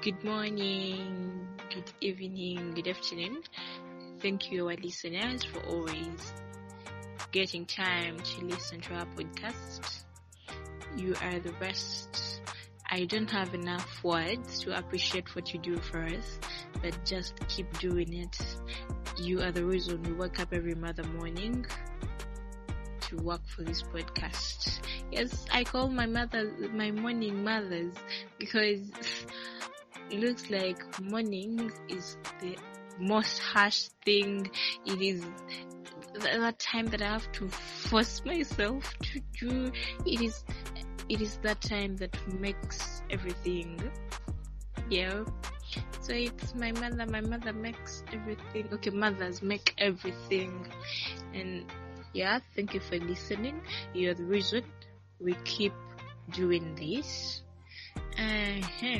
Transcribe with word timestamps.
Good 0.00 0.22
morning, 0.22 1.48
good 1.74 1.90
evening, 2.00 2.72
good 2.74 2.86
afternoon. 2.86 3.42
Thank 4.20 4.52
you, 4.52 4.68
our 4.68 4.76
listeners, 4.76 5.42
for 5.42 5.58
always 5.66 6.32
getting 7.32 7.66
time 7.66 8.16
to 8.18 8.44
listen 8.44 8.80
to 8.82 8.94
our 8.94 9.06
podcast. 9.16 10.04
You 10.96 11.16
are 11.20 11.40
the 11.40 11.52
best. 11.58 12.40
I 12.88 13.06
don't 13.06 13.30
have 13.30 13.54
enough 13.54 14.04
words 14.04 14.60
to 14.60 14.78
appreciate 14.78 15.34
what 15.34 15.52
you 15.52 15.58
do 15.58 15.76
for 15.78 16.04
us, 16.04 16.38
but 16.80 17.04
just 17.04 17.34
keep 17.48 17.76
doing 17.80 18.12
it. 18.14 18.38
You 19.20 19.42
are 19.42 19.50
the 19.50 19.64
reason 19.64 20.02
we 20.04 20.12
wake 20.12 20.38
up 20.38 20.52
every 20.52 20.76
mother 20.76 21.02
morning 21.02 21.66
to 23.08 23.16
work 23.16 23.46
for 23.48 23.62
this 23.64 23.82
podcast. 23.82 24.78
Yes, 25.10 25.46
I 25.50 25.64
call 25.64 25.88
my 25.88 26.06
mother 26.06 26.52
my 26.72 26.90
morning 26.90 27.42
mothers 27.42 27.94
because 28.38 28.80
looks 30.12 30.50
like 30.50 31.00
morning 31.00 31.70
is 31.88 32.16
the 32.40 32.56
most 32.98 33.38
harsh 33.38 33.88
thing. 34.04 34.50
It 34.86 35.00
is 35.00 35.24
that 36.20 36.58
time 36.58 36.86
that 36.86 37.02
I 37.02 37.08
have 37.08 37.30
to 37.32 37.48
force 37.48 38.24
myself 38.24 38.92
to 39.00 39.20
do. 39.38 39.72
It 40.06 40.20
is 40.20 40.44
it 41.08 41.20
is 41.20 41.38
that 41.38 41.60
time 41.60 41.96
that 41.96 42.16
makes 42.40 43.02
everything. 43.10 43.80
Yeah. 44.90 45.24
So 46.00 46.12
it's 46.12 46.54
my 46.54 46.72
mother. 46.72 47.06
My 47.06 47.20
mother 47.20 47.52
makes 47.52 48.02
everything. 48.12 48.68
Okay, 48.72 48.90
mothers 48.90 49.42
make 49.42 49.74
everything. 49.78 50.66
And 51.34 51.64
yeah, 52.12 52.40
thank 52.54 52.74
you 52.74 52.80
for 52.80 52.98
listening. 52.98 53.60
You're 53.94 54.14
the 54.14 54.24
reason 54.24 54.64
we 55.20 55.34
keep 55.44 55.72
doing 56.32 56.74
this. 56.74 57.42
Uh-huh. 58.18 58.98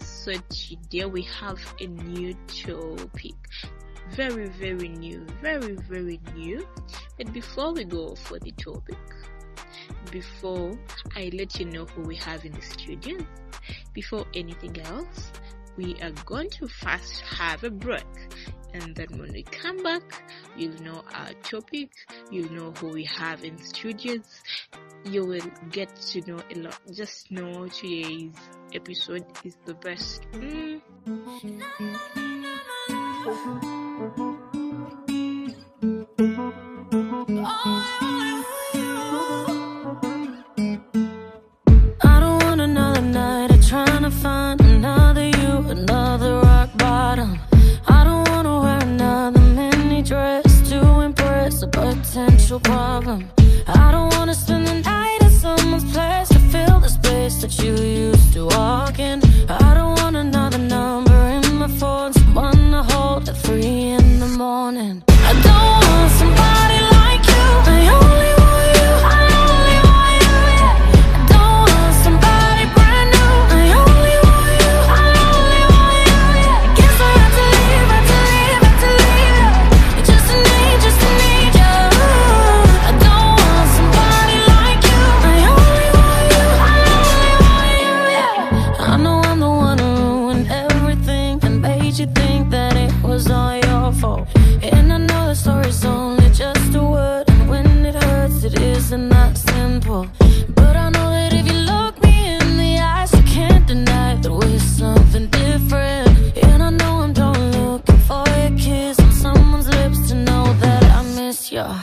So 0.00 0.32
today 0.48 1.04
we 1.04 1.22
have 1.22 1.60
a 1.80 1.86
new 1.86 2.34
topic. 2.48 3.36
Very, 4.10 4.48
very 4.48 4.88
new. 4.88 5.24
Very, 5.40 5.74
very 5.74 6.18
new. 6.34 6.66
But 7.16 7.32
before 7.32 7.72
we 7.72 7.84
go 7.84 8.16
for 8.16 8.40
the 8.40 8.50
topic, 8.50 8.98
before 10.10 10.76
I 11.14 11.30
let 11.34 11.60
you 11.60 11.66
know 11.66 11.84
who 11.84 12.02
we 12.02 12.16
have 12.16 12.44
in 12.44 12.50
the 12.50 12.62
studio, 12.62 13.18
before 13.92 14.26
anything 14.34 14.80
else, 14.80 15.30
we 15.76 15.94
are 16.02 16.10
going 16.26 16.50
to 16.50 16.66
first 16.66 17.20
have 17.20 17.62
a 17.62 17.70
break. 17.70 18.02
And 18.74 18.92
then 18.96 19.18
when 19.18 19.32
we 19.32 19.44
come 19.44 19.84
back, 19.84 20.24
you'll 20.56 20.82
know 20.82 21.04
our 21.14 21.32
topic, 21.44 21.90
you'll 22.32 22.52
know 22.52 22.72
who 22.72 22.88
we 22.88 23.04
have 23.04 23.44
in 23.44 23.56
studios, 23.58 24.42
you 25.04 25.24
will 25.24 25.50
get 25.70 25.94
to 25.96 26.20
know 26.30 26.40
a 26.54 26.58
lot. 26.58 26.78
Just 26.92 27.30
know 27.30 27.68
today's 27.68 28.32
episode 28.74 29.24
is 29.44 29.56
the 29.64 29.74
best. 29.74 30.22
Mm. 30.32 30.80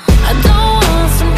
I 0.07 0.33
don't 0.43 0.89
want 0.89 1.11
somebody 1.11 1.34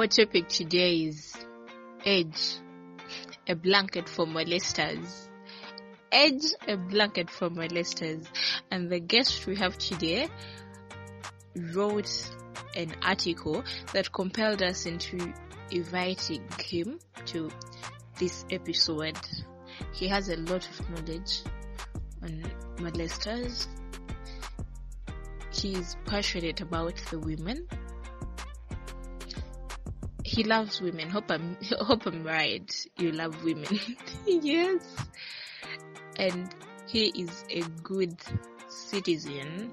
Our 0.00 0.06
topic 0.06 0.48
today 0.48 0.94
is 1.08 1.36
Edge, 2.06 2.56
a 3.46 3.54
blanket 3.54 4.08
for 4.08 4.24
molesters. 4.24 5.28
Edge, 6.10 6.54
a 6.66 6.78
blanket 6.78 7.28
for 7.28 7.50
molesters. 7.50 8.26
And 8.70 8.88
the 8.88 8.98
guest 8.98 9.46
we 9.46 9.56
have 9.56 9.76
today 9.76 10.30
wrote 11.74 12.10
an 12.74 12.94
article 13.02 13.62
that 13.92 14.10
compelled 14.10 14.62
us 14.62 14.86
into 14.86 15.34
inviting 15.70 16.48
him 16.58 16.98
to 17.26 17.50
this 18.18 18.46
episode. 18.50 19.18
He 19.92 20.08
has 20.08 20.30
a 20.30 20.36
lot 20.36 20.66
of 20.66 20.88
knowledge 20.88 21.42
on 22.22 22.42
molesters. 22.76 23.66
He 25.52 25.74
is 25.74 25.94
passionate 26.06 26.62
about 26.62 26.96
the 27.10 27.18
women 27.18 27.68
he 30.30 30.44
loves 30.44 30.80
women. 30.80 31.10
Hope 31.10 31.28
I'm 31.30 31.56
hope 31.80 32.06
I'm 32.06 32.22
right. 32.22 32.70
You 32.96 33.10
love 33.10 33.42
women. 33.42 33.80
yes. 34.26 34.86
And 36.16 36.54
he 36.86 37.08
is 37.08 37.44
a 37.50 37.62
good 37.82 38.16
citizen 38.68 39.72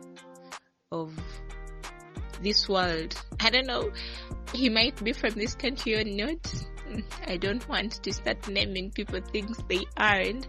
of 0.92 1.14
this 2.42 2.68
world. 2.68 3.14
I 3.40 3.52
don't 3.52 3.68
know. 3.68 3.92
He 4.52 4.70
might 4.70 5.04
be 5.04 5.14
from 5.14 5.34
this 5.36 5.54
country 5.54 5.96
or 5.96 6.04
not. 6.04 6.54
I 7.28 7.38
don't 7.38 7.68
want 7.70 8.02
to 8.04 8.12
start 8.12 8.48
naming 8.48 8.90
people 8.92 9.22
things 9.22 9.62
they 9.70 9.86
aren't. 9.96 10.48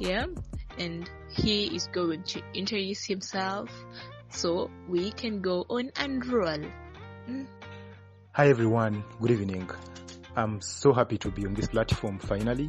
Yeah. 0.00 0.26
And 0.78 1.08
he 1.28 1.76
is 1.76 1.86
going 1.92 2.24
to 2.24 2.42
introduce 2.54 3.04
himself 3.04 3.70
so 4.30 4.68
we 4.88 5.12
can 5.12 5.42
go 5.42 5.64
on 5.68 5.92
and 5.94 6.26
roll. 6.26 6.64
Hmm? 7.26 7.44
Hi 8.36 8.48
everyone, 8.48 9.04
good 9.20 9.30
evening. 9.30 9.70
I'm 10.34 10.60
so 10.60 10.92
happy 10.92 11.18
to 11.18 11.30
be 11.30 11.46
on 11.46 11.54
this 11.54 11.68
platform 11.68 12.18
finally. 12.18 12.68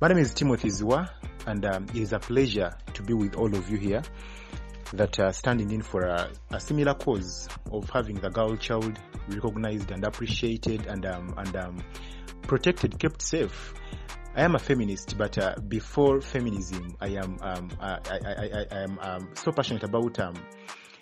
My 0.00 0.06
name 0.06 0.18
is 0.18 0.32
Timothy 0.32 0.68
Zziwa, 0.68 1.10
and 1.48 1.64
um, 1.64 1.86
it 1.86 1.96
is 1.96 2.12
a 2.12 2.20
pleasure 2.20 2.72
to 2.94 3.02
be 3.02 3.12
with 3.12 3.34
all 3.34 3.52
of 3.52 3.68
you 3.68 3.78
here 3.78 4.00
that 4.92 5.18
are 5.18 5.32
standing 5.32 5.72
in 5.72 5.82
for 5.82 6.02
a, 6.02 6.30
a 6.52 6.60
similar 6.60 6.94
cause 6.94 7.48
of 7.72 7.90
having 7.90 8.20
the 8.20 8.30
girl 8.30 8.56
child 8.58 8.96
recognized 9.26 9.90
and 9.90 10.04
appreciated 10.04 10.86
and 10.86 11.04
um, 11.04 11.34
and 11.36 11.56
um, 11.56 11.84
protected, 12.42 12.96
kept 12.96 13.22
safe. 13.22 13.74
I 14.36 14.42
am 14.42 14.54
a 14.54 14.60
feminist, 14.60 15.18
but 15.18 15.36
uh, 15.36 15.56
before 15.66 16.20
feminism, 16.20 16.96
I 17.00 17.08
am 17.08 17.38
um, 17.40 17.70
I, 17.80 17.98
I, 18.08 18.18
I, 18.24 18.66
I 18.70 18.82
am 18.84 18.98
um, 19.00 19.30
so 19.34 19.50
passionate 19.50 19.82
about 19.82 20.20
um, 20.20 20.34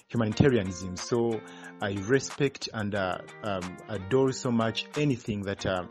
humanitarianism. 0.08 0.96
So 0.96 1.40
I 1.80 1.92
respect 2.06 2.68
and 2.72 2.94
uh, 2.94 3.18
um, 3.42 3.76
adore 3.88 4.32
so 4.32 4.50
much 4.50 4.86
anything 4.96 5.42
that 5.42 5.66
uh, 5.66 5.84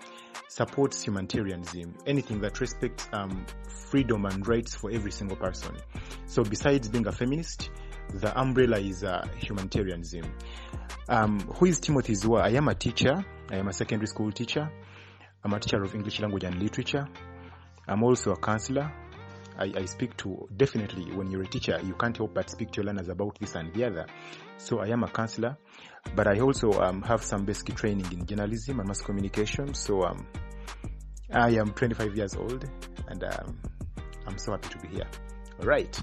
supports 0.48 1.04
humanitarianism, 1.04 1.96
anything 2.06 2.42
that 2.42 2.60
respects 2.60 3.08
um, 3.14 3.46
freedom 3.90 4.25
and 4.25 4.46
rights 4.48 4.75
for 4.75 4.92
every 4.92 5.12
single 5.12 5.38
person. 5.38 5.75
So 6.25 6.44
besides 6.44 6.90
being 6.90 7.08
a 7.08 7.12
feminist, 7.12 7.69
the 8.14 8.38
umbrella 8.40 8.80
is 8.80 9.04
uh, 9.04 9.28
humanitarianism. 9.38 10.24
Um, 11.10 11.40
who 11.40 11.66
is 11.68 11.80
Timothy 11.80 12.14
Zziwa? 12.14 12.42
I 12.42 12.50
am 12.52 12.68
a 12.68 12.75
teacher. 12.75 13.24
I 13.50 13.56
am 13.58 13.68
a 13.68 13.74
secondary 13.74 14.08
school 14.08 14.31
teacher. 14.31 14.69
I'm 15.44 15.54
a 15.54 15.60
teacher 15.60 15.81
of 15.84 15.94
English 15.94 16.19
language 16.19 16.44
and 16.44 16.60
literature. 16.60 17.08
I'm 17.88 18.04
also 18.04 18.31
a 18.31 18.38
counselor. 18.38 18.92
I, 19.57 19.74
I 19.75 19.86
speak 19.86 20.15
to 20.18 20.48
definitely 20.56 21.12
when 21.13 21.31
you're 21.31 21.44
a 21.44 21.48
teacher, 21.48 21.80
you 21.83 21.94
can't 21.94 22.15
help 22.15 22.33
but 22.33 22.50
speak 22.50 22.71
to 22.71 22.77
your 22.77 22.86
learners 22.86 23.09
about 23.09 23.39
this 23.39 23.56
and 23.56 23.74
the 23.74 23.86
other. 23.86 24.06
So 24.57 24.80
I 24.80 24.88
am 24.88 25.04
a 25.04 25.07
counselor, 25.07 25.57
but 26.15 26.27
I 26.27 26.39
also 26.39 26.71
um, 26.74 27.01
have 27.04 27.24
some 27.24 27.45
basic 27.45 27.75
training 27.75 28.12
in 28.12 28.25
journalism 28.25 28.80
and 28.80 28.88
mass 28.88 29.01
communication. 29.01 29.74
So 29.74 30.04
um, 30.04 30.27
I 31.31 31.50
am 31.51 31.74
25 31.74 32.15
years 32.15 32.36
old, 32.36 32.69
and 33.07 33.24
um, 33.24 33.59
I'm 34.25 34.38
so 34.38 34.51
happy 34.51 34.69
to 34.69 34.80
be 34.80 34.88
here. 34.95 35.07
All 35.59 35.65
right. 35.65 36.00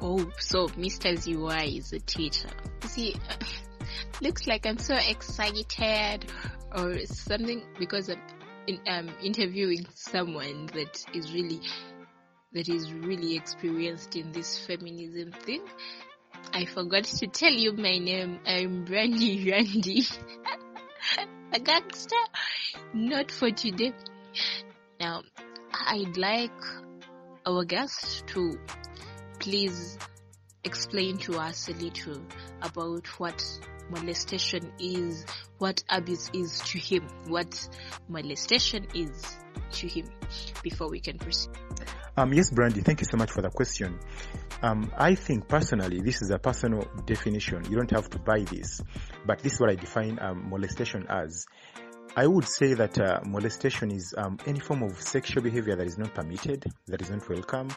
Oh, 0.00 0.30
so 0.38 0.68
Mr. 0.68 1.16
ZY 1.18 1.76
is 1.76 1.92
a 1.92 1.98
teacher. 1.98 2.48
See, 2.82 3.16
looks 4.20 4.46
like 4.46 4.66
I'm 4.66 4.78
so 4.78 4.94
excited 4.94 6.30
or 6.74 6.98
something 7.06 7.64
because 7.78 8.08
I'm 8.08 8.20
in, 8.66 8.80
um, 8.86 9.10
interviewing 9.22 9.86
someone 9.94 10.66
that 10.74 11.04
is 11.14 11.32
really 11.32 11.60
that 12.52 12.68
is 12.68 12.92
really 12.92 13.36
experienced 13.36 14.16
in 14.16 14.32
this 14.32 14.58
feminism 14.66 15.32
thing. 15.32 15.62
I 16.52 16.64
forgot 16.64 17.04
to 17.04 17.26
tell 17.26 17.52
you 17.52 17.72
my 17.72 17.98
name. 17.98 18.40
I'm 18.46 18.84
Brandy 18.84 19.50
Randy, 19.50 20.04
a 21.52 21.60
gangster. 21.60 22.16
Not 22.94 23.30
for 23.30 23.50
today. 23.50 23.92
Now, 25.00 25.22
I'd 25.72 26.16
like 26.16 26.50
our 27.46 27.64
guest 27.64 28.26
to 28.28 28.58
please 29.38 29.98
explain 30.64 31.18
to 31.18 31.38
us 31.38 31.68
a 31.68 31.72
little 31.72 32.20
about 32.62 33.06
what 33.18 33.44
molestation 33.90 34.72
is, 34.78 35.24
what 35.58 35.82
abuse 35.88 36.30
is 36.34 36.60
to 36.60 36.78
him, 36.78 37.06
what 37.26 37.68
molestation 38.08 38.86
is 38.94 39.38
to 39.72 39.88
him, 39.88 40.06
before 40.62 40.90
we 40.90 41.00
can 41.00 41.18
proceed. 41.18 41.52
Um, 42.18 42.32
yes, 42.32 42.50
Brandy, 42.50 42.80
thank 42.80 43.00
you 43.00 43.06
so 43.08 43.16
much 43.16 43.30
for 43.30 43.42
the 43.42 43.48
question. 43.48 43.96
Um, 44.60 44.90
I 44.98 45.14
think 45.14 45.46
personally, 45.46 46.00
this 46.00 46.20
is 46.20 46.30
a 46.30 46.38
personal 46.40 46.84
definition. 47.06 47.64
You 47.70 47.76
don't 47.76 47.92
have 47.92 48.10
to 48.10 48.18
buy 48.18 48.40
this, 48.40 48.82
but 49.24 49.38
this 49.38 49.52
is 49.52 49.60
what 49.60 49.70
I 49.70 49.76
define 49.76 50.18
um, 50.20 50.50
molestation 50.50 51.06
as. 51.08 51.46
I 52.16 52.26
would 52.26 52.48
say 52.48 52.74
that 52.74 52.98
uh, 53.00 53.20
molestation 53.24 53.92
is 53.92 54.16
um, 54.18 54.36
any 54.46 54.58
form 54.58 54.82
of 54.82 55.00
sexual 55.00 55.44
behavior 55.44 55.76
that 55.76 55.86
is 55.86 55.96
not 55.96 56.12
permitted, 56.12 56.64
that 56.88 57.00
is 57.00 57.08
not 57.08 57.28
welcome, 57.28 57.68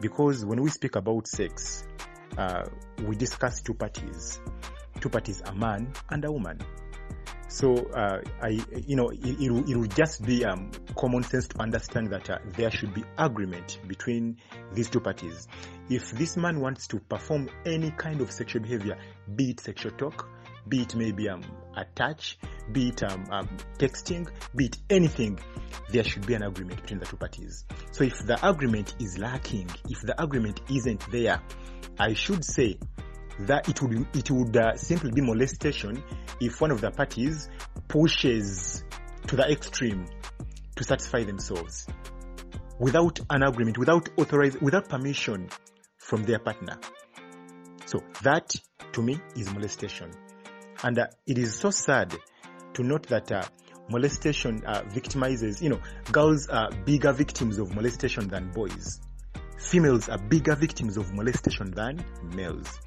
because 0.00 0.46
when 0.46 0.62
we 0.62 0.70
speak 0.70 0.96
about 0.96 1.26
sex, 1.26 1.86
uh, 2.38 2.64
we 3.06 3.16
discuss 3.16 3.60
two 3.60 3.74
parties. 3.74 4.40
Two 4.98 5.10
parties, 5.10 5.42
a 5.44 5.54
man 5.54 5.92
and 6.08 6.24
a 6.24 6.32
woman. 6.32 6.58
So 7.54 7.76
uh, 7.94 8.20
I, 8.42 8.58
you 8.84 8.96
know, 8.96 9.10
it, 9.10 9.40
it, 9.40 9.48
will, 9.48 9.70
it 9.70 9.76
will 9.76 9.86
just 9.86 10.24
be 10.24 10.44
um, 10.44 10.72
common 10.96 11.22
sense 11.22 11.46
to 11.46 11.60
understand 11.60 12.10
that 12.10 12.28
uh, 12.28 12.38
there 12.56 12.68
should 12.68 12.92
be 12.92 13.04
agreement 13.16 13.78
between 13.86 14.38
these 14.72 14.90
two 14.90 14.98
parties. 14.98 15.46
If 15.88 16.10
this 16.10 16.36
man 16.36 16.58
wants 16.58 16.88
to 16.88 16.98
perform 16.98 17.48
any 17.64 17.92
kind 17.92 18.20
of 18.20 18.32
sexual 18.32 18.62
behavior, 18.62 18.98
be 19.36 19.50
it 19.50 19.60
sexual 19.60 19.92
talk, 19.92 20.28
be 20.66 20.82
it 20.82 20.96
maybe 20.96 21.28
um, 21.28 21.44
a 21.76 21.84
touch, 21.94 22.40
be 22.72 22.88
it 22.88 23.04
um, 23.04 23.24
um, 23.30 23.48
texting, 23.78 24.28
be 24.56 24.64
it 24.64 24.78
anything, 24.90 25.38
there 25.90 26.02
should 26.02 26.26
be 26.26 26.34
an 26.34 26.42
agreement 26.42 26.80
between 26.82 26.98
the 26.98 27.06
two 27.06 27.16
parties. 27.16 27.66
So 27.92 28.02
if 28.02 28.18
the 28.26 28.36
agreement 28.44 28.96
is 28.98 29.16
lacking, 29.16 29.70
if 29.88 30.00
the 30.00 30.20
agreement 30.20 30.60
isn't 30.68 31.08
there, 31.12 31.40
I 32.00 32.14
should 32.14 32.44
say 32.44 32.78
that 33.40 33.68
it 33.68 33.80
would 33.82 34.06
it 34.14 34.30
would 34.30 34.56
uh, 34.56 34.76
simply 34.76 35.10
be 35.10 35.20
molestation 35.20 36.02
if 36.40 36.60
one 36.60 36.70
of 36.70 36.80
the 36.80 36.90
parties 36.90 37.48
pushes 37.88 38.84
to 39.26 39.36
the 39.36 39.50
extreme 39.50 40.06
to 40.76 40.84
satisfy 40.84 41.24
themselves 41.24 41.86
without 42.78 43.20
an 43.30 43.42
agreement, 43.42 43.78
without 43.78 44.08
authorized, 44.16 44.60
without 44.60 44.88
permission 44.88 45.48
from 45.98 46.24
their 46.24 46.38
partner. 46.38 46.78
So 47.86 48.02
that 48.22 48.54
to 48.92 49.02
me 49.02 49.18
is 49.36 49.52
molestation, 49.52 50.10
and 50.82 50.98
uh, 50.98 51.06
it 51.26 51.38
is 51.38 51.54
so 51.54 51.70
sad 51.70 52.14
to 52.74 52.82
note 52.82 53.06
that 53.08 53.30
uh, 53.30 53.42
molestation 53.90 54.64
uh, 54.64 54.82
victimizes. 54.82 55.60
You 55.60 55.70
know, 55.70 55.80
girls 56.12 56.48
are 56.48 56.70
bigger 56.84 57.12
victims 57.12 57.58
of 57.58 57.74
molestation 57.74 58.28
than 58.28 58.50
boys. 58.50 59.00
Females 59.58 60.08
are 60.08 60.18
bigger 60.18 60.54
victims 60.54 60.96
of 60.96 61.12
molestation 61.14 61.70
than 61.70 62.04
males 62.34 62.80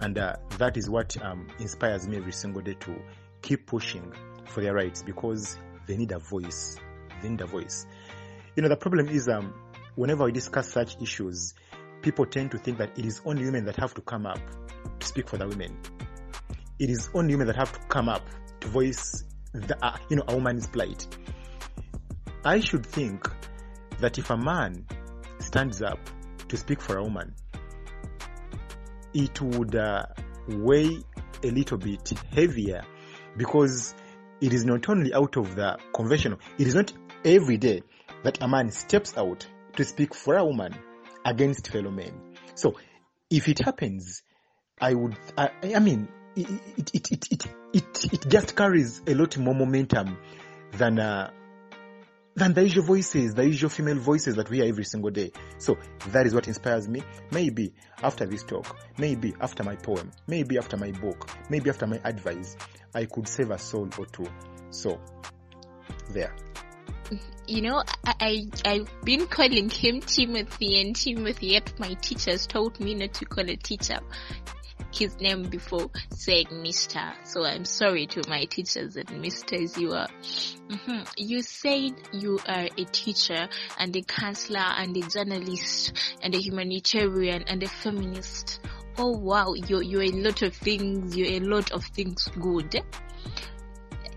and 0.00 0.16
uh, 0.18 0.36
that 0.58 0.76
is 0.76 0.88
what 0.88 1.16
um, 1.22 1.48
inspires 1.58 2.06
me 2.06 2.16
every 2.16 2.32
single 2.32 2.62
day 2.62 2.74
to 2.80 2.94
keep 3.42 3.66
pushing 3.66 4.12
for 4.46 4.60
their 4.60 4.74
rights 4.74 5.02
because 5.02 5.58
they 5.86 5.96
need 5.96 6.12
a 6.12 6.18
voice. 6.18 6.76
They 7.22 7.28
need 7.28 7.40
a 7.40 7.46
voice. 7.46 7.86
You 8.56 8.62
know, 8.62 8.68
the 8.68 8.76
problem 8.76 9.08
is 9.08 9.28
um, 9.28 9.54
whenever 9.96 10.24
we 10.24 10.32
discuss 10.32 10.70
such 10.70 11.00
issues, 11.00 11.54
people 12.02 12.26
tend 12.26 12.50
to 12.52 12.58
think 12.58 12.78
that 12.78 12.98
it 12.98 13.04
is 13.04 13.20
only 13.24 13.44
women 13.44 13.64
that 13.64 13.76
have 13.76 13.94
to 13.94 14.00
come 14.00 14.26
up 14.26 14.40
to 15.00 15.06
speak 15.06 15.28
for 15.28 15.36
the 15.36 15.48
women. 15.48 15.76
It 16.78 16.90
is 16.90 17.10
only 17.14 17.34
women 17.34 17.48
that 17.48 17.56
have 17.56 17.72
to 17.72 17.80
come 17.88 18.08
up 18.08 18.26
to 18.60 18.68
voice 18.68 19.24
the, 19.52 19.76
uh, 19.84 19.96
you 20.08 20.16
know, 20.16 20.24
a 20.28 20.34
woman's 20.34 20.66
plight. 20.66 21.06
I 22.44 22.60
should 22.60 22.86
think 22.86 23.28
that 24.00 24.18
if 24.18 24.30
a 24.30 24.36
man 24.36 24.86
stands 25.40 25.82
up 25.82 25.98
to 26.48 26.56
speak 26.56 26.80
for 26.80 26.98
a 26.98 27.02
woman, 27.02 27.34
it 29.14 29.40
would 29.40 29.74
uh, 29.74 30.06
weigh 30.48 30.98
a 31.42 31.50
little 31.50 31.78
bit 31.78 32.12
heavier 32.32 32.82
because 33.36 33.94
it 34.40 34.52
is 34.52 34.64
not 34.64 34.88
only 34.88 35.12
out 35.14 35.36
of 35.36 35.54
the 35.56 35.78
conventional, 35.94 36.38
it 36.58 36.66
is 36.66 36.74
not 36.74 36.92
every 37.24 37.56
day 37.56 37.82
that 38.24 38.42
a 38.42 38.48
man 38.48 38.70
steps 38.70 39.16
out 39.16 39.46
to 39.76 39.84
speak 39.84 40.14
for 40.14 40.36
a 40.36 40.44
woman 40.44 40.74
against 41.24 41.68
fellow 41.68 41.90
men. 41.90 42.12
So 42.54 42.76
if 43.30 43.48
it 43.48 43.60
happens, 43.60 44.22
I 44.80 44.94
would, 44.94 45.16
I, 45.36 45.50
I 45.74 45.78
mean, 45.78 46.08
it, 46.36 46.48
it, 46.76 46.90
it, 46.94 47.32
it, 47.32 47.46
it, 47.72 48.12
it, 48.12 48.28
just 48.28 48.54
carries 48.56 49.02
a 49.06 49.14
lot 49.14 49.36
more 49.38 49.54
momentum 49.54 50.18
than 50.72 50.98
uh, 50.98 51.30
than 52.38 52.54
the 52.54 52.62
usual 52.62 52.84
voices, 52.84 53.34
the 53.34 53.44
usual 53.44 53.70
female 53.70 53.98
voices 53.98 54.36
that 54.36 54.48
we 54.48 54.58
hear 54.58 54.66
every 54.66 54.84
single 54.84 55.10
day. 55.10 55.32
So 55.58 55.76
that 56.08 56.26
is 56.26 56.34
what 56.34 56.46
inspires 56.48 56.88
me. 56.88 57.02
Maybe 57.32 57.74
after 58.02 58.24
this 58.26 58.44
talk, 58.44 58.78
maybe 58.96 59.34
after 59.40 59.64
my 59.64 59.76
poem, 59.76 60.10
maybe 60.26 60.56
after 60.56 60.76
my 60.76 60.92
book, 60.92 61.30
maybe 61.50 61.68
after 61.68 61.86
my 61.86 62.00
advice, 62.04 62.56
I 62.94 63.04
could 63.04 63.28
save 63.28 63.50
a 63.50 63.58
soul 63.58 63.88
or 63.98 64.06
two. 64.06 64.26
So 64.70 65.00
there. 66.10 66.34
You 67.46 67.62
know, 67.62 67.82
I, 68.04 68.46
I 68.64 68.74
have 68.74 69.04
been 69.04 69.26
calling 69.26 69.70
him 69.70 70.00
Timothy 70.00 70.80
and 70.82 70.94
Timothy, 70.94 71.48
yet 71.48 71.72
my 71.78 71.94
teachers 71.94 72.46
told 72.46 72.78
me 72.78 72.94
not 72.94 73.14
to 73.14 73.24
call 73.24 73.48
a 73.48 73.56
teacher 73.56 73.98
his 74.98 75.20
name 75.20 75.44
before 75.44 75.90
saying 76.10 76.48
Mr. 76.48 77.14
So 77.24 77.44
I'm 77.44 77.64
sorry 77.64 78.06
to 78.08 78.22
my 78.28 78.44
teachers 78.44 78.96
and 78.96 79.08
Mr. 79.08 79.78
you 79.78 79.92
are. 79.92 80.08
Mm-hmm. 80.68 81.02
You 81.16 81.42
said 81.42 81.92
you 82.12 82.38
are 82.46 82.68
a 82.76 82.84
teacher 82.84 83.48
and 83.78 83.94
a 83.96 84.02
counselor 84.02 84.58
and 84.58 84.96
a 84.96 85.00
journalist 85.08 85.92
and 86.22 86.34
a 86.34 86.38
humanitarian 86.38 87.44
and 87.46 87.62
a 87.62 87.68
feminist. 87.68 88.60
Oh 88.96 89.16
wow, 89.16 89.54
you're, 89.54 89.82
you're 89.82 90.02
a 90.02 90.10
lot 90.10 90.42
of 90.42 90.54
things, 90.54 91.16
you're 91.16 91.40
a 91.40 91.40
lot 91.40 91.70
of 91.70 91.84
things 91.84 92.28
good. 92.40 92.82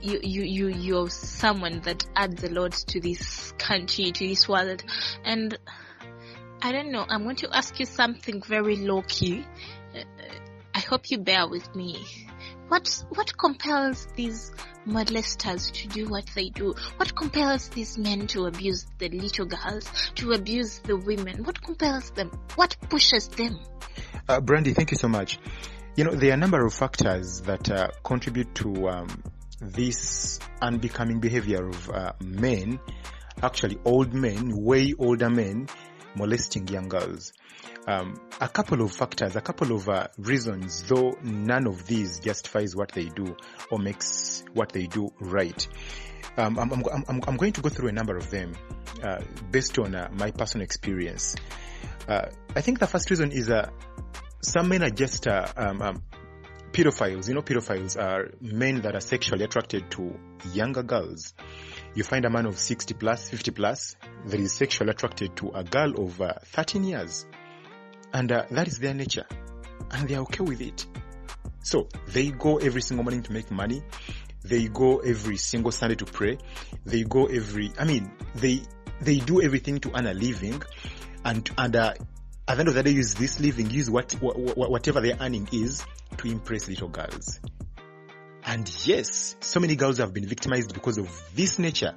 You, 0.02 0.20
you, 0.24 0.44
you, 0.44 0.68
you're 0.70 1.10
someone 1.12 1.82
that 1.82 2.04
adds 2.16 2.44
a 2.44 2.50
lot 2.50 2.72
to 2.72 3.00
this 3.00 3.54
country, 3.60 4.12
to 4.12 4.28
this 4.28 4.50
world. 4.50 4.84
And 5.24 5.56
I 6.64 6.72
don't 6.72 6.92
know, 6.92 7.06
I'm 7.08 7.24
going 7.24 7.36
to 7.38 7.56
ask 7.56 7.80
you 7.80 7.86
something 7.86 8.42
very 8.42 8.78
low 8.78 9.04
key. 9.08 9.46
Hope 10.92 11.10
you 11.10 11.20
bear 11.20 11.48
with 11.48 11.74
me. 11.74 12.06
What 12.68 13.06
what 13.12 13.38
compels 13.38 14.08
these 14.18 14.52
molesters 14.86 15.72
to 15.72 15.88
do 15.88 16.10
what 16.10 16.26
they 16.36 16.50
do? 16.50 16.74
What 16.98 17.16
compels 17.16 17.70
these 17.70 17.98
men 17.98 18.28
to 18.28 18.48
abuse 18.48 18.86
the 18.98 19.08
little 19.08 19.46
girls, 19.46 19.90
to 20.16 20.34
abuse 20.34 20.80
the 20.80 20.98
women? 20.98 21.46
What 21.46 21.62
compels 21.62 22.12
them? 22.12 22.30
What 22.56 22.76
pushes 22.90 23.30
them? 23.30 23.58
Uh, 24.28 24.42
Brandy, 24.42 24.74
thank 24.74 24.92
you 24.92 24.98
so 24.98 25.08
much. 25.08 25.40
You 25.96 26.04
know, 26.04 26.12
there 26.12 26.32
are 26.32 26.34
a 26.34 26.38
number 26.38 26.66
of 26.66 26.74
factors 26.74 27.40
that 27.44 27.72
uh, 27.72 27.88
contribute 28.04 28.54
to 28.56 28.90
um, 28.90 29.24
this 29.62 30.42
unbecoming 30.62 31.22
behavior 31.22 31.70
of 31.70 31.90
uh, 31.90 32.12
men, 32.20 32.82
actually 33.42 33.78
old 33.86 34.14
men, 34.14 34.62
way 34.62 34.94
older 35.00 35.30
men, 35.30 35.70
molesting 36.18 36.68
young 36.68 36.90
girls 36.90 37.32
um, 37.88 38.16
a 38.40 38.48
couple 38.48 38.82
of 38.82 38.92
factors, 38.92 39.36
a 39.36 39.42
couple 39.42 39.72
of 39.74 39.90
uh, 39.90 40.08
reasons, 40.18 40.84
though 40.84 41.18
none 41.24 41.68
of 41.68 41.86
these 41.88 42.20
justifies 42.20 42.76
what 42.76 42.92
they 42.92 43.06
do 43.06 43.36
or 43.72 43.80
makes 43.80 44.44
what 44.54 44.72
they 44.72 44.88
do 44.88 45.12
right. 45.20 45.68
Um, 46.38 46.58
I'm, 46.60 46.72
I'm, 46.72 46.84
I'm, 47.08 47.22
I'm, 47.28 47.38
going 47.38 47.54
to 47.54 47.62
go 47.62 47.70
through 47.70 47.90
a 47.90 47.92
number 47.92 48.16
of 48.16 48.30
them 48.30 48.54
uh, 49.04 49.22
based 49.50 49.78
on 49.80 49.96
uh, 49.96 50.10
my 50.14 50.32
personal 50.32 50.64
experience. 50.64 51.36
Uh, 52.08 52.28
I 52.56 52.62
think 52.62 52.80
the 52.80 52.88
first 52.88 53.10
reason 53.10 53.32
is 53.32 53.50
uh, 53.50 53.70
some 54.42 54.70
men 54.70 54.84
are 54.84 54.90
just 54.90 55.28
uh, 55.28 55.48
um, 55.58 55.82
um, 55.82 56.04
pedophiles. 56.72 57.28
You 57.28 57.34
know, 57.34 57.42
pedophiles 57.42 57.98
are 58.02 58.32
men 58.40 58.82
that 58.82 58.96
are 58.96 59.02
sexually 59.02 59.44
attracted 59.44 59.92
to 59.92 60.18
younger 60.54 60.84
girls. 60.84 61.34
You 61.94 62.04
find 62.04 62.26
a 62.26 62.30
man 62.30 62.46
of 62.46 62.58
60 62.58 62.94
plus, 62.94 63.30
50 63.30 63.52
plus 63.52 63.96
that 64.28 64.40
is 64.40 64.54
sexually 64.54 64.92
attracted 64.92 65.36
to 65.38 65.50
a 65.50 65.64
girl 65.64 66.02
of 66.02 66.22
uh, 66.22 66.34
13 66.46 66.84
years. 66.84 67.26
And 68.14 68.32
uh, 68.32 68.46
that 68.52 68.68
is 68.68 68.80
their 68.80 68.94
nature. 68.94 69.26
And 69.92 70.08
they 70.08 70.16
are 70.16 70.22
okay 70.22 70.44
with 70.44 70.62
it. 70.62 70.86
So 71.64 71.88
they 72.08 72.32
go 72.32 72.58
every 72.58 72.82
single 72.82 73.04
morning 73.04 73.24
to 73.24 73.32
make 73.32 73.52
money. 73.52 73.84
They 74.44 74.68
go 74.68 75.00
every 75.00 75.38
single 75.38 75.72
Sunday 75.72 75.96
to 75.96 76.06
pray. 76.06 76.38
They 76.86 77.04
go 77.04 77.26
every, 77.26 77.72
I 77.78 77.86
mean, 77.86 78.12
they, 78.36 78.62
they 79.00 79.18
do 79.18 79.42
everything 79.42 79.80
to 79.82 79.98
earn 79.98 80.08
a 80.08 80.14
living 80.14 80.62
and, 81.24 81.50
and, 81.58 81.76
uh, 81.76 81.94
at 82.48 82.56
the 82.56 82.60
end 82.62 82.70
of 82.70 82.74
the 82.74 82.84
day, 82.84 82.92
use 82.92 83.14
this 83.14 83.40
living, 83.40 83.70
use 83.70 83.90
what, 83.90 84.12
what 84.14 84.36
whatever 84.70 85.00
their 85.00 85.16
earning 85.22 85.48
is 85.54 85.86
to 86.18 86.28
impress 86.28 86.68
little 86.68 86.90
girls. 86.90 87.40
And 88.44 88.70
yes, 88.86 89.36
so 89.40 89.60
many 89.60 89.76
girls 89.76 90.00
have 90.00 90.14
been 90.14 90.26
victimized 90.26 90.74
because 90.74 90.98
of 90.98 91.08
this 91.36 91.60
nature, 91.60 91.94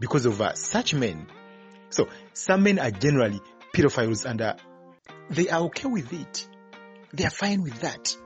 because 0.00 0.26
of 0.26 0.40
uh, 0.40 0.54
such 0.54 0.94
men. 0.94 1.26
So 1.90 2.08
some 2.32 2.62
men 2.62 2.78
are 2.78 2.90
generally 2.90 3.40
pedophiles 3.74 4.24
and 4.24 4.40
uh, 4.40 4.54
they 5.30 5.48
are 5.48 5.62
okay 5.62 5.88
with 5.88 6.12
it. 6.12 6.48
They 7.12 7.24
are 7.24 7.30
fine 7.30 7.62
with 7.62 7.80
that. 7.80 8.16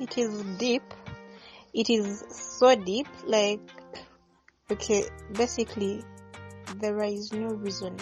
It 0.00 0.18
is 0.18 0.42
deep. 0.58 0.82
It 1.72 1.90
is 1.90 2.24
so 2.30 2.74
deep. 2.74 3.06
Like, 3.24 3.60
okay, 4.70 5.04
basically, 5.32 6.02
there 6.76 7.02
is 7.02 7.32
no 7.32 7.48
reason 7.48 7.96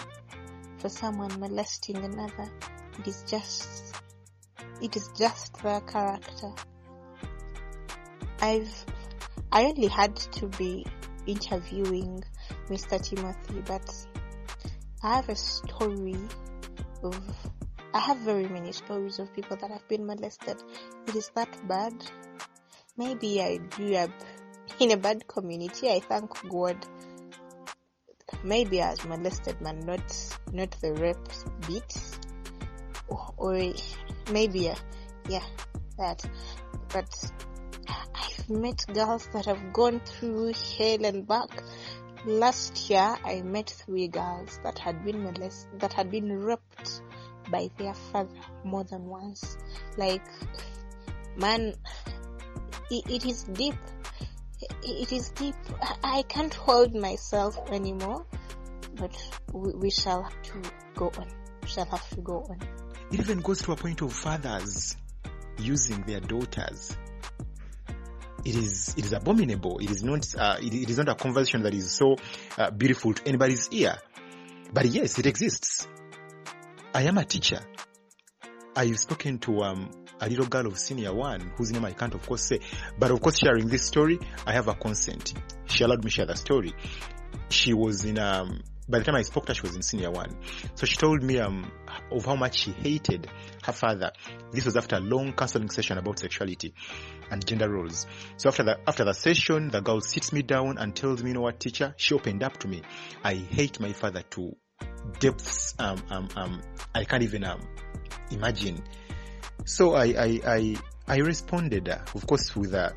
for 0.77 0.89
someone 0.89 1.39
molesting 1.39 1.97
another. 1.97 2.51
It 2.99 3.07
is 3.07 3.23
just, 3.27 3.95
it 4.81 4.95
is 4.95 5.09
just 5.17 5.53
their 5.61 5.81
character. 5.81 6.51
I've, 8.39 8.85
I 9.51 9.65
only 9.65 9.87
had 9.87 10.15
to 10.15 10.47
be 10.47 10.85
interviewing 11.25 12.23
Mr. 12.67 13.01
Timothy, 13.01 13.61
but 13.65 13.89
I 15.03 15.15
have 15.17 15.27
a 15.27 15.35
story 15.35 16.15
of, 17.03 17.19
I 17.93 17.99
have 17.99 18.19
very 18.19 18.47
many 18.47 18.71
stories 18.71 19.19
of 19.19 19.33
people 19.33 19.57
that 19.57 19.69
have 19.69 19.85
been 19.89 20.05
molested. 20.05 20.63
It 21.07 21.15
is 21.15 21.29
that 21.35 21.67
bad. 21.67 21.93
Maybe 22.95 23.41
I 23.41 23.57
grew 23.57 23.95
up 23.95 24.11
in 24.79 24.91
a 24.91 24.97
bad 24.97 25.27
community. 25.27 25.89
I 25.89 25.99
thank 25.99 26.31
God. 26.49 26.77
Maybe 28.45 28.81
I 28.81 28.91
was 28.91 29.05
molested, 29.05 29.59
man, 29.59 29.81
not 29.85 30.37
not 30.53 30.71
the 30.79 30.93
rape 30.93 31.17
bit, 31.67 31.93
or, 33.37 33.73
maybe 34.31 34.69
uh, 34.69 34.75
yeah 35.27 35.43
that. 35.97 36.25
But 36.93 37.31
I've 37.87 38.49
met 38.49 38.85
girls 38.93 39.27
that 39.33 39.45
have 39.45 39.73
gone 39.73 39.99
through 39.99 40.53
hell 40.77 41.05
and 41.05 41.27
back. 41.27 41.61
Last 42.25 42.89
year, 42.89 43.17
I 43.25 43.41
met 43.41 43.69
three 43.69 44.07
girls 44.07 44.59
that 44.63 44.79
had 44.79 45.03
been 45.03 45.23
molested, 45.23 45.79
that 45.81 45.91
had 45.91 46.09
been 46.09 46.31
raped 46.31 47.01
by 47.51 47.69
their 47.77 47.93
father 47.93 48.31
more 48.63 48.85
than 48.85 49.05
once. 49.05 49.57
Like, 49.97 50.23
man, 51.35 51.73
it, 52.89 53.09
it 53.09 53.25
is 53.25 53.43
deep. 53.43 53.75
It 54.83 55.11
is 55.11 55.31
deep. 55.31 55.55
I 56.01 56.23
can't 56.29 56.53
hold 56.53 56.95
myself 56.95 57.57
anymore, 57.69 58.25
but 58.95 59.13
we, 59.51 59.73
we 59.73 59.89
shall 59.89 60.23
have 60.23 60.41
to 60.43 60.61
go 60.95 61.11
on. 61.17 61.27
We 61.61 61.67
shall 61.67 61.85
have 61.85 62.09
to 62.11 62.21
go 62.21 62.45
on. 62.49 62.59
It 63.11 63.19
even 63.19 63.41
goes 63.41 63.61
to 63.63 63.73
a 63.73 63.75
point 63.75 64.01
of 64.01 64.13
fathers 64.13 64.95
using 65.57 66.01
their 66.03 66.21
daughters. 66.21 66.95
It 68.45 68.55
is 68.55 68.93
it 68.97 69.05
is 69.05 69.13
abominable. 69.13 69.79
It 69.79 69.89
is 69.89 70.03
not 70.03 70.27
uh, 70.37 70.57
it, 70.61 70.73
it 70.73 70.89
is 70.89 70.97
not 70.97 71.09
a 71.09 71.15
conversation 71.15 71.63
that 71.63 71.73
is 71.73 71.91
so 71.91 72.17
uh, 72.57 72.71
beautiful 72.71 73.13
to 73.13 73.27
anybody's 73.27 73.69
ear. 73.71 73.97
But 74.73 74.85
yes, 74.87 75.19
it 75.19 75.25
exists. 75.25 75.87
I 76.93 77.03
am 77.03 77.17
a 77.17 77.25
teacher. 77.25 77.59
I've 78.75 78.99
spoken 78.99 79.39
to 79.39 79.61
um, 79.61 79.91
a 80.19 80.27
little 80.27 80.47
girl 80.47 80.67
of 80.67 80.77
senior 80.79 81.13
one 81.13 81.51
whose 81.57 81.71
name 81.71 81.85
I 81.85 81.91
can't 81.91 82.13
of 82.13 82.25
course 82.25 82.43
say, 82.43 82.59
but 82.97 83.11
of 83.11 83.21
course 83.21 83.37
sharing 83.37 83.67
this 83.67 83.85
story, 83.85 84.19
I 84.45 84.53
have 84.53 84.67
a 84.67 84.73
consent. 84.73 85.33
She 85.65 85.83
allowed 85.83 86.03
me 86.03 86.09
share 86.09 86.25
the 86.25 86.35
story. 86.35 86.73
She 87.49 87.73
was 87.73 88.03
in 88.05 88.17
um, 88.17 88.61
by 88.87 88.99
the 88.99 89.05
time 89.05 89.15
I 89.15 89.21
spoke 89.21 89.45
to 89.45 89.51
her, 89.51 89.55
she 89.55 89.61
was 89.61 89.75
in 89.75 89.81
senior 89.81 90.11
one. 90.11 90.35
So 90.75 90.85
she 90.85 90.97
told 90.97 91.23
me 91.23 91.39
um, 91.39 91.71
of 92.11 92.25
how 92.25 92.35
much 92.35 92.57
she 92.57 92.71
hated 92.71 93.27
her 93.63 93.71
father. 93.71 94.11
This 94.51 94.65
was 94.65 94.75
after 94.75 94.97
a 94.97 94.99
long 94.99 95.33
counseling 95.33 95.69
session 95.69 95.97
about 95.97 96.19
sexuality 96.19 96.73
and 97.31 97.45
gender 97.45 97.69
roles. 97.69 98.05
So 98.37 98.49
after 98.49 98.63
the 98.63 98.79
after 98.87 99.05
the 99.05 99.13
session, 99.13 99.69
the 99.69 99.81
girl 99.81 100.01
sits 100.01 100.33
me 100.33 100.41
down 100.41 100.77
and 100.77 100.95
tells 100.95 101.23
me, 101.23 101.29
"You 101.29 101.35
know 101.35 101.41
what, 101.41 101.59
teacher?" 101.59 101.93
She 101.97 102.13
opened 102.13 102.43
up 102.43 102.57
to 102.59 102.67
me. 102.67 102.81
I 103.23 103.35
hate 103.35 103.79
my 103.79 103.93
father 103.93 104.23
to 104.31 104.55
depths. 105.19 105.75
Um, 105.79 106.03
um, 106.09 106.29
um, 106.35 106.61
I 106.93 107.05
can't 107.05 107.23
even 107.23 107.43
um, 107.43 107.61
imagine. 108.31 108.83
So 109.65 109.93
I 109.93 110.05
I 110.05 110.41
I, 110.45 110.75
I 111.07 111.17
responded, 111.17 111.89
uh, 111.89 111.99
of 112.13 112.27
course, 112.27 112.55
with 112.55 112.73
a 112.73 112.93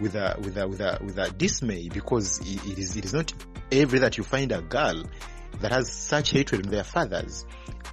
with 0.00 0.14
a 0.14 0.36
with 0.38 0.56
a 0.56 0.66
with 0.68 0.80
a 0.80 0.98
with 1.02 1.18
a 1.18 1.30
dismay 1.30 1.88
because 1.88 2.40
it, 2.40 2.78
is 2.78 2.96
it 2.96 3.04
is 3.04 3.14
not 3.14 3.32
every 3.70 3.98
that 4.00 4.16
you 4.16 4.24
find 4.24 4.52
a 4.52 4.62
girl 4.62 5.04
that 5.60 5.72
has 5.72 5.90
such 5.92 6.30
hatred 6.30 6.64
in 6.64 6.70
their 6.70 6.84
fathers, 6.84 7.44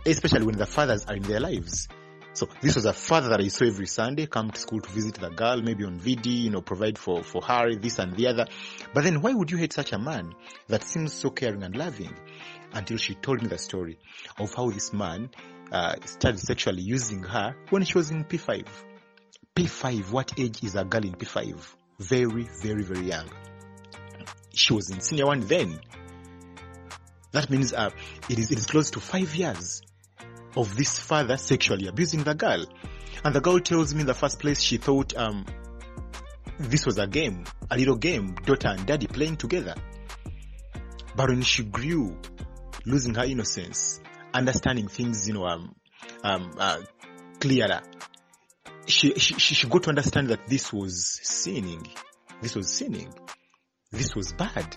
especially 0.05 0.45
when 0.45 0.57
the 0.57 0.65
fathers 0.65 1.05
are 1.05 1.15
in 1.15 1.23
their 1.23 1.39
lives. 1.39 1.87
So 2.33 2.49
this 2.59 2.75
was 2.75 2.83
a 2.83 2.91
father 2.91 3.29
that 3.29 3.39
I 3.39 3.47
saw 3.47 3.65
every 3.65 3.87
Sunday 3.87 4.25
come 4.25 4.51
to 4.51 4.59
school 4.59 4.81
to 4.81 4.89
visit 4.89 5.15
the 5.15 5.29
girl, 5.29 5.61
maybe 5.61 5.85
on 5.85 5.97
VD, 5.97 6.25
you 6.25 6.49
know, 6.49 6.59
provide 6.59 6.97
for, 6.97 7.23
for 7.23 7.41
her, 7.41 7.73
this 7.75 7.97
and 7.97 8.13
the 8.13 8.27
other. 8.27 8.47
But 8.93 9.05
then 9.05 9.21
why 9.21 9.33
would 9.33 9.51
you 9.51 9.57
hate 9.57 9.71
such 9.71 9.93
a 9.93 9.97
man 9.97 10.33
that 10.67 10.83
seems 10.83 11.13
so 11.13 11.29
caring 11.29 11.63
and 11.63 11.73
loving? 11.77 12.13
Until 12.73 12.97
she 12.97 13.15
told 13.15 13.41
me 13.41 13.47
the 13.47 13.57
story 13.57 13.97
of 14.37 14.53
how 14.53 14.69
this 14.69 14.91
man 14.91 15.29
uh, 15.71 15.95
started 16.03 16.39
sexually 16.39 16.81
using 16.81 17.23
her 17.23 17.55
when 17.69 17.85
she 17.85 17.97
was 17.97 18.11
in 18.11 18.25
P5. 18.25 18.67
P5, 19.55 20.11
what 20.11 20.37
age 20.37 20.61
is 20.61 20.75
a 20.75 20.83
girl 20.83 21.05
in 21.05 21.13
P5? 21.13 21.55
Very, 21.99 22.47
very, 22.61 22.83
very 22.83 23.07
young. 23.07 23.29
She 24.53 24.73
was 24.73 24.89
in 24.89 24.99
senior 25.01 25.27
one 25.27 25.41
then. 25.41 25.79
That 27.31 27.49
means 27.49 27.73
uh, 27.73 27.89
it 28.29 28.39
is 28.39 28.51
it 28.51 28.57
is 28.57 28.65
close 28.65 28.91
to 28.91 28.99
five 28.99 29.35
years 29.35 29.81
of 30.55 30.75
this 30.75 30.99
father 30.99 31.37
sexually 31.37 31.87
abusing 31.87 32.23
the 32.23 32.33
girl. 32.33 32.65
And 33.23 33.33
the 33.33 33.41
girl 33.41 33.59
tells 33.59 33.93
me 33.93 34.01
in 34.01 34.07
the 34.07 34.13
first 34.13 34.39
place 34.39 34.61
she 34.61 34.77
thought 34.77 35.15
um, 35.15 35.45
this 36.59 36.85
was 36.85 36.97
a 36.97 37.07
game, 37.07 37.43
a 37.69 37.77
little 37.77 37.95
game, 37.95 38.35
daughter 38.45 38.69
and 38.69 38.85
daddy 38.85 39.07
playing 39.07 39.37
together. 39.37 39.75
But 41.15 41.29
when 41.29 41.41
she 41.41 41.63
grew, 41.63 42.17
losing 42.85 43.15
her 43.15 43.25
innocence, 43.25 43.99
understanding 44.33 44.87
things, 44.87 45.27
you 45.27 45.33
know, 45.33 45.45
um, 45.45 45.75
um, 46.23 46.51
uh, 46.57 46.81
clearer, 47.39 47.81
she, 48.85 49.13
she, 49.15 49.35
she 49.35 49.67
got 49.67 49.83
to 49.83 49.89
understand 49.89 50.29
that 50.29 50.47
this 50.47 50.71
was 50.71 51.19
sinning. 51.23 51.85
This 52.41 52.55
was 52.55 52.71
sinning. 52.71 53.13
This 53.91 54.15
was 54.15 54.33
bad 54.33 54.75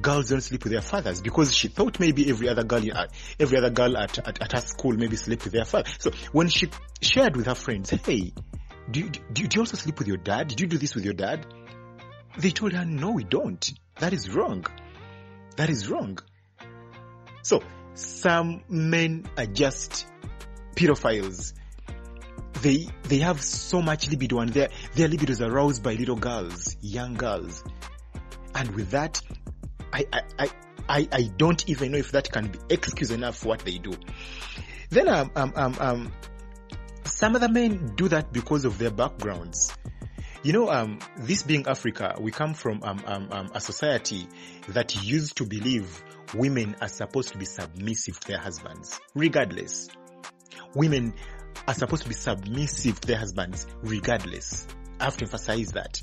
girls 0.00 0.28
don't 0.28 0.40
sleep 0.40 0.62
with 0.62 0.72
their 0.72 0.82
fathers 0.82 1.20
because 1.20 1.54
she 1.54 1.68
thought 1.68 1.98
maybe 1.98 2.28
every 2.30 2.48
other 2.48 2.64
girl, 2.64 2.82
uh, 2.92 3.06
every 3.40 3.58
other 3.58 3.70
girl 3.70 3.96
at, 3.96 4.18
at, 4.18 4.40
at 4.40 4.52
her 4.52 4.60
school 4.60 4.92
maybe 4.92 5.16
slept 5.16 5.44
with 5.44 5.52
their 5.52 5.64
father. 5.64 5.88
So 5.98 6.10
when 6.32 6.48
she 6.48 6.68
shared 7.00 7.36
with 7.36 7.46
her 7.46 7.54
friends, 7.54 7.90
hey, 7.90 8.32
do 8.90 9.00
you, 9.00 9.08
do, 9.10 9.20
do 9.32 9.48
you 9.52 9.60
also 9.60 9.76
sleep 9.76 9.98
with 9.98 10.08
your 10.08 10.18
dad? 10.18 10.48
Did 10.48 10.60
you 10.60 10.66
do 10.66 10.78
this 10.78 10.94
with 10.94 11.04
your 11.04 11.14
dad? 11.14 11.46
They 12.38 12.50
told 12.50 12.72
her, 12.72 12.84
no, 12.84 13.10
we 13.12 13.24
don't. 13.24 13.68
That 13.98 14.12
is 14.12 14.30
wrong. 14.30 14.64
That 15.56 15.70
is 15.70 15.88
wrong. 15.88 16.18
So 17.42 17.62
some 17.94 18.62
men 18.68 19.26
are 19.36 19.46
just 19.46 20.06
pedophiles. 20.76 21.54
They 22.62 22.88
they 23.04 23.18
have 23.18 23.42
so 23.42 23.82
much 23.82 24.08
libido 24.08 24.38
and 24.40 24.50
their 24.50 24.68
their 24.94 25.08
libido 25.08 25.32
is 25.32 25.42
aroused 25.42 25.82
by 25.82 25.94
little 25.94 26.16
girls, 26.16 26.76
young 26.80 27.14
girls. 27.14 27.62
And 28.54 28.70
with 28.74 28.90
that, 28.90 29.20
I, 29.92 30.06
I, 30.38 30.48
I, 30.88 31.08
I 31.12 31.22
don't 31.36 31.68
even 31.68 31.92
know 31.92 31.98
if 31.98 32.12
that 32.12 32.30
can 32.30 32.48
be 32.48 32.58
excuse 32.70 33.10
enough 33.10 33.36
for 33.36 33.48
what 33.48 33.60
they 33.60 33.78
do. 33.78 33.92
Then 34.90 35.08
um, 35.08 35.30
um, 35.36 35.52
um, 35.56 35.76
um, 35.78 36.12
some 37.04 37.36
other 37.36 37.48
men 37.48 37.94
do 37.96 38.08
that 38.08 38.32
because 38.32 38.64
of 38.64 38.78
their 38.78 38.90
backgrounds. 38.90 39.76
You 40.42 40.52
know, 40.52 40.70
um, 40.70 41.00
this 41.18 41.42
being 41.42 41.66
Africa, 41.66 42.16
we 42.20 42.30
come 42.30 42.54
from 42.54 42.82
um, 42.82 43.02
um, 43.04 43.28
um, 43.32 43.50
a 43.52 43.60
society 43.60 44.28
that 44.68 45.02
used 45.04 45.38
to 45.38 45.44
believe 45.44 46.02
women 46.34 46.76
are 46.80 46.88
supposed 46.88 47.30
to 47.30 47.38
be 47.38 47.44
submissive 47.44 48.20
to 48.20 48.28
their 48.28 48.38
husbands, 48.38 49.00
regardless. 49.14 49.88
Women 50.74 51.14
are 51.66 51.74
supposed 51.74 52.02
to 52.04 52.08
be 52.08 52.14
submissive 52.14 53.00
to 53.00 53.08
their 53.08 53.18
husbands, 53.18 53.66
regardless. 53.82 54.66
I 54.98 55.04
have 55.04 55.16
to 55.18 55.24
emphasize 55.24 55.72
that 55.72 56.02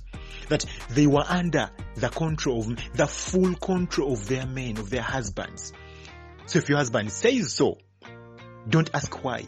that 0.49 0.65
they 0.89 1.07
were 1.07 1.23
under 1.27 1.69
the 1.95 2.09
control 2.09 2.59
of 2.59 2.93
the 2.93 3.07
full 3.07 3.55
control 3.55 4.13
of 4.13 4.27
their 4.27 4.45
men, 4.45 4.77
of 4.77 4.89
their 4.89 5.01
husbands. 5.01 5.73
So 6.45 6.59
if 6.59 6.69
your 6.69 6.77
husband 6.77 7.11
says 7.11 7.53
so, 7.53 7.77
Don't 8.67 8.89
ask 8.93 9.23
why. 9.23 9.45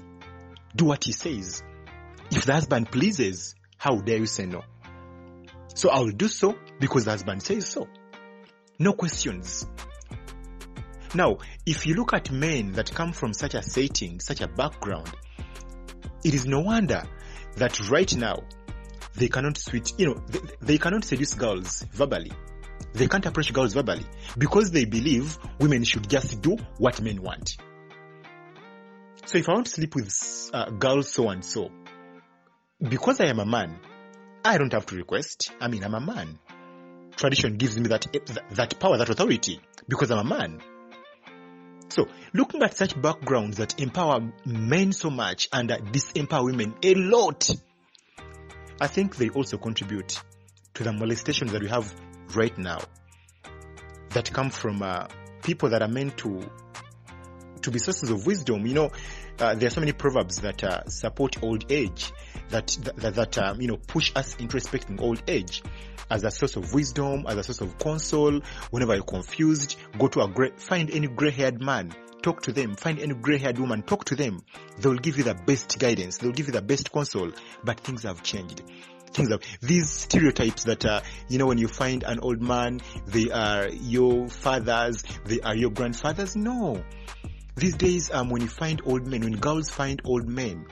Do 0.76 0.86
what 0.86 1.04
he 1.04 1.12
says. 1.12 1.64
If 2.32 2.46
the 2.46 2.54
husband 2.54 2.92
pleases, 2.92 3.56
how 3.78 3.98
dare 3.98 4.18
you 4.18 4.26
say 4.26 4.46
no? 4.46 4.64
So 5.74 5.90
I 5.90 6.00
will 6.00 6.12
do 6.12 6.28
so 6.28 6.58
because 6.80 7.06
the 7.06 7.12
husband 7.12 7.44
says 7.44 7.68
so. 7.68 7.88
No 8.80 8.94
questions. 8.94 9.66
Now, 11.14 11.38
if 11.66 11.86
you 11.86 11.96
look 11.96 12.14
at 12.14 12.32
men 12.32 12.74
that 12.74 12.94
come 12.94 13.14
from 13.14 13.34
such 13.34 13.54
a 13.54 13.62
setting, 13.62 14.20
such 14.20 14.42
a 14.42 14.48
background, 14.48 15.14
it 16.26 16.34
is 16.34 16.48
no 16.48 16.60
wonder 16.60 17.04
that 17.58 17.80
right 17.90 18.14
now 18.18 18.44
they 19.14 19.28
cannot 19.28 19.58
switch, 19.58 19.94
you 19.98 20.08
know, 20.08 20.22
they, 20.28 20.40
they 20.62 20.78
cannot 20.80 21.06
seduce 21.06 21.36
girls 21.36 21.86
verbally. 21.94 22.32
They 22.94 23.08
can't 23.08 23.26
approach 23.26 23.54
girls 23.54 23.74
verbally 23.74 24.06
because 24.38 24.72
they 24.72 24.86
believe 24.86 25.38
women 25.60 25.84
should 25.84 26.10
just 26.10 26.42
do 26.42 26.58
what 26.80 27.00
men 27.02 27.22
want. 27.22 27.58
So 29.26 29.38
if 29.38 29.48
I 29.48 29.54
want 29.54 29.68
to 29.68 29.72
sleep 29.72 29.96
with 29.96 30.50
uh, 30.52 30.72
girls 30.72 31.12
so 31.12 31.30
and 31.30 31.46
so, 31.46 31.70
because 32.82 33.20
I 33.22 33.26
am 33.28 33.40
a 33.40 33.46
man, 33.46 33.80
I 34.44 34.58
don't 34.58 34.74
have 34.74 34.88
to 34.88 34.96
request. 34.96 35.52
I 35.62 35.68
mean, 35.68 35.84
I'm 35.84 35.94
a 35.94 36.02
man. 36.02 36.40
Tradition 37.16 37.58
gives 37.58 37.80
me 37.80 37.88
that 37.90 38.08
that 38.52 38.80
power, 38.80 38.98
that 38.98 39.10
authority, 39.10 39.62
because 39.88 40.12
I'm 40.12 40.20
a 40.20 40.30
man. 40.38 40.60
So, 41.90 42.08
looking 42.34 42.64
at 42.64 42.76
such 42.76 43.00
backgrounds 43.00 43.58
that 43.58 43.80
empower 43.80 44.32
men 44.46 44.92
so 44.92 45.10
much 45.10 45.48
and 45.54 45.70
disempower 45.70 46.46
women 46.46 46.76
a 46.84 46.96
lot, 46.96 47.50
I 48.82 48.88
think 48.88 49.16
they 49.16 49.30
also 49.30 49.58
contribute 49.58 50.22
to 50.74 50.84
the 50.84 50.92
molestations 50.92 51.52
that 51.52 51.62
we 51.62 51.70
have 51.70 51.94
right 52.36 52.58
now 52.58 52.80
that 54.10 54.32
come 54.34 54.50
from 54.50 54.82
uh, 54.82 55.08
people 55.44 55.70
that 55.70 55.82
are 55.82 55.88
meant 55.88 56.18
to 56.18 56.50
to 57.62 57.72
be 57.72 57.80
sources 57.80 58.10
of 58.10 58.26
wisdom. 58.26 58.66
You 58.66 58.74
know, 58.74 58.92
uh, 59.40 59.56
there 59.56 59.68
are 59.68 59.72
so 59.72 59.82
many 59.82 59.92
proverbs 59.92 60.42
that 60.42 60.64
uh, 60.64 60.86
support 60.88 61.42
old 61.44 61.72
age, 61.72 62.12
that 62.50 62.68
that, 62.98 63.16
that 63.16 63.38
um, 63.38 63.62
you 63.62 63.68
know 63.68 63.78
push 63.78 64.12
us 64.16 64.36
into 64.36 64.56
respecting 64.56 65.00
old 65.00 65.22
age 65.28 65.64
as 66.10 66.24
a 66.24 66.32
source 66.32 66.56
of 66.56 66.74
wisdom, 66.74 67.26
as 67.28 67.38
a 67.38 67.44
source 67.44 67.62
of 67.62 67.78
counsel. 67.78 68.42
Whenever 68.72 68.96
you're 68.96 69.04
confused, 69.04 69.78
go 69.98 70.08
to 70.08 70.22
a 70.22 70.28
gray, 70.28 70.52
find 70.58 70.92
any 70.92 71.08
gray-haired 71.08 71.62
man, 71.62 71.94
talk 72.22 72.42
to 72.44 72.52
them. 72.52 72.76
Find 72.76 73.00
any 73.00 73.14
gray-haired 73.14 73.60
woman, 73.60 73.84
talk 73.84 74.06
to 74.06 74.16
them. 74.16 74.42
They 74.80 74.90
will 74.90 74.98
give 74.98 75.18
you 75.18 75.24
the 75.24 75.36
best 75.36 75.78
guidance. 75.80 76.18
They 76.18 76.28
will 76.28 76.34
give 76.34 76.48
you 76.48 76.54
the 76.54 76.62
best 76.62 76.92
counsel. 76.92 77.32
But 77.64 77.80
things 77.80 78.04
have 78.04 78.24
changed 78.24 78.62
things 79.16 79.30
have 79.32 79.42
these 79.62 79.90
stereotypes 79.90 80.66
that 80.66 80.86
uh, 80.86 81.02
you 81.30 81.38
know 81.38 81.46
when 81.46 81.58
you 81.58 81.68
find 81.68 82.04
an 82.04 82.20
old 82.20 82.42
man 82.42 82.82
they 83.08 83.32
are 83.32 83.70
your 83.70 84.28
fathers 84.28 85.04
they 85.26 85.40
are 85.40 85.56
your 85.56 85.70
grandfathers 85.70 86.36
no 86.36 86.84
these 87.56 87.76
days 87.76 88.12
um, 88.12 88.30
when 88.30 88.42
you 88.42 88.48
find 88.48 88.82
old 88.86 89.08
men 89.08 89.22
when 89.22 89.36
girls 89.38 89.70
find 89.70 90.02
old 90.06 90.28
men 90.28 90.66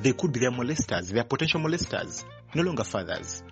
they 0.00 0.12
could 0.12 0.32
be 0.32 0.40
their 0.40 0.50
molesters 0.50 1.08
their 1.10 1.24
potential 1.24 1.60
molesters 1.60 2.24
no 2.54 2.62
longer 2.62 2.84
fathers 2.84 3.42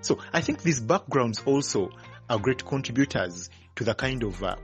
so 0.00 0.18
i 0.32 0.40
think 0.40 0.62
these 0.62 0.80
backgrounds 0.80 1.42
also 1.46 1.90
are 2.28 2.38
great 2.38 2.64
contributors 2.64 3.50
to 3.76 3.84
the 3.84 3.94
kind 3.94 4.22
of 4.22 4.42
uh, 4.42 4.54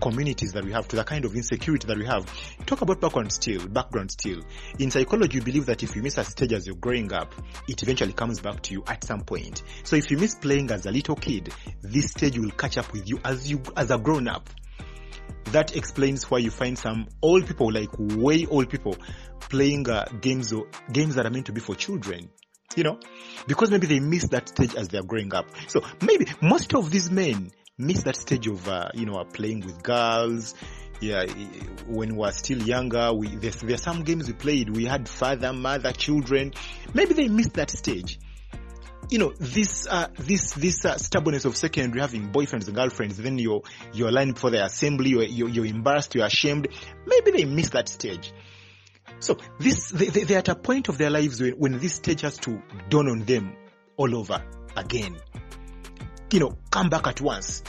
communities 0.00 0.52
that 0.52 0.64
we 0.64 0.72
have, 0.72 0.86
to 0.88 0.96
the 0.96 1.04
kind 1.04 1.24
of 1.24 1.34
insecurity 1.34 1.86
that 1.86 1.98
we 1.98 2.06
have. 2.06 2.24
Talk 2.66 2.82
about 2.82 3.00
background 3.00 3.32
still, 3.32 3.66
background 3.66 4.12
still. 4.12 4.40
In 4.78 4.90
psychology, 4.90 5.38
you 5.38 5.42
believe 5.42 5.66
that 5.66 5.82
if 5.82 5.96
you 5.96 6.02
miss 6.02 6.18
a 6.18 6.24
stage 6.24 6.52
as 6.52 6.66
you're 6.66 6.76
growing 6.76 7.12
up, 7.12 7.34
it 7.68 7.82
eventually 7.82 8.12
comes 8.12 8.40
back 8.40 8.62
to 8.62 8.74
you 8.74 8.84
at 8.86 9.02
some 9.04 9.22
point. 9.22 9.62
So 9.82 9.96
if 9.96 10.10
you 10.10 10.18
miss 10.18 10.34
playing 10.36 10.70
as 10.70 10.86
a 10.86 10.90
little 10.92 11.16
kid, 11.16 11.52
this 11.82 12.10
stage 12.12 12.38
will 12.38 12.50
catch 12.52 12.78
up 12.78 12.92
with 12.92 13.08
you 13.08 13.18
as 13.24 13.50
you, 13.50 13.60
as 13.76 13.90
a 13.90 13.98
grown 13.98 14.28
up. 14.28 14.48
That 15.46 15.76
explains 15.76 16.30
why 16.30 16.38
you 16.38 16.50
find 16.50 16.78
some 16.78 17.08
old 17.22 17.46
people, 17.46 17.72
like 17.72 17.90
way 17.98 18.46
old 18.46 18.70
people, 18.70 18.96
playing 19.40 19.88
uh, 19.88 20.04
games 20.20 20.52
or 20.52 20.66
games 20.92 21.16
that 21.16 21.26
are 21.26 21.30
meant 21.30 21.46
to 21.46 21.52
be 21.52 21.60
for 21.60 21.74
children 21.74 22.30
you 22.76 22.84
know, 22.84 22.98
because 23.46 23.70
maybe 23.70 23.86
they 23.86 24.00
miss 24.00 24.28
that 24.28 24.48
stage 24.48 24.74
as 24.76 24.88
they're 24.88 25.02
growing 25.02 25.34
up. 25.34 25.46
So 25.66 25.82
maybe 26.02 26.26
most 26.40 26.74
of 26.74 26.90
these 26.90 27.10
men 27.10 27.50
miss 27.76 28.02
that 28.04 28.16
stage 28.16 28.46
of, 28.46 28.68
uh, 28.68 28.90
you 28.94 29.06
know, 29.06 29.22
playing 29.24 29.60
with 29.60 29.82
girls. 29.82 30.54
Yeah, 31.00 31.24
when 31.86 32.10
we 32.10 32.18
were 32.18 32.32
still 32.32 32.58
younger, 32.62 33.12
we, 33.14 33.28
there, 33.28 33.50
there 33.50 33.74
are 33.74 33.78
some 33.78 34.02
games 34.02 34.26
we 34.28 34.34
played. 34.34 34.68
We 34.68 34.84
had 34.84 35.08
father, 35.08 35.52
mother, 35.52 35.92
children. 35.92 36.52
Maybe 36.92 37.14
they 37.14 37.28
missed 37.28 37.54
that 37.54 37.70
stage. 37.70 38.18
You 39.10 39.18
know, 39.18 39.32
this, 39.38 39.88
uh, 39.90 40.06
this, 40.18 40.52
this 40.52 40.84
uh, 40.84 40.96
stubbornness 40.96 41.44
of 41.44 41.56
secondary 41.56 42.00
having 42.00 42.30
boyfriends 42.30 42.68
and 42.68 42.76
girlfriends, 42.76 43.16
then 43.16 43.38
you're, 43.38 43.62
you're 43.92 44.12
lying 44.12 44.32
before 44.32 44.50
the 44.50 44.64
assembly, 44.64 45.10
you're, 45.10 45.24
you're, 45.24 45.48
you're 45.48 45.66
embarrassed, 45.66 46.14
you're 46.14 46.26
ashamed. 46.26 46.68
Maybe 47.06 47.32
they 47.32 47.44
missed 47.44 47.72
that 47.72 47.88
stage. 47.88 48.32
So 49.18 49.36
this, 49.58 49.90
they, 49.90 50.06
they, 50.06 50.22
they're 50.24 50.38
at 50.38 50.48
a 50.48 50.54
point 50.54 50.88
of 50.88 50.96
their 50.96 51.10
lives 51.10 51.40
when, 51.40 51.54
when 51.54 51.78
this 51.78 51.94
stage 51.94 52.20
has 52.20 52.38
to 52.38 52.62
dawn 52.88 53.08
on 53.08 53.24
them 53.24 53.56
all 53.96 54.14
over 54.16 54.44
again. 54.76 55.16
You 56.32 56.38
know, 56.38 56.58
come 56.70 56.88
back 56.88 57.08
at 57.08 57.20
once. 57.20 57.64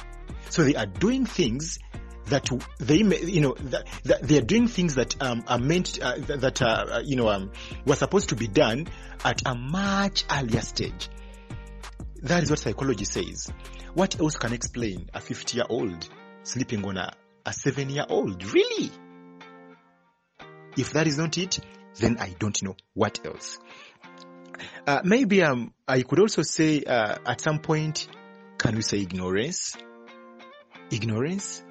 So 0.50 0.64
they 0.64 0.76
are 0.76 0.86
doing 0.86 1.26
things 1.26 1.80
that 2.26 2.50
they, 2.80 2.98
you 2.98 3.42
know, 3.42 3.56
that, 3.60 3.88
that 4.04 4.22
they 4.22 4.38
are 4.38 4.44
doing 4.44 4.68
things 4.68 4.94
that 4.96 5.20
um, 5.22 5.44
are 5.48 5.58
meant, 5.58 6.00
uh, 6.00 6.18
that, 6.20 6.62
uh, 6.62 7.02
you 7.04 7.16
know, 7.16 7.30
um, 7.30 7.52
were 7.86 7.96
supposed 7.96 8.30
to 8.30 8.36
be 8.36 8.48
done 8.48 8.88
at 9.26 9.42
a 9.48 9.56
much 9.56 10.24
earlier 10.32 10.62
stage. 10.62 11.10
That 12.24 12.44
is 12.44 12.50
what 12.50 12.60
psychology 12.60 13.06
says. 13.06 13.52
What 13.94 14.20
else 14.20 14.38
can 14.38 14.54
explain 14.54 15.10
a 15.14 15.20
50 15.20 15.58
year 15.58 15.66
old 15.70 16.08
sleeping 16.44 16.86
on 16.86 16.98
a, 16.98 17.14
a 17.46 17.54
7 17.54 17.90
year 17.90 18.06
old? 18.08 18.44
Really? 18.54 18.92
If 20.78 20.94
that 20.94 21.08
is 21.08 21.18
not 21.18 21.38
it, 21.38 21.60
then 21.98 22.18
I 22.20 22.36
don't 22.40 22.62
know 22.64 22.76
what 22.94 23.26
else. 23.26 23.58
Uh, 24.86 25.02
maybe 25.04 25.42
um, 25.42 25.74
I 25.88 26.04
could 26.04 26.20
also 26.20 26.44
say 26.44 26.84
uh, 26.84 27.18
at 27.26 27.42
some 27.42 27.60
point, 27.60 28.08
can 28.58 28.76
we 28.76 28.82
say 28.82 29.00
ignorance? 29.00 29.76
Ignorance? 30.92 31.64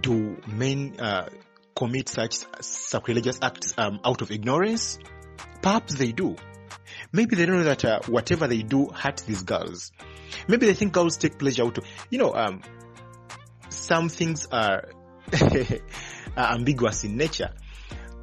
Do 0.00 0.38
men 0.46 0.96
uh, 0.98 1.28
commit 1.76 2.08
such 2.08 2.38
sacrilegious 2.60 3.38
acts 3.42 3.74
um, 3.76 4.00
out 4.04 4.22
of 4.22 4.30
ignorance? 4.30 4.98
Perhaps 5.62 5.94
they 5.94 6.12
do. 6.12 6.36
Maybe 7.12 7.36
they 7.36 7.46
don't 7.46 7.58
know 7.58 7.64
that 7.64 7.84
uh, 7.84 8.00
whatever 8.06 8.46
they 8.46 8.62
do 8.62 8.88
hurts 8.88 9.22
these 9.22 9.42
girls. 9.42 9.92
Maybe 10.46 10.66
they 10.66 10.74
think 10.74 10.92
girls 10.92 11.16
take 11.16 11.38
pleasure 11.38 11.64
out 11.64 11.78
you 12.10 12.18
know, 12.18 12.34
um, 12.34 12.62
some 13.70 14.08
things 14.08 14.46
are, 14.50 14.90
are 16.36 16.54
ambiguous 16.54 17.04
in 17.04 17.16
nature 17.16 17.50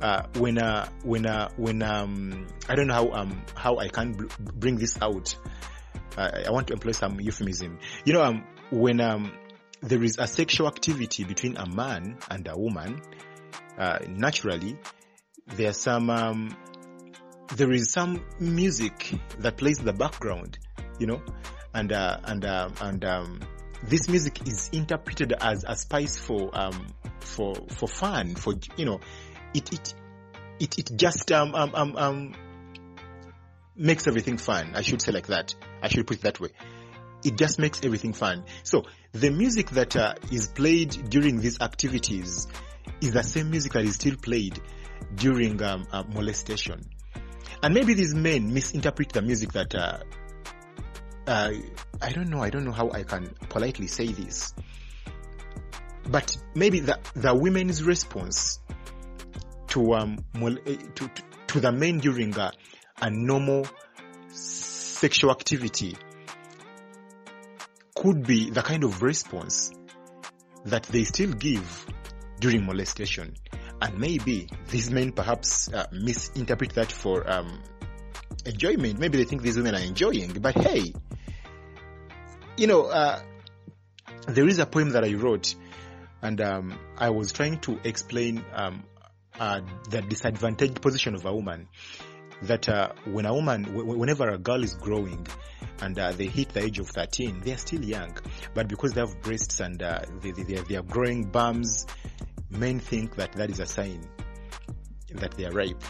uh, 0.02 0.28
when 0.38 0.58
uh, 0.58 0.90
when 1.04 1.26
uh, 1.26 1.50
when 1.58 1.82
um, 1.82 2.48
I 2.68 2.76
don't 2.76 2.88
know 2.88 2.94
how 2.94 3.12
um, 3.12 3.44
how 3.56 3.78
I 3.78 3.88
can 3.88 4.14
bl- 4.14 4.28
bring 4.40 4.78
this 4.78 5.02
out. 5.02 5.36
Uh, 6.18 6.44
I 6.48 6.52
want 6.52 6.68
to 6.68 6.74
employ 6.74 6.92
some 6.92 7.20
euphemism. 7.20 7.80
You 8.06 8.14
know, 8.14 8.22
um, 8.22 8.46
when 8.72 9.02
um, 9.02 9.34
there 9.82 10.04
is 10.04 10.18
a 10.18 10.28
sexual 10.28 10.68
activity 10.68 11.24
between 11.24 11.58
a 11.58 11.68
man 11.68 12.18
and 12.30 12.48
a 12.48 12.58
woman, 12.58 13.02
uh, 13.78 14.00
naturally 14.08 14.78
are 15.60 15.74
some 15.74 16.10
um, 16.10 16.56
there 17.56 17.72
is 17.72 17.92
some 17.92 18.24
music 18.40 19.14
that 19.40 19.58
plays 19.58 19.80
in 19.80 19.86
the 19.86 19.94
background. 19.94 20.58
You 21.00 21.08
know, 21.08 21.22
and 21.74 21.92
uh, 21.92 22.20
and 22.24 22.46
uh, 22.46 22.70
and 22.82 23.04
um, 23.06 23.40
this 23.84 24.08
music 24.08 24.48
is 24.48 24.70
interpreted 24.72 25.34
as 25.34 25.66
a 25.68 25.76
spice 25.76 26.18
for 26.18 26.50
um, 26.54 26.88
for 27.20 27.56
for 27.70 27.88
fun 27.88 28.36
for 28.36 28.54
you 28.78 28.86
know 28.86 29.00
it 29.54 29.72
it 29.74 29.94
it, 30.60 30.80
it 30.80 30.92
just 30.96 31.32
um, 31.32 31.54
um, 31.54 31.72
um, 31.76 31.96
um, 31.98 32.34
makes 33.76 34.08
everything 34.08 34.38
fun. 34.38 34.72
I 34.74 34.82
should 34.82 35.02
say 35.02 35.12
like 35.12 35.28
that. 35.28 35.54
I 35.82 35.90
should 35.90 36.08
put 36.08 36.18
it 36.18 36.24
that 36.24 36.40
way. 36.40 36.50
It 37.26 37.38
just 37.38 37.60
makes 37.60 37.84
everything 37.84 38.14
fun. 38.14 38.46
So 38.64 38.84
the 39.12 39.32
music 39.32 39.72
that 39.72 39.96
uh, 39.96 40.16
is 40.32 40.48
played 40.48 41.10
during 41.10 41.42
these 41.42 41.60
activities 41.60 42.48
is 43.02 43.12
the 43.12 43.24
same 43.24 43.50
music 43.50 43.74
that 43.74 43.84
is 43.84 43.96
still 43.96 44.16
played 44.16 44.62
during 45.16 45.62
um, 45.62 45.88
uh, 45.92 46.04
molestation. 46.04 46.86
And 47.64 47.74
maybe 47.74 47.94
these 47.94 48.14
men 48.14 48.54
misinterpret 48.54 49.14
the 49.14 49.22
music 49.22 49.54
that 49.54 49.74
uh, 49.74 50.00
uh, 51.28 51.52
I 52.02 52.12
don't 52.12 52.30
know. 52.30 52.42
I 52.42 52.50
don't 52.50 52.66
know 52.66 52.72
how 52.72 52.92
I 52.92 53.04
can 53.04 53.34
politely 53.50 53.88
say 53.88 54.08
this, 54.08 54.54
but 56.08 56.38
maybe 56.54 56.80
the 56.82 57.00
the 57.16 57.34
women's 57.34 57.84
response 57.84 58.60
to 59.70 59.94
um 59.94 60.24
to, 60.36 60.86
to, 60.96 61.10
to 61.48 61.60
the 61.60 61.72
men 61.72 62.00
during 62.00 62.38
a, 62.38 62.52
a 63.02 63.10
normal 63.10 63.66
sexual 64.30 65.32
activity 65.32 65.98
could 67.96 68.26
be 68.26 68.50
the 68.50 68.62
kind 68.62 68.84
of 68.84 69.02
response 69.02 69.72
that 70.66 70.84
they 70.84 71.04
still 71.04 71.32
give 71.32 71.86
during 72.40 72.66
molestation. 72.66 73.34
And 73.82 74.00
maybe 74.00 74.48
these 74.70 74.90
men 74.90 75.12
perhaps 75.12 75.72
uh, 75.72 75.88
misinterpret 75.92 76.74
that 76.74 76.92
for 76.92 77.30
um, 77.30 77.62
enjoyment. 78.46 79.00
Maybe 79.00 79.18
they 79.18 79.26
think 79.26 79.42
these 79.42 79.58
women 79.58 79.76
are 79.76 79.82
enjoying. 79.82 80.34
But 80.34 80.56
hey, 80.56 80.94
you 82.58 82.68
know, 82.68 82.86
uh, 82.86 83.22
there 84.28 84.48
is 84.48 84.60
a 84.60 84.66
poem 84.66 84.92
that 84.92 85.04
I 85.04 85.14
wrote 85.14 85.56
and 86.22 86.42
um, 86.42 86.80
I 86.98 87.10
was 87.12 87.32
trying 87.32 87.60
to 87.62 87.80
explain 87.84 88.44
um, 88.54 88.84
uh, 89.40 89.62
the 89.90 90.02
disadvantaged 90.02 90.82
position 90.82 91.14
of 91.16 91.26
a 91.26 91.34
woman. 91.34 91.68
That 92.42 92.68
uh, 92.68 92.92
when 93.06 93.26
a 93.26 93.34
woman, 93.34 93.64
w- 93.64 93.98
whenever 93.98 94.28
a 94.30 94.38
girl 94.38 94.64
is 94.64 94.74
growing 94.74 95.26
and 95.82 95.98
uh, 95.98 96.12
they 96.12 96.26
hit 96.26 96.50
the 96.50 96.64
age 96.64 96.80
of 96.80 96.88
13, 96.88 97.42
they 97.42 97.54
are 97.54 97.58
still 97.58 97.84
young. 97.84 98.18
But 98.54 98.68
because 98.68 98.94
they 98.94 99.02
have 99.02 99.22
breasts 99.22 99.60
and 99.60 99.82
uh, 99.82 100.02
they, 100.22 100.32
they, 100.32 100.44
they, 100.44 100.58
are, 100.58 100.64
they 100.64 100.76
are 100.76 100.84
growing 100.84 101.26
bums, 101.26 101.86
men 102.50 102.80
think 102.80 103.16
that 103.16 103.34
that 103.34 103.50
is 103.50 103.60
a 103.60 103.66
sign 103.66 104.08
that 105.14 105.32
they 105.32 105.46
are 105.46 105.52
ripe. 105.52 105.82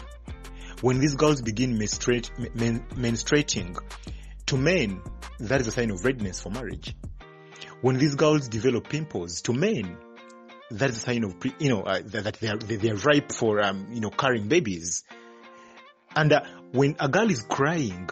When 0.80 0.98
these 0.98 1.14
girls 1.14 1.40
begin 1.40 1.78
menstruating, 1.78 3.78
to 4.46 4.56
men, 4.56 5.02
that 5.40 5.60
is 5.60 5.66
a 5.66 5.72
sign 5.72 5.90
of 5.90 6.04
readiness 6.04 6.40
for 6.40 6.50
marriage. 6.50 6.94
When 7.80 7.98
these 7.98 8.14
girls 8.14 8.48
develop 8.48 8.88
pimples, 8.88 9.42
to 9.42 9.52
men, 9.52 9.96
that 10.70 10.90
is 10.90 10.98
a 10.98 11.00
sign 11.00 11.24
of, 11.24 11.40
pre, 11.40 11.54
you 11.58 11.70
know, 11.70 11.82
uh, 11.82 12.02
that, 12.04 12.24
that 12.24 12.40
they 12.40 12.48
are 12.48 12.58
they, 12.58 12.76
they 12.76 12.90
are 12.90 12.96
ripe 12.96 13.32
for, 13.32 13.62
um, 13.62 13.88
you 13.92 14.00
know, 14.00 14.10
carrying 14.10 14.48
babies. 14.48 15.04
And 16.14 16.32
uh, 16.32 16.42
when 16.72 16.96
a 16.98 17.08
girl 17.08 17.30
is 17.30 17.42
crying, 17.42 18.08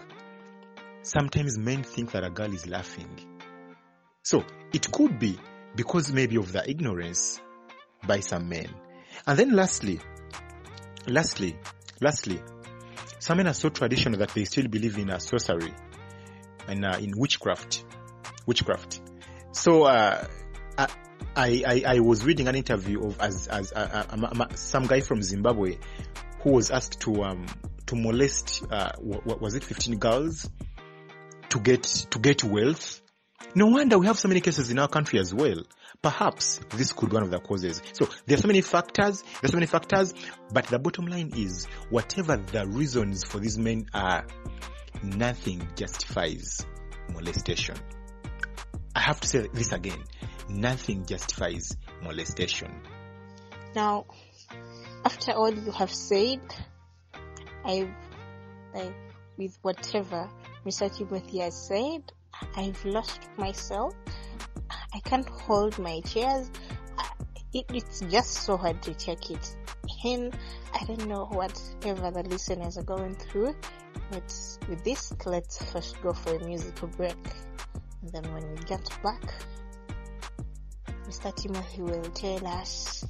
sometimes 1.02 1.59
men 1.59 1.83
think 1.83 2.12
that 2.12 2.24
a 2.24 2.30
girl 2.30 2.52
is 2.52 2.66
laughing. 2.66 3.18
So 4.22 4.44
it 4.72 4.90
could 4.90 5.18
be 5.18 5.38
because 5.74 6.12
maybe 6.12 6.37
of 6.37 6.52
the 6.52 6.68
ignorance 6.68 7.40
by 8.06 8.20
some 8.20 8.48
men. 8.48 8.68
And 9.26 9.38
then 9.38 9.52
lastly, 9.52 10.00
lastly, 11.06 11.56
lastly, 12.00 12.40
some 13.18 13.38
men 13.38 13.46
are 13.46 13.54
so 13.54 13.68
traditional 13.68 14.18
that 14.18 14.30
they 14.30 14.44
still 14.44 14.68
believe 14.68 14.98
in 14.98 15.10
uh, 15.10 15.18
sorcery 15.18 15.72
and 16.68 16.84
uh, 16.84 16.98
in 17.00 17.12
witchcraft. 17.16 17.84
Witchcraft. 18.46 19.00
So 19.52 19.84
uh, 19.84 20.26
I, 20.78 20.88
I, 21.36 21.82
I 21.86 22.00
was 22.00 22.24
reading 22.24 22.48
an 22.48 22.54
interview 22.54 23.04
of 23.04 23.20
as 23.20 23.48
as 23.48 23.72
uh, 23.72 24.06
uh, 24.10 24.46
some 24.54 24.86
guy 24.86 25.00
from 25.00 25.22
Zimbabwe 25.22 25.78
who 26.42 26.50
was 26.52 26.70
asked 26.70 27.00
to 27.00 27.24
um, 27.24 27.46
to 27.86 27.96
molest 27.96 28.64
uh, 28.70 28.92
what, 28.98 29.40
was 29.40 29.54
it 29.54 29.64
15 29.64 29.98
girls 29.98 30.48
to 31.50 31.60
get 31.60 31.82
to 31.82 32.18
get 32.18 32.44
wealth. 32.44 33.00
No 33.54 33.66
wonder 33.66 33.98
we 33.98 34.06
have 34.06 34.18
so 34.18 34.28
many 34.28 34.40
cases 34.40 34.70
in 34.70 34.78
our 34.78 34.88
country 34.88 35.18
as 35.18 35.32
well. 35.32 35.62
Perhaps 36.04 36.60
this 36.68 36.92
could 36.92 37.08
be 37.08 37.14
one 37.14 37.22
of 37.22 37.30
the 37.30 37.40
causes. 37.40 37.80
So 37.94 38.06
there 38.26 38.36
are 38.36 38.40
so 38.42 38.46
many 38.46 38.60
factors, 38.60 39.22
there 39.22 39.44
are 39.44 39.48
so 39.48 39.56
many 39.56 39.64
factors, 39.64 40.12
but 40.52 40.66
the 40.66 40.78
bottom 40.78 41.06
line 41.06 41.32
is 41.34 41.64
whatever 41.88 42.36
the 42.36 42.66
reasons 42.66 43.24
for 43.24 43.38
these 43.38 43.56
men 43.56 43.86
are, 43.94 44.26
nothing 45.02 45.66
justifies 45.76 46.66
molestation. 47.10 47.76
I 48.94 49.00
have 49.00 49.18
to 49.20 49.26
say 49.26 49.48
this 49.54 49.72
again. 49.72 50.04
Nothing 50.50 51.06
justifies 51.06 51.74
molestation. 52.02 52.82
Now, 53.74 54.04
after 55.06 55.32
all 55.32 55.54
you 55.54 55.72
have 55.72 55.90
said, 55.90 56.40
I've, 57.64 57.88
with 59.38 59.56
whatever 59.62 60.28
Mr. 60.66 60.94
Timothy 60.94 61.38
has 61.38 61.66
said, 61.66 62.12
I've 62.54 62.84
lost 62.84 63.20
myself. 63.38 63.94
I 64.94 65.00
can't 65.00 65.28
hold 65.28 65.78
my 65.78 66.00
chairs. 66.00 66.50
It, 67.52 67.66
it's 67.72 68.00
just 68.00 68.30
so 68.30 68.57
hard 68.57 68.83
to 68.83 68.94
take 68.94 69.30
it 69.30 69.57
in. 70.04 70.33
I 70.72 70.85
don't 70.85 71.07
know 71.07 71.26
whatever 71.26 72.11
the 72.11 72.28
listeners 72.28 72.78
are 72.78 72.85
going 72.85 73.14
through, 73.14 73.54
but 74.11 74.33
with 74.68 74.85
this, 74.85 75.12
let's 75.26 75.62
first 75.72 76.00
go 76.02 76.12
for 76.12 76.37
a 76.37 76.44
musical 76.44 76.88
break. 76.88 77.16
And 78.02 78.12
then 78.12 78.33
when 78.33 78.50
we 78.50 78.57
get 78.64 78.88
back, 79.02 79.22
Mr. 81.09 81.35
Timothy 81.35 81.83
will 81.83 82.02
tell 82.02 82.46
us 82.46 83.04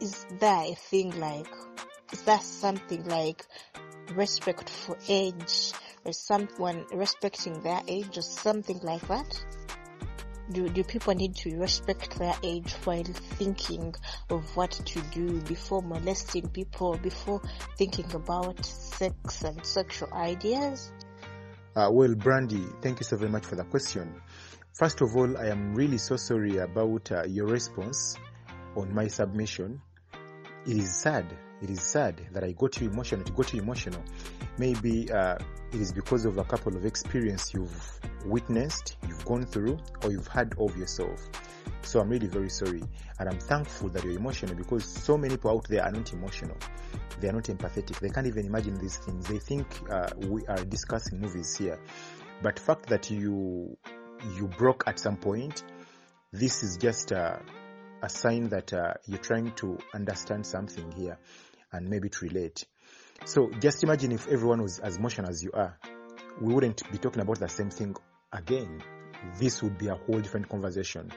is 0.00 0.24
there 0.38 0.64
a 0.64 0.74
thing 0.74 1.18
like, 1.20 1.46
is 2.12 2.22
there 2.22 2.38
something 2.40 3.06
like 3.06 3.44
respect 4.14 4.68
for 4.70 4.96
age 5.08 5.72
or 6.04 6.12
someone 6.12 6.86
respecting 6.92 7.60
their 7.60 7.80
age 7.86 8.16
or 8.16 8.22
something 8.22 8.80
like 8.82 9.06
that? 9.08 9.44
Do, 10.52 10.68
do 10.68 10.82
people 10.82 11.14
need 11.14 11.36
to 11.36 11.56
respect 11.58 12.18
their 12.18 12.34
age 12.42 12.72
while 12.84 13.04
thinking 13.04 13.94
of 14.30 14.56
what 14.56 14.72
to 14.72 15.00
do 15.12 15.40
before 15.42 15.82
molesting 15.82 16.48
people, 16.48 16.96
before 16.98 17.40
thinking 17.76 18.12
about 18.14 18.64
sex 18.64 19.42
and 19.44 19.64
sexual 19.64 20.12
ideas? 20.12 20.92
Uh, 21.76 21.88
well, 21.92 22.14
Brandy, 22.14 22.64
thank 22.82 22.98
you 22.98 23.04
so 23.04 23.16
very 23.16 23.30
much 23.30 23.46
for 23.46 23.54
the 23.54 23.64
question. 23.64 24.20
First 24.72 25.00
of 25.02 25.16
all, 25.16 25.36
I 25.36 25.46
am 25.46 25.74
really 25.74 25.98
so 25.98 26.16
sorry 26.16 26.56
about 26.58 27.12
uh, 27.12 27.24
your 27.24 27.46
response 27.46 28.16
on 28.76 28.92
my 28.94 29.06
submission. 29.06 29.80
It 30.66 30.76
is 30.76 30.94
sad. 31.00 31.26
It 31.62 31.68
is 31.68 31.82
sad 31.82 32.20
that 32.32 32.42
I 32.42 32.52
got 32.52 32.80
you 32.80 32.88
emotional. 32.88 33.20
It 33.20 33.34
got 33.36 33.52
you 33.52 33.60
emotional. 33.60 34.02
Maybe 34.56 35.10
uh, 35.10 35.36
it 35.72 35.80
is 35.80 35.92
because 35.92 36.24
of 36.24 36.38
a 36.38 36.44
couple 36.44 36.74
of 36.76 36.86
experience 36.86 37.52
you've 37.52 38.00
witnessed, 38.24 38.96
you've 39.06 39.24
gone 39.24 39.44
through, 39.44 39.78
or 40.02 40.10
you've 40.10 40.28
had 40.28 40.54
of 40.58 40.76
yourself. 40.76 41.28
So 41.82 42.00
I'm 42.00 42.08
really 42.08 42.28
very 42.28 42.48
sorry, 42.48 42.82
and 43.18 43.28
I'm 43.28 43.38
thankful 43.38 43.88
that 43.90 44.04
you're 44.04 44.16
emotional 44.16 44.54
because 44.54 44.84
so 44.84 45.18
many 45.18 45.36
people 45.36 45.50
out 45.50 45.66
there 45.68 45.82
are 45.82 45.90
not 45.90 46.12
emotional. 46.12 46.56
They 47.20 47.28
are 47.28 47.32
not 47.32 47.44
empathetic. 47.44 47.98
They 47.98 48.08
can't 48.08 48.26
even 48.26 48.46
imagine 48.46 48.78
these 48.78 48.96
things. 48.96 49.26
They 49.26 49.38
think 49.38 49.66
uh, 49.90 50.08
we 50.16 50.46
are 50.46 50.64
discussing 50.64 51.20
movies 51.20 51.56
here, 51.56 51.78
but 52.42 52.58
fact 52.58 52.86
that 52.86 53.10
you 53.10 53.76
you 54.36 54.46
broke 54.46 54.84
at 54.86 54.98
some 54.98 55.16
point, 55.16 55.62
this 56.32 56.62
is 56.62 56.76
just 56.76 57.10
a, 57.12 57.40
a 58.02 58.08
sign 58.08 58.48
that 58.50 58.72
uh, 58.72 58.94
you're 59.06 59.18
trying 59.18 59.52
to 59.52 59.78
understand 59.94 60.46
something 60.46 60.92
here 60.92 61.18
and 61.72 61.88
maybe 61.88 62.08
to 62.08 62.24
relate. 62.26 62.64
So 63.24 63.50
just 63.60 63.82
imagine 63.84 64.12
if 64.12 64.28
everyone 64.28 64.62
was 64.62 64.78
as 64.78 64.96
emotional 64.96 65.28
as 65.28 65.42
you 65.42 65.50
are, 65.52 65.78
we 66.40 66.54
wouldn't 66.54 66.90
be 66.90 66.98
talking 66.98 67.22
about 67.22 67.38
the 67.38 67.48
same 67.48 67.70
thing 67.70 67.94
again. 68.32 68.82
This 69.38 69.62
would 69.62 69.76
be 69.76 69.88
a 69.88 69.94
whole 69.94 70.20
different 70.20 70.48
conversation. 70.48 71.10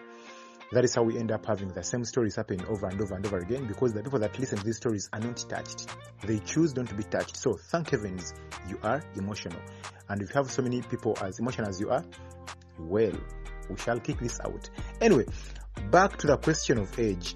That 0.71 0.83
is 0.83 0.95
how 0.95 1.03
we 1.03 1.19
end 1.19 1.31
up 1.31 1.45
having 1.45 1.69
the 1.69 1.83
same 1.83 2.03
stories 2.03 2.35
happen 2.35 2.65
over 2.65 2.87
and 2.87 2.99
over 2.99 3.15
and 3.15 3.25
over 3.25 3.37
again 3.37 3.67
because 3.67 3.93
the 3.93 4.01
people 4.01 4.19
that 4.19 4.37
listen 4.39 4.57
to 4.57 4.63
these 4.63 4.77
stories 4.77 5.07
are 5.13 5.19
not 5.19 5.37
touched. 5.47 5.87
They 6.23 6.39
choose 6.39 6.75
not 6.75 6.87
to 6.87 6.95
be 6.95 7.03
touched. 7.03 7.37
So 7.37 7.53
thank 7.53 7.91
heavens 7.91 8.33
you 8.67 8.79
are 8.81 9.03
emotional. 9.15 9.59
And 10.09 10.21
if 10.21 10.29
you 10.29 10.33
have 10.35 10.51
so 10.51 10.61
many 10.63 10.81
people 10.81 11.15
as 11.21 11.39
emotional 11.39 11.69
as 11.69 11.79
you 11.79 11.91
are, 11.91 12.03
well, 12.79 13.13
we 13.69 13.77
shall 13.77 13.99
kick 13.99 14.19
this 14.19 14.39
out. 14.43 14.69
Anyway, 14.99 15.25
back 15.91 16.17
to 16.17 16.27
the 16.27 16.37
question 16.37 16.79
of 16.79 16.97
age. 16.99 17.35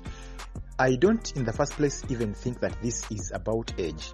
I 0.80 0.96
don't 0.96 1.32
in 1.36 1.44
the 1.44 1.54
first 1.54 1.74
place 1.74 2.04
even 2.10 2.34
think 2.34 2.60
that 2.60 2.82
this 2.82 3.10
is 3.12 3.32
about 3.34 3.74
age. 3.80 4.14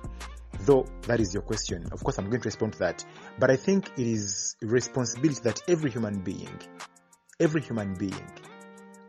Though 0.61 0.85
that 1.07 1.19
is 1.19 1.33
your 1.33 1.43
question. 1.43 1.85
Of 1.91 2.03
course 2.03 2.17
I'm 2.17 2.29
going 2.29 2.41
to 2.41 2.47
respond 2.47 2.73
to 2.73 2.79
that. 2.79 3.03
But 3.39 3.51
I 3.51 3.55
think 3.55 3.91
it 3.97 4.07
is 4.07 4.55
responsibility 4.61 5.41
that 5.43 5.61
every 5.67 5.89
human 5.91 6.21
being, 6.21 6.59
every 7.39 7.61
human 7.61 7.95
being 7.95 8.27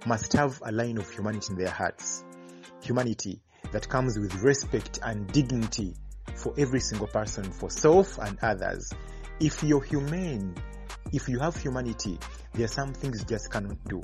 must 0.06 0.32
have 0.34 0.60
a 0.64 0.72
line 0.72 0.98
of 0.98 1.08
humanity 1.10 1.52
in 1.52 1.58
their 1.58 1.70
hearts. 1.70 2.24
Humanity 2.82 3.40
that 3.72 3.88
comes 3.88 4.18
with 4.18 4.34
respect 4.42 4.98
and 5.02 5.30
dignity 5.32 5.94
for 6.34 6.54
every 6.58 6.80
single 6.80 7.06
person, 7.06 7.44
for 7.44 7.70
self 7.70 8.18
and 8.18 8.38
others. 8.42 8.92
If 9.40 9.62
you're 9.62 9.82
humane, 9.82 10.54
if 11.12 11.28
you 11.28 11.38
have 11.38 11.56
humanity, 11.56 12.18
there 12.52 12.64
are 12.64 12.68
some 12.68 12.92
things 12.92 13.20
you 13.20 13.26
just 13.26 13.50
cannot 13.50 13.82
do. 13.84 14.02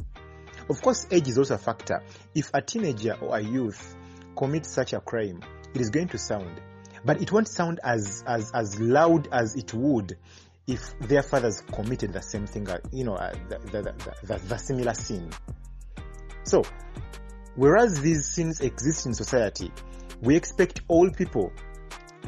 Of 0.70 0.80
course, 0.82 1.08
age 1.10 1.26
is 1.26 1.36
also 1.36 1.56
a 1.56 1.58
factor. 1.58 2.00
If 2.32 2.52
a 2.54 2.62
teenager 2.62 3.14
or 3.20 3.36
a 3.36 3.40
youth 3.40 3.96
commits 4.36 4.68
such 4.72 4.92
a 4.92 5.00
crime, 5.00 5.42
it 5.74 5.80
is 5.80 5.90
going 5.90 6.06
to 6.08 6.18
sound, 6.18 6.60
but 7.04 7.20
it 7.20 7.32
won't 7.32 7.48
sound 7.48 7.80
as 7.82 8.22
as 8.24 8.52
as 8.54 8.78
loud 8.80 9.28
as 9.32 9.56
it 9.56 9.74
would 9.74 10.16
if 10.68 10.96
their 11.00 11.24
fathers 11.24 11.60
committed 11.72 12.12
the 12.12 12.22
same 12.22 12.46
thing, 12.46 12.68
uh, 12.68 12.78
you 12.92 13.02
know, 13.02 13.14
uh, 13.14 13.34
the, 13.48 13.58
the, 13.58 14.12
the, 14.22 14.38
the 14.38 14.56
similar 14.58 14.94
sin. 14.94 15.28
So, 16.44 16.62
whereas 17.56 18.00
these 18.00 18.32
sins 18.32 18.60
exist 18.60 19.06
in 19.06 19.14
society, 19.14 19.72
we 20.20 20.36
expect 20.36 20.82
all 20.86 21.10
people 21.10 21.52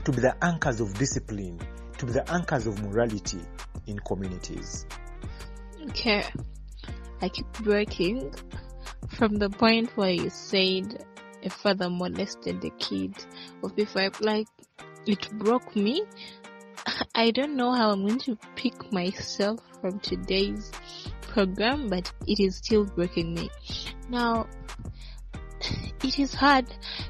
to 0.05 0.11
be 0.11 0.21
the 0.21 0.35
anchors 0.45 0.81
of 0.81 0.95
discipline, 0.95 1.61
to 1.99 2.07
be 2.07 2.13
the 2.13 2.29
anchors 2.33 2.67
of 2.67 2.83
morality 2.83 3.41
in 3.87 4.01
communities. 4.01 4.85
Okay, 5.91 6.25
I 7.23 7.29
keep 7.29 7.51
breaking 7.61 8.35
from 9.17 9.37
the 9.37 9.49
point 9.49 9.97
where 9.97 10.11
you 10.11 10.29
said 10.29 11.05
a 11.45 11.51
father 11.51 11.89
molested 11.89 12.61
the 12.61 12.71
kid 12.71 13.15
of 13.63 13.77
before. 13.77 14.11
Like 14.21 14.49
it 15.07 15.31
broke 15.39 15.77
me. 15.77 16.03
I 17.15 17.31
don't 17.31 17.57
know 17.57 17.73
how 17.73 17.93
I'm 17.93 18.05
going 18.05 18.19
to 18.21 18.37
pick 18.57 18.93
myself 18.93 19.61
from 19.81 20.01
today's 20.01 20.73
program, 21.23 21.89
but 21.89 22.13
it 22.27 22.41
is 22.41 22.57
still 22.57 22.85
breaking 22.85 23.35
me. 23.35 23.51
Now, 24.09 24.49
it 26.03 26.19
is 26.19 26.35
hard 26.35 26.67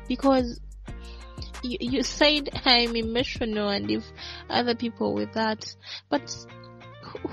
because 0.09 0.61
you, 1.62 1.79
you 1.81 2.03
said 2.03 2.51
I'm 2.66 2.96
emotional 2.96 3.70
and 3.70 3.90
if 3.90 4.05
other 4.51 4.75
people 4.75 5.14
with 5.14 5.33
that, 5.33 5.75
but 6.11 6.37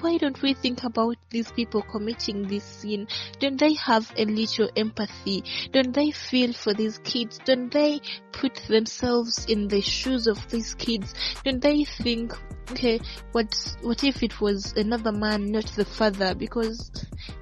why 0.02 0.18
don't 0.18 0.42
we 0.42 0.54
think 0.54 0.84
about 0.84 1.16
these 1.30 1.52
people 1.52 1.82
committing 1.82 2.48
this 2.48 2.64
sin? 2.64 3.08
Don't 3.40 3.60
they 3.60 3.74
have 3.76 4.12
a 4.18 4.26
little 4.26 4.70
empathy? 4.76 5.44
Don't 5.72 5.94
they 5.94 6.12
feel 6.12 6.54
for 6.54 6.74
these 6.74 7.00
kids? 7.00 7.40
Don't 7.46 7.72
they 7.72 8.02
put 8.32 8.56
themselves 8.68 9.46
in 9.46 9.68
the 9.68 9.82
shoes 9.82 10.28
of 10.28 10.48
these 10.50 10.74
kids? 10.76 11.14
Don't 11.44 11.62
they 11.62 11.84
think, 11.86 12.34
okay, 12.72 13.00
what 13.32 13.56
what 13.82 14.04
if 14.04 14.24
it 14.24 14.40
was 14.42 14.74
another 14.74 15.12
man, 15.12 15.52
not 15.52 15.66
the 15.76 15.86
father? 15.86 16.36
Because 16.36 16.92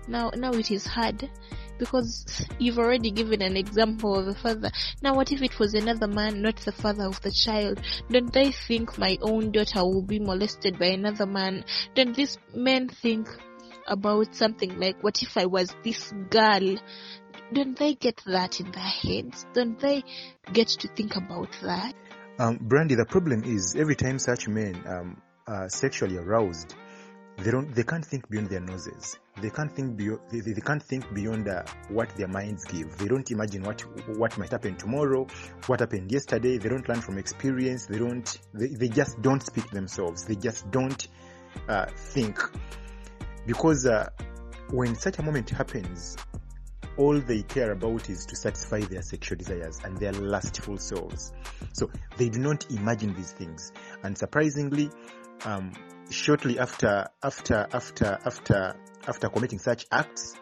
now 0.08 0.32
now 0.36 0.54
it 0.54 0.71
is 0.71 0.86
hard 0.86 1.30
because 1.77 2.45
you've 2.59 2.79
already 2.79 3.11
given 3.11 3.41
an 3.41 3.57
example 3.57 4.17
of 4.17 4.27
a 4.27 4.33
father. 4.33 4.71
Now, 5.01 5.15
what 5.15 5.31
if 5.31 5.41
it 5.41 5.59
was 5.59 5.73
another 5.73 6.07
man, 6.07 6.41
not 6.41 6.57
the 6.57 6.71
father 6.71 7.05
of 7.05 7.21
the 7.21 7.31
child? 7.31 7.81
Don't 8.09 8.31
they 8.31 8.51
think 8.51 8.97
my 8.97 9.17
own 9.21 9.51
daughter 9.51 9.83
will 9.83 10.03
be 10.03 10.19
molested 10.19 10.79
by 10.79 10.87
another 10.87 11.25
man? 11.25 11.65
Don't 11.95 12.15
these 12.15 12.37
men 12.53 12.89
think 12.89 13.27
about 13.87 14.35
something 14.35 14.79
like, 14.79 15.01
what 15.03 15.21
if 15.21 15.37
I 15.37 15.45
was 15.45 15.73
this 15.83 16.11
girl? 16.29 16.77
Don't 17.53 17.77
they 17.77 17.95
get 17.95 18.21
that 18.25 18.59
in 18.59 18.71
their 18.71 18.83
heads? 18.83 19.45
Don't 19.53 19.79
they 19.79 20.03
get 20.51 20.67
to 20.67 20.87
think 20.89 21.15
about 21.15 21.49
that? 21.63 21.93
Um, 22.39 22.57
Brandy, 22.61 22.95
the 22.95 23.05
problem 23.05 23.43
is 23.43 23.75
every 23.75 23.95
time 23.95 24.19
such 24.19 24.47
men 24.47 24.83
um, 24.85 25.21
are 25.47 25.69
sexually 25.69 26.17
aroused, 26.17 26.75
they 27.38 27.52
don't, 27.52 27.73
they 27.76 27.84
can't 27.84 28.04
think 28.04 28.28
beyond 28.30 28.50
their 28.50 28.60
noses. 28.60 29.19
They 29.41 29.52
can't 29.52 29.71
think 29.71 29.95
beyond, 29.95 30.19
they, 30.32 30.39
they 30.39 30.62
can't 30.62 30.82
think 30.82 31.13
beyond 31.13 31.47
uh, 31.47 31.63
what 31.89 32.10
their 32.15 32.28
minds 32.28 32.65
give. 32.65 32.97
They 32.97 33.08
don't 33.08 33.30
imagine 33.30 33.63
what 33.63 33.82
what 34.17 34.38
might 34.38 34.50
happen 34.50 34.76
tomorrow, 34.76 35.28
what 35.67 35.80
happened 35.80 36.12
yesterday. 36.12 36.58
They 36.58 36.69
don't 36.69 36.88
learn 36.89 37.02
from 37.02 37.17
experience. 37.17 37.86
They 37.86 38.00
don't, 38.00 38.39
they, 38.54 38.67
they 38.67 38.88
just 38.88 39.21
don't 39.21 39.43
speak 39.43 39.69
themselves. 39.69 40.26
They 40.26 40.36
just 40.36 40.69
don't 40.71 41.08
uh, 41.69 41.86
think 41.95 42.39
because 43.45 43.86
uh, 43.86 44.10
when 44.71 44.95
such 44.95 45.19
a 45.19 45.23
moment 45.23 45.50
happens, 45.50 46.17
all 46.97 47.19
they 47.19 47.43
care 47.43 47.71
about 47.71 48.10
is 48.10 48.26
to 48.26 48.36
satisfy 48.36 48.82
their 48.82 49.04
sexual 49.04 49.38
desires 49.38 49.80
and 49.84 49.95
their 49.97 50.13
lustful 50.13 50.78
souls. 50.78 51.34
So 51.73 51.89
they 52.17 52.30
do 52.30 52.39
not 52.39 52.69
imagine 52.71 53.13
these 53.13 53.32
things. 53.32 53.71
And 54.04 54.17
surprisingly, 54.17 54.89
um, 55.45 55.71
shortly 56.09 56.59
after 56.59 57.07
after 57.23 57.67
after 57.71 58.17
after 58.25 58.75
after 59.07 59.29
committing 59.29 59.59
such 59.59 59.85
acts, 59.91 60.35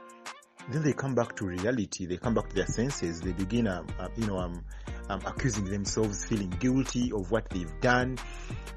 then 0.70 0.84
they 0.84 0.94
come 0.94 1.16
back 1.16 1.36
to 1.38 1.46
reality. 1.46 2.06
They 2.06 2.18
come 2.18 2.34
back 2.34 2.50
to 2.50 2.56
their 2.56 2.66
senses. 2.66 3.22
They 3.22 3.32
begin, 3.32 3.68
um, 3.68 3.88
uh, 4.00 4.08
you 4.16 4.26
know, 4.26 4.38
um, 4.38 4.64
um, 5.10 5.22
accusing 5.26 5.66
themselves, 5.66 6.26
feeling 6.26 6.50
guilty 6.50 7.12
of 7.12 7.30
what 7.30 7.50
they've 7.50 7.80
done. 7.82 8.18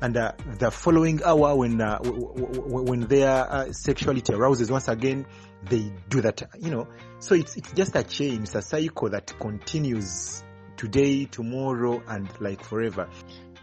And 0.00 0.16
uh, 0.16 0.32
the 0.58 0.70
following 0.70 1.22
hour, 1.24 1.56
when 1.56 1.80
uh, 1.80 1.98
w- 1.98 2.34
w- 2.34 2.82
when 2.84 3.00
their 3.00 3.30
uh, 3.30 3.72
sexuality 3.72 4.34
arouses 4.34 4.70
once 4.70 4.88
again, 4.88 5.26
they 5.64 5.92
do 6.08 6.20
that. 6.20 6.42
You 6.58 6.70
know, 6.70 6.88
so 7.18 7.34
it's 7.34 7.56
it's 7.56 7.72
just 7.72 7.96
a 7.96 8.02
chain. 8.02 8.42
It's 8.42 8.54
a 8.54 8.62
cycle 8.62 9.10
that 9.10 9.32
continues 9.40 10.44
today, 10.76 11.24
tomorrow, 11.24 12.02
and 12.06 12.28
like 12.40 12.62
forever. 12.62 13.08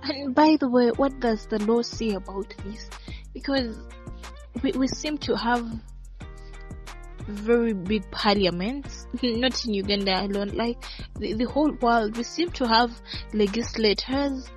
And 0.04 0.36
by 0.36 0.58
the 0.60 0.70
way, 0.70 0.90
what 0.90 1.20
does 1.20 1.48
the 1.48 1.60
law 1.60 1.82
say 1.82 2.12
about 2.12 2.54
this? 2.64 2.90
Because 3.36 3.78
we, 4.64 4.72
we 4.72 4.88
seem 4.88 5.18
to 5.20 5.36
have 5.36 5.70
very 7.28 7.74
big 7.74 8.10
parliaments, 8.12 9.08
not 9.22 9.66
in 9.66 9.74
Uganda 9.74 10.26
alone, 10.26 10.50
like 10.50 10.84
the, 11.20 11.34
the 11.34 11.46
whole 11.46 11.72
world. 11.74 12.18
We 12.18 12.24
seem 12.24 12.50
to 12.52 12.68
have 12.68 12.92
legislators. 13.34 14.50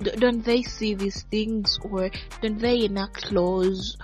D- 0.00 0.12
don't 0.16 0.44
they 0.44 0.62
see 0.62 0.94
these 0.94 1.22
things 1.24 1.78
or 1.82 2.10
don't 2.40 2.58
they 2.58 2.84
enact 2.84 3.30
laws? 3.30 3.96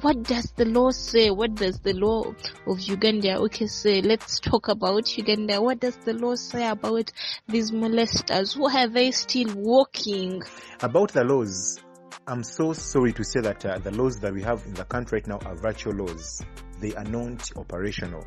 What 0.00 0.24
does 0.24 0.50
the 0.56 0.64
law 0.64 0.90
say? 0.90 1.30
What 1.30 1.54
does 1.54 1.78
the 1.78 1.92
law 1.92 2.34
of 2.66 2.80
Uganda, 2.80 3.38
okay, 3.42 3.68
say, 3.68 4.02
let's 4.02 4.40
talk 4.40 4.66
about 4.68 5.16
Uganda. 5.16 5.62
What 5.62 5.78
does 5.78 5.96
the 5.98 6.14
law 6.14 6.34
say 6.34 6.66
about 6.66 7.12
these 7.46 7.70
molesters? 7.70 8.56
Why 8.56 8.84
are 8.84 8.88
they 8.88 9.12
still 9.12 9.54
walking? 9.54 10.42
About 10.80 11.12
the 11.12 11.22
laws, 11.22 11.78
I'm 12.26 12.42
so 12.42 12.72
sorry 12.72 13.12
to 13.12 13.22
say 13.22 13.40
that 13.42 13.66
uh, 13.66 13.78
the 13.80 13.90
laws 13.90 14.16
that 14.20 14.32
we 14.32 14.40
have 14.44 14.64
in 14.64 14.72
the 14.72 14.86
country 14.86 15.18
right 15.18 15.26
now 15.26 15.38
are 15.44 15.54
virtual 15.56 15.92
laws. 15.92 16.40
They 16.80 16.94
are 16.94 17.04
not 17.04 17.50
operational. 17.54 18.24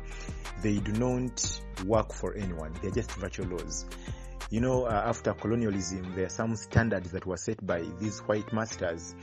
They 0.62 0.78
do 0.78 0.92
not 0.92 1.60
work 1.84 2.12
for 2.12 2.36
anyone. 2.36 2.74
They're 2.80 2.92
just 2.92 3.10
virtual 3.10 3.48
laws. 3.48 3.86
You 4.50 4.60
know, 4.60 4.84
uh, 4.84 5.02
after 5.04 5.34
colonialism, 5.34 6.14
there 6.14 6.26
are 6.26 6.30
some 6.30 6.54
standards 6.54 7.10
that 7.10 7.26
were 7.26 7.36
set 7.36 7.66
by 7.66 7.82
these 7.98 8.20
white 8.20 8.52
masters, 8.52 9.16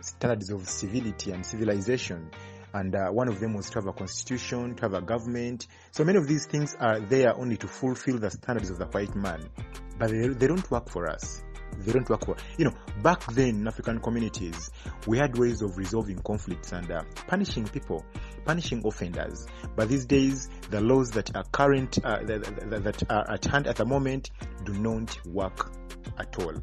standards 0.00 0.48
of 0.48 0.66
civility 0.66 1.32
and 1.32 1.44
civilization. 1.44 2.30
And 2.72 2.94
uh, 2.94 3.10
one 3.10 3.28
of 3.28 3.38
them 3.38 3.52
was 3.52 3.68
to 3.68 3.80
have 3.80 3.86
a 3.86 3.92
constitution, 3.92 4.76
to 4.76 4.82
have 4.82 4.94
a 4.94 5.02
government. 5.02 5.66
So 5.90 6.04
many 6.04 6.16
of 6.16 6.26
these 6.26 6.46
things 6.46 6.74
are 6.80 7.00
there 7.00 7.36
only 7.36 7.58
to 7.58 7.68
fulfill 7.68 8.18
the 8.18 8.30
standards 8.30 8.70
of 8.70 8.78
the 8.78 8.86
white 8.86 9.14
man. 9.14 9.50
But 9.98 10.10
they, 10.10 10.28
they 10.28 10.46
don't 10.46 10.70
work 10.70 10.88
for 10.88 11.06
us 11.10 11.42
they 11.78 11.92
don't 11.92 12.08
work 12.08 12.24
for 12.24 12.36
you 12.58 12.64
know 12.64 12.74
back 13.02 13.24
then 13.32 13.48
in 13.48 13.66
african 13.66 14.00
communities 14.00 14.70
we 15.06 15.18
had 15.18 15.36
ways 15.36 15.62
of 15.62 15.76
resolving 15.76 16.18
conflicts 16.18 16.72
and 16.72 16.90
uh, 16.90 17.02
punishing 17.26 17.66
people 17.66 18.04
punishing 18.44 18.84
offenders. 18.86 19.46
But 19.76 19.88
these 19.88 20.04
days 20.04 20.48
the 20.70 20.80
laws 20.80 21.10
that 21.12 21.34
are 21.36 21.44
current 21.52 21.98
uh, 22.04 22.22
that, 22.24 22.70
that, 22.70 22.84
that 22.84 23.10
are 23.10 23.30
at 23.30 23.44
hand 23.44 23.66
at 23.66 23.76
the 23.76 23.84
moment 23.84 24.30
do 24.64 24.72
not 24.74 25.18
work 25.26 25.72
at 26.18 26.38
all. 26.38 26.54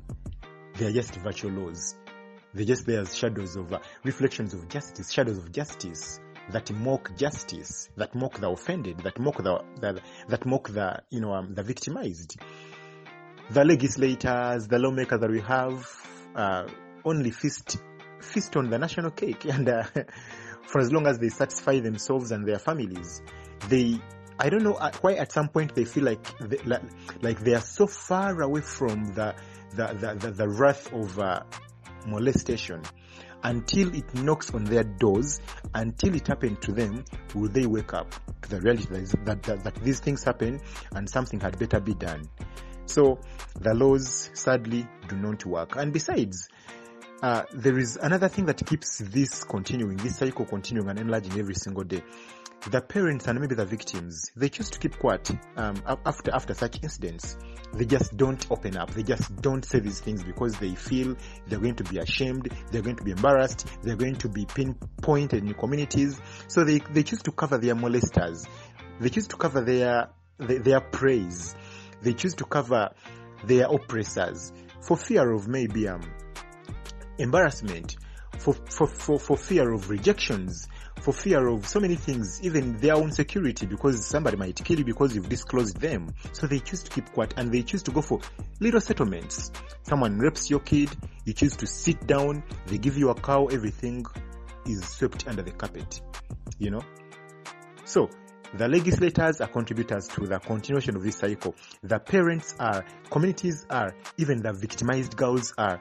They 0.76 0.88
are 0.88 0.92
just 0.92 1.16
virtual 1.16 1.52
laws. 1.52 1.96
They're 2.54 2.66
just 2.66 2.86
there 2.86 3.02
as 3.02 3.16
shadows 3.16 3.56
of 3.56 3.72
uh, 3.72 3.80
reflections 4.04 4.54
of 4.54 4.68
justice 4.70 5.12
shadows 5.12 5.38
of 5.38 5.52
justice 5.52 6.20
that 6.52 6.72
mock 6.72 7.16
justice 7.16 7.90
that 7.96 8.16
mock 8.16 8.40
the 8.40 8.50
offended 8.50 8.98
that 9.00 9.20
mock 9.20 9.38
the, 9.38 9.64
the 9.82 10.02
that 10.30 10.46
mock 10.48 10.68
the 10.70 11.00
you 11.12 11.22
know 11.22 11.32
um, 11.32 11.54
the 11.54 11.62
victimized 11.62 12.38
the 13.52 13.66
legislators, 13.66 14.68
the 14.68 14.80
lawmakers 14.80 15.20
that 15.20 15.30
we 15.30 15.42
have, 15.42 15.88
uh, 16.36 16.68
only 17.06 17.32
feast 17.32 17.78
feast 18.22 18.56
on 18.58 18.70
the 18.70 18.78
national 18.78 19.12
cake, 19.12 19.46
and 19.52 19.68
uh, 19.70 19.84
for 20.64 20.82
as 20.82 20.92
long 20.92 21.08
as 21.08 21.20
they 21.20 21.30
satisfy 21.30 21.80
themselves 21.80 22.32
and 22.32 22.48
their 22.48 22.60
families, 22.60 23.22
they. 23.68 24.00
I 24.42 24.48
don't 24.48 24.64
know 24.64 24.76
uh, 24.76 24.92
why 25.02 25.16
at 25.16 25.34
some 25.34 25.50
point 25.50 25.76
they 25.76 25.84
feel 25.84 26.06
like 26.06 26.24
they, 26.40 26.60
like, 27.22 27.42
they 27.42 27.56
are 27.56 27.62
so 27.62 27.88
far 27.88 28.42
away 28.42 28.62
from 28.62 29.14
the 29.14 29.36
the 29.72 29.88
the, 29.88 30.16
the, 30.16 30.32
the 30.32 30.48
wrath 30.48 30.94
of 30.94 31.20
uh, 31.20 31.42
molestation 32.08 32.82
until 33.44 33.94
it 33.96 34.14
knocks 34.16 34.54
on 34.54 34.64
their 34.66 34.84
doors, 34.84 35.40
until 35.74 36.16
it 36.16 36.28
happened 36.28 36.62
to 36.62 36.72
them, 36.72 37.04
will 37.34 37.50
they 37.50 37.66
wake 37.66 37.94
up 37.94 38.14
to 38.42 38.50
the 38.50 38.62
reality 38.62 38.88
that, 39.24 39.44
that, 39.44 39.64
that 39.64 39.76
these 39.76 40.00
things 40.00 40.24
happen 40.24 40.60
and 40.94 41.10
something 41.10 41.40
had 41.40 41.58
better 41.58 41.80
be 41.80 41.94
done. 41.94 42.28
So 42.90 43.20
the 43.60 43.74
laws 43.74 44.32
sadly 44.34 44.88
do 45.08 45.16
not 45.16 45.46
work. 45.46 45.76
And 45.76 45.94
besides, 45.94 46.50
uh, 47.22 47.44
there 47.54 47.78
is 47.78 47.98
another 47.98 48.30
thing 48.30 48.46
that 48.46 48.66
keeps 48.66 48.98
this 49.00 49.44
continuing, 49.44 49.98
this 49.98 50.18
cycle 50.18 50.46
continuing 50.46 50.90
and 50.90 51.00
enlarging 51.00 51.38
every 51.38 51.56
single 51.56 51.84
day. 51.84 52.02
The 52.70 52.82
parents 52.82 53.28
and 53.28 53.40
maybe 53.40 53.56
the 53.56 53.66
victims, 53.66 54.32
they 54.36 54.50
choose 54.50 54.70
to 54.72 54.80
keep 54.80 55.00
quiet 55.00 55.32
um, 55.56 55.82
after 56.06 56.32
after 56.34 56.54
such 56.54 56.84
incidents. 56.84 57.38
They 57.74 57.86
just 57.86 58.18
don't 58.18 58.46
open 58.52 58.76
up. 58.76 58.92
They 58.92 59.04
just 59.04 59.34
don't 59.38 59.64
say 59.64 59.80
these 59.80 60.02
things 60.02 60.24
because 60.24 60.58
they 60.60 60.76
feel 60.76 61.16
they're 61.48 61.60
going 61.60 61.76
to 61.76 61.86
be 61.86 62.00
ashamed, 62.00 62.50
they're 62.72 62.82
going 62.82 62.98
to 62.98 63.04
be 63.04 63.12
embarrassed, 63.12 63.66
they're 63.82 63.96
going 63.96 64.16
to 64.18 64.28
be 64.28 64.46
pinpointed 64.46 65.42
in 65.44 65.54
communities. 65.54 66.20
So 66.48 66.66
they, 66.66 66.80
they 66.80 67.04
choose 67.04 67.22
to 67.24 67.32
cover 67.32 67.58
their 67.58 67.76
molesters. 67.76 68.46
They 69.00 69.10
choose 69.10 69.28
to 69.28 69.38
cover 69.38 69.62
their 69.62 70.10
their, 70.38 70.60
their 70.60 70.82
praise 70.82 71.56
they 72.02 72.14
choose 72.14 72.34
to 72.36 72.46
cover 72.46 72.90
their 73.46 73.68
oppressors 73.68 74.52
for 74.82 74.98
fear 74.98 75.32
of 75.32 75.48
maybe 75.48 75.88
um, 75.88 76.02
embarrassment, 77.18 77.98
for, 78.38 78.54
for, 78.54 78.88
for, 78.88 79.20
for 79.20 79.38
fear 79.38 79.72
of 79.72 79.90
rejections, 79.90 80.68
for 81.02 81.14
fear 81.14 81.48
of 81.48 81.68
so 81.68 81.80
many 81.80 81.96
things, 81.96 82.40
even 82.44 82.78
their 82.78 82.96
own 82.96 83.12
security, 83.12 83.66
because 83.66 84.06
somebody 84.06 84.38
might 84.38 84.56
kill 84.64 84.78
you 84.78 84.86
because 84.86 85.16
you've 85.16 85.30
disclosed 85.30 85.78
them. 85.80 86.14
So 86.34 86.48
they 86.48 86.60
choose 86.60 86.84
to 86.84 86.92
keep 86.92 87.12
quiet 87.12 87.34
and 87.38 87.52
they 87.52 87.64
choose 87.64 87.84
to 87.84 87.92
go 87.92 88.02
for 88.02 88.20
little 88.60 88.82
settlements. 88.82 89.52
Someone 89.84 90.18
rapes 90.20 90.50
your 90.50 90.60
kid, 90.62 90.90
you 91.26 91.34
choose 91.34 91.56
to 91.58 91.68
sit 91.68 92.06
down, 92.08 92.44
they 92.68 92.78
give 92.78 92.98
you 92.98 93.10
a 93.10 93.16
cow, 93.16 93.48
everything 93.48 94.06
is 94.66 94.88
swept 94.88 95.28
under 95.28 95.42
the 95.42 95.52
carpet. 95.52 96.02
You 96.58 96.72
know? 96.72 96.82
So 97.86 98.10
the 98.56 98.68
legislators 98.68 99.42
are 99.42 99.48
contributors 99.48 100.08
to 100.08 100.26
the 100.26 100.40
continuation 100.40 100.96
of 100.96 101.04
this 101.04 101.18
cycle. 101.18 101.56
The 101.84 102.00
parents 102.00 102.56
are, 102.60 102.84
communities 103.12 103.66
are, 103.70 103.94
even 104.18 104.42
the 104.42 104.54
victimized 104.54 105.16
girls 105.16 105.54
are. 105.58 105.80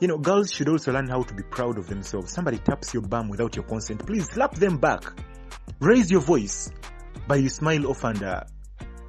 You 0.00 0.08
know, 0.08 0.18
girls 0.18 0.52
should 0.52 0.68
also 0.68 0.92
learn 0.92 1.08
how 1.08 1.22
to 1.22 1.34
be 1.34 1.42
proud 1.44 1.78
of 1.78 1.86
themselves. 1.86 2.32
Somebody 2.32 2.58
taps 2.58 2.92
your 2.92 3.02
bum 3.02 3.28
without 3.28 3.56
your 3.56 3.64
consent, 3.64 4.04
please 4.06 4.28
slap 4.30 4.54
them 4.54 4.76
back. 4.76 5.04
Raise 5.80 6.10
your 6.10 6.20
voice, 6.20 6.70
but 7.26 7.40
you 7.40 7.48
smile 7.48 7.86
off 7.86 8.04
and 8.04 8.22
uh, 8.22 8.44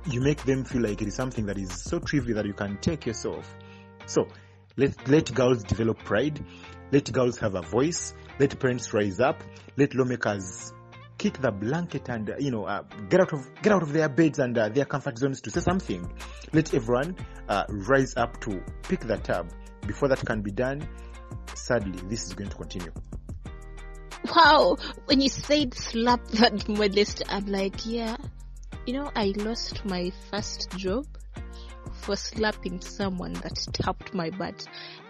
you 0.10 0.22
make 0.22 0.44
them 0.44 0.64
feel 0.64 0.82
like 0.82 1.02
it 1.02 1.08
is 1.08 1.16
something 1.16 1.46
that 1.48 1.58
is 1.58 1.72
so 1.72 2.00
trivial 2.00 2.36
that 2.36 2.46
you 2.46 2.54
can 2.54 2.78
take 2.78 3.06
yourself. 3.06 3.56
So, 4.06 4.28
let, 4.78 5.08
let 5.08 5.34
girls 5.34 5.64
develop 5.64 6.00
pride. 6.00 6.44
Let 6.92 7.12
girls 7.12 7.38
have 7.40 7.56
a 7.56 7.62
voice. 7.62 8.14
let 8.40 8.58
parents 8.60 8.94
rise 8.94 9.20
up, 9.20 9.42
let 9.78 9.96
lawmakers 9.96 10.72
kick 11.26 11.42
the 11.42 11.52
blanket 11.52 12.08
and 12.08 12.36
you 12.38 12.52
know 12.52 12.66
uh, 12.66 12.84
get 13.10 13.20
out 13.20 13.34
of 13.34 13.50
get 13.64 13.74
out 13.74 13.82
of 13.82 13.92
their 13.92 14.08
beds 14.08 14.38
and 14.38 14.56
uh, 14.56 14.70
their 14.70 14.86
comfort 14.86 15.18
zones 15.18 15.42
to 15.42 15.50
say 15.50 15.60
something. 15.60 16.08
Let 16.54 16.72
everyone 16.76 17.16
uh, 17.50 17.64
rise 17.68 18.16
up 18.16 18.40
to 18.42 18.64
pick 18.84 19.00
the 19.00 19.18
tab. 19.18 19.52
Before 19.88 20.08
that 20.10 20.24
can 20.24 20.42
be 20.44 20.52
done, 20.52 20.88
sadly, 21.56 22.00
this 22.08 22.26
is 22.26 22.36
going 22.36 22.52
to 22.52 22.56
continue. 22.56 22.92
Wow, 24.36 24.78
when 25.06 25.20
you 25.20 25.30
said 25.30 25.74
slap 25.74 26.24
that 26.42 26.70
modest, 26.70 27.24
I'm 27.28 27.48
like, 27.48 27.88
yeah, 27.88 28.18
you 28.86 28.94
know, 28.94 29.12
I 29.16 29.34
lost 29.36 29.84
my 29.84 30.12
first 30.30 30.70
job 30.78 31.08
for 32.02 32.16
slapping 32.16 32.82
someone 32.82 33.34
that 33.34 33.58
tapped 33.74 34.14
my 34.14 34.30
butt. 34.30 34.64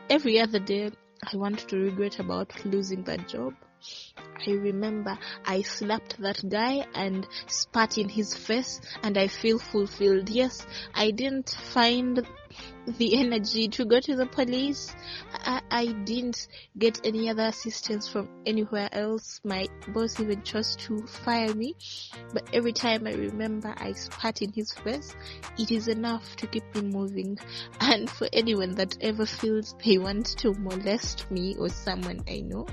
Every 0.09 0.39
other 0.39 0.59
day, 0.59 0.91
I 1.29 1.35
want 1.35 1.67
to 1.67 1.75
regret 1.75 2.19
about 2.19 2.53
losing 2.63 3.03
that 3.03 3.27
job. 3.27 3.53
I 4.47 4.51
remember 4.51 5.17
I 5.45 5.61
slapped 5.61 6.19
that 6.21 6.47
guy 6.49 6.85
and 6.93 7.27
spat 7.47 7.97
in 7.97 8.09
his 8.09 8.35
face 8.35 8.81
and 9.03 9.17
I 9.17 9.27
feel 9.27 9.59
fulfilled. 9.59 10.29
Yes, 10.29 10.65
I 10.93 11.11
didn't 11.11 11.49
find 11.49 12.25
the 12.97 13.19
energy 13.19 13.67
to 13.69 13.85
go 13.85 13.99
to 13.99 14.15
the 14.15 14.25
police. 14.25 14.95
I, 15.33 15.61
I 15.71 15.85
didn't 15.87 16.47
get 16.77 17.01
any 17.03 17.29
other 17.29 17.45
assistance 17.45 18.07
from 18.07 18.29
anywhere 18.45 18.89
else. 18.91 19.41
My 19.43 19.67
boss 19.89 20.19
even 20.19 20.43
chose 20.43 20.75
to 20.77 21.05
fire 21.07 21.53
me. 21.53 21.75
But 22.33 22.49
every 22.53 22.73
time 22.73 23.07
I 23.07 23.13
remember 23.13 23.73
I 23.77 23.93
spat 23.93 24.41
in 24.41 24.51
his 24.51 24.71
face, 24.71 25.15
it 25.57 25.71
is 25.71 25.87
enough 25.87 26.35
to 26.37 26.47
keep 26.47 26.63
me 26.75 26.81
moving. 26.81 27.37
And 27.79 28.09
for 28.09 28.27
anyone 28.33 28.75
that 28.75 28.97
ever 29.01 29.25
feels 29.25 29.75
they 29.83 29.97
want 29.97 30.25
to 30.39 30.53
molest 30.53 31.29
me 31.31 31.55
or 31.57 31.69
someone 31.69 32.23
I 32.27 32.41
know, 32.41 32.67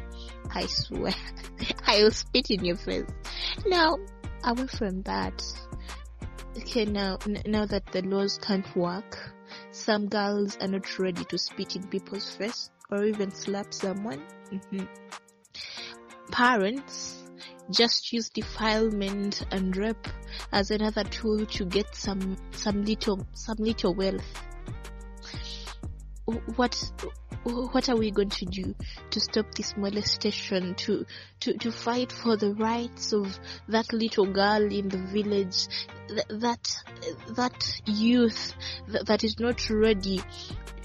I 0.54 0.66
swear, 0.66 1.14
I 1.86 2.02
will 2.02 2.10
spit 2.10 2.50
in 2.50 2.64
your 2.64 2.76
face. 2.76 3.06
Now, 3.66 3.98
away 4.44 4.66
from 4.66 5.02
that, 5.02 5.42
okay, 6.56 6.84
now, 6.84 7.18
now 7.46 7.66
that 7.66 7.86
the 7.86 8.02
laws 8.02 8.38
can't 8.38 8.76
work, 8.76 9.31
some 9.72 10.06
girls 10.06 10.56
are 10.60 10.68
not 10.68 10.98
ready 10.98 11.24
to 11.24 11.38
spit 11.38 11.76
in 11.76 11.86
people's 11.88 12.30
face 12.36 12.70
or 12.90 13.04
even 13.04 13.30
slap 13.30 13.72
someone. 13.72 14.22
Mm-hmm. 14.52 14.84
Parents 16.30 17.24
just 17.70 18.12
use 18.12 18.28
defilement 18.28 19.44
and 19.50 19.74
rape 19.76 20.08
as 20.52 20.70
another 20.70 21.04
tool 21.04 21.46
to 21.46 21.64
get 21.64 21.94
some 21.94 22.36
some 22.52 22.84
little 22.84 23.26
some 23.32 23.56
little 23.58 23.94
wealth. 23.94 24.42
What 26.56 26.92
what 27.44 27.88
are 27.88 27.96
we 27.96 28.10
going 28.10 28.28
to 28.28 28.44
do 28.46 28.74
to 29.10 29.20
stop 29.20 29.52
this 29.54 29.76
molestation 29.76 30.74
to 30.74 31.04
to 31.40 31.54
to 31.58 31.72
fight 31.72 32.12
for 32.12 32.36
the 32.36 32.54
rights 32.54 33.12
of 33.12 33.38
that 33.68 33.92
little 33.92 34.26
girl 34.26 34.62
in 34.62 34.88
the 34.88 34.98
village 34.98 35.66
that 36.28 36.82
that 37.36 37.80
youth 37.86 38.54
that, 38.88 39.24
is 39.24 39.38
not 39.40 39.68
ready 39.70 40.20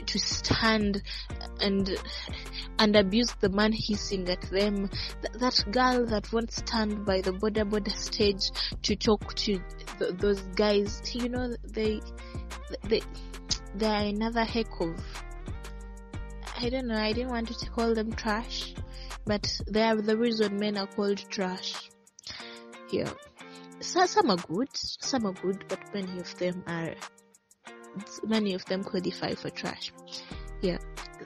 to 0.06 0.20
stand 0.20 1.02
and 1.62 1.96
and 2.80 2.96
abuse 2.96 3.32
the 3.40 3.50
man 3.50 3.74
hissing 3.74 4.30
at 4.30 4.42
them. 4.44 4.90
Th- 5.22 5.34
that 5.40 5.66
girl 5.72 6.06
that 6.06 6.32
won't 6.32 6.52
stand 6.52 7.06
by 7.06 7.22
the 7.22 7.34
border 7.34 7.66
border 7.66 7.92
stage 7.92 8.52
to 8.84 8.96
talk 8.96 9.34
to 9.36 9.60
th- 10.00 10.14
those 10.18 10.42
guys. 10.56 11.02
You 11.14 11.30
know 11.30 11.56
they 11.64 12.02
they 12.84 13.02
they 13.76 13.88
are 13.88 14.06
another 14.06 14.44
heck 14.44 14.80
of 14.80 14.96
I 16.60 16.70
don't 16.70 16.88
know, 16.88 16.98
I 16.98 17.14
didn't 17.14 17.30
want 17.30 17.56
to 17.56 17.70
call 17.70 17.94
them 17.94 18.12
trash, 18.14 18.74
but 19.26 19.62
they 19.68 19.84
are 19.84 19.96
the 19.96 20.18
reason 20.18 20.58
men 20.58 20.76
are 20.76 20.88
called 20.88 21.20
trash. 21.30 21.92
Yeah. 22.92 23.12
So, 23.80 24.08
some 24.08 24.32
are 24.32 24.38
good, 24.38 24.70
some 24.74 25.28
are 25.28 25.34
good, 25.34 25.66
but 25.70 25.94
many 25.94 26.20
of 26.20 26.36
them 26.40 26.64
are, 26.66 26.96
many 28.26 28.56
of 28.56 28.66
them 28.66 28.84
qualify 28.84 29.36
for 29.36 29.52
trash. 29.52 29.94
Yeah. 30.62 30.80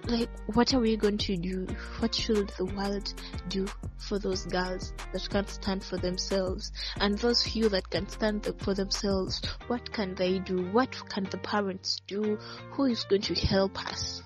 Like, 0.03 0.29
what 0.47 0.73
are 0.73 0.81
we 0.81 0.97
going 0.97 1.19
to 1.19 1.37
do? 1.37 1.65
What 1.99 2.13
should 2.13 2.49
the 2.57 2.65
world 2.65 3.13
do 3.47 3.67
for 3.99 4.19
those 4.19 4.45
girls 4.45 4.91
that 5.13 5.29
can't 5.29 5.49
stand 5.49 5.81
for 5.81 5.95
themselves? 5.95 6.73
And 6.99 7.17
those 7.17 7.43
few 7.43 7.69
that 7.69 7.89
can 7.89 8.09
stand 8.09 8.53
for 8.59 8.73
themselves, 8.73 9.41
what 9.67 9.93
can 9.93 10.13
they 10.15 10.39
do? 10.39 10.69
What 10.71 10.91
can 11.07 11.23
the 11.23 11.37
parents 11.37 12.01
do? 12.05 12.37
Who 12.71 12.85
is 12.85 13.05
going 13.05 13.21
to 13.21 13.35
help 13.35 13.79
us? 13.89 14.21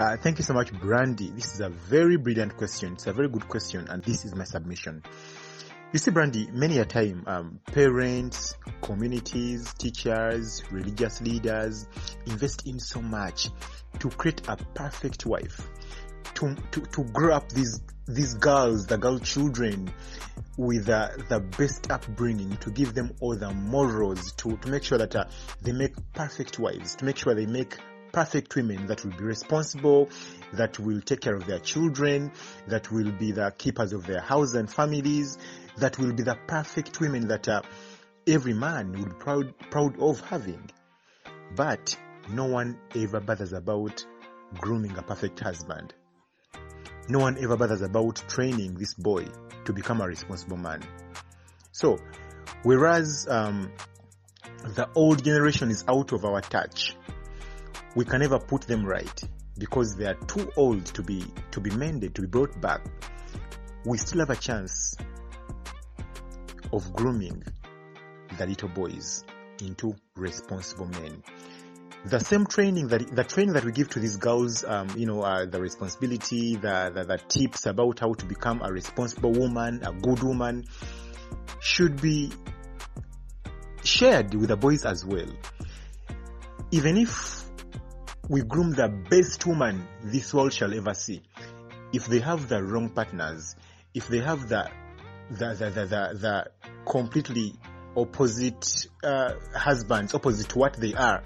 Uh, 0.00 0.16
thank 0.16 0.38
you 0.38 0.44
so 0.44 0.54
much, 0.54 0.72
Brandy. 0.72 1.28
This 1.28 1.52
is 1.52 1.60
a 1.60 1.68
very 1.68 2.16
brilliant 2.16 2.56
question. 2.56 2.94
It's 2.94 3.06
a 3.06 3.12
very 3.12 3.28
good 3.28 3.46
question, 3.46 3.86
and 3.86 4.02
this 4.02 4.24
is 4.24 4.34
my 4.34 4.44
submission. 4.44 5.02
You 5.92 5.98
see, 5.98 6.10
Brandy, 6.10 6.48
many 6.54 6.78
a 6.78 6.86
time, 6.86 7.22
um, 7.26 7.60
parents, 7.66 8.54
communities, 8.80 9.74
teachers, 9.74 10.62
religious 10.70 11.20
leaders 11.20 11.86
invest 12.24 12.66
in 12.66 12.80
so 12.80 13.02
much 13.02 13.50
to 13.98 14.08
create 14.08 14.40
a 14.48 14.56
perfect 14.56 15.26
wife, 15.26 15.68
to 16.32 16.56
to, 16.70 16.80
to 16.80 17.04
grow 17.12 17.34
up 17.34 17.50
these 17.50 17.82
these 18.08 18.32
girls, 18.32 18.86
the 18.86 18.96
girl 18.96 19.18
children, 19.18 19.92
with 20.56 20.88
uh, 20.88 21.10
the 21.28 21.40
best 21.40 21.90
upbringing, 21.90 22.56
to 22.56 22.70
give 22.70 22.94
them 22.94 23.12
all 23.20 23.36
the 23.36 23.52
morals, 23.52 24.32
to 24.38 24.56
to 24.56 24.70
make 24.70 24.82
sure 24.82 24.96
that 24.96 25.14
uh, 25.14 25.26
they 25.60 25.72
make 25.72 25.92
perfect 26.14 26.58
wives, 26.58 26.94
to 26.94 27.04
make 27.04 27.18
sure 27.18 27.34
they 27.34 27.44
make 27.44 27.76
perfect 28.12 28.54
women 28.56 28.86
that 28.86 29.04
will 29.04 29.12
be 29.12 29.24
responsible, 29.24 30.08
that 30.52 30.78
will 30.78 31.00
take 31.00 31.20
care 31.20 31.34
of 31.34 31.46
their 31.46 31.58
children, 31.58 32.32
that 32.66 32.90
will 32.90 33.12
be 33.12 33.32
the 33.32 33.52
keepers 33.56 33.92
of 33.92 34.06
their 34.06 34.20
house 34.20 34.54
and 34.54 34.70
families, 34.70 35.38
that 35.78 35.98
will 35.98 36.12
be 36.12 36.22
the 36.22 36.36
perfect 36.46 37.00
women 37.00 37.28
that 37.28 37.48
uh, 37.48 37.62
every 38.26 38.54
man 38.54 38.92
would 38.92 39.08
be 39.10 39.14
proud, 39.14 39.54
proud 39.70 39.98
of 40.00 40.20
having. 40.20 40.70
But 41.54 41.96
no 42.28 42.46
one 42.46 42.78
ever 42.94 43.20
bothers 43.20 43.52
about 43.52 44.04
grooming 44.58 44.96
a 44.96 45.02
perfect 45.02 45.40
husband. 45.40 45.94
No 47.08 47.18
one 47.18 47.38
ever 47.42 47.56
bothers 47.56 47.82
about 47.82 48.22
training 48.28 48.74
this 48.74 48.94
boy 48.94 49.26
to 49.64 49.72
become 49.72 50.00
a 50.00 50.06
responsible 50.06 50.56
man. 50.56 50.82
So, 51.72 51.98
whereas 52.62 53.26
um, 53.28 53.72
the 54.62 54.88
old 54.94 55.24
generation 55.24 55.70
is 55.70 55.84
out 55.88 56.12
of 56.12 56.24
our 56.24 56.40
touch, 56.40 56.96
we 57.94 58.04
can 58.04 58.20
never 58.20 58.38
put 58.38 58.62
them 58.62 58.84
right 58.84 59.22
because 59.58 59.94
they 59.96 60.06
are 60.06 60.14
too 60.14 60.50
old 60.56 60.86
to 60.86 61.02
be 61.02 61.24
to 61.50 61.60
be 61.60 61.70
mended 61.70 62.14
to 62.14 62.22
be 62.22 62.28
brought 62.28 62.60
back. 62.60 62.80
We 63.84 63.98
still 63.98 64.20
have 64.20 64.30
a 64.30 64.36
chance 64.36 64.96
of 66.72 66.92
grooming 66.92 67.42
the 68.38 68.46
little 68.46 68.68
boys 68.68 69.24
into 69.62 69.94
responsible 70.14 70.86
men. 70.86 71.22
The 72.06 72.20
same 72.20 72.46
training 72.46 72.88
that 72.88 73.14
the 73.14 73.24
training 73.24 73.54
that 73.54 73.64
we 73.64 73.72
give 73.72 73.90
to 73.90 74.00
these 74.00 74.16
girls 74.16 74.64
um, 74.64 74.88
you 74.96 75.06
know 75.06 75.20
uh, 75.20 75.44
the 75.44 75.60
responsibility 75.60 76.56
the, 76.56 76.90
the 76.94 77.04
the 77.04 77.18
tips 77.18 77.66
about 77.66 77.98
how 78.00 78.14
to 78.14 78.24
become 78.24 78.62
a 78.62 78.72
responsible 78.72 79.32
woman 79.32 79.82
a 79.84 79.92
good 79.92 80.22
woman 80.22 80.64
should 81.60 82.00
be 82.00 82.32
shared 83.84 84.34
with 84.34 84.48
the 84.48 84.56
boys 84.56 84.84
as 84.84 85.04
well. 85.04 85.28
Even 86.70 86.96
if 86.96 87.39
we 88.30 88.42
groom 88.42 88.70
the 88.70 88.86
best 88.88 89.44
woman 89.44 89.84
this 90.04 90.32
world 90.32 90.52
shall 90.52 90.72
ever 90.72 90.94
see. 90.94 91.20
If 91.92 92.06
they 92.06 92.20
have 92.20 92.48
the 92.48 92.62
wrong 92.62 92.88
partners, 92.88 93.56
if 93.92 94.06
they 94.06 94.20
have 94.20 94.48
the 94.48 94.70
the 95.30 95.54
the 95.54 95.70
the, 95.70 95.86
the, 95.86 96.18
the 96.20 96.50
completely 96.88 97.54
opposite 97.96 98.86
uh, 99.02 99.34
husbands, 99.52 100.14
opposite 100.14 100.48
to 100.50 100.58
what 100.58 100.74
they 100.74 100.94
are, 100.94 101.24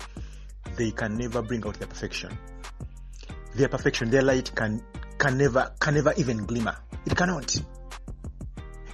they 0.76 0.92
can 0.92 1.18
never 1.18 1.42
bring 1.42 1.66
out 1.66 1.74
their 1.74 1.88
perfection. 1.88 2.38
Their 3.54 3.68
perfection, 3.68 4.08
their 4.08 4.22
light 4.22 4.50
can 4.55 4.82
can 5.18 5.36
never 5.36 5.74
can 5.78 5.94
never 5.94 6.14
even 6.16 6.46
glimmer. 6.46 6.76
It 7.05 7.14
cannot. 7.14 7.55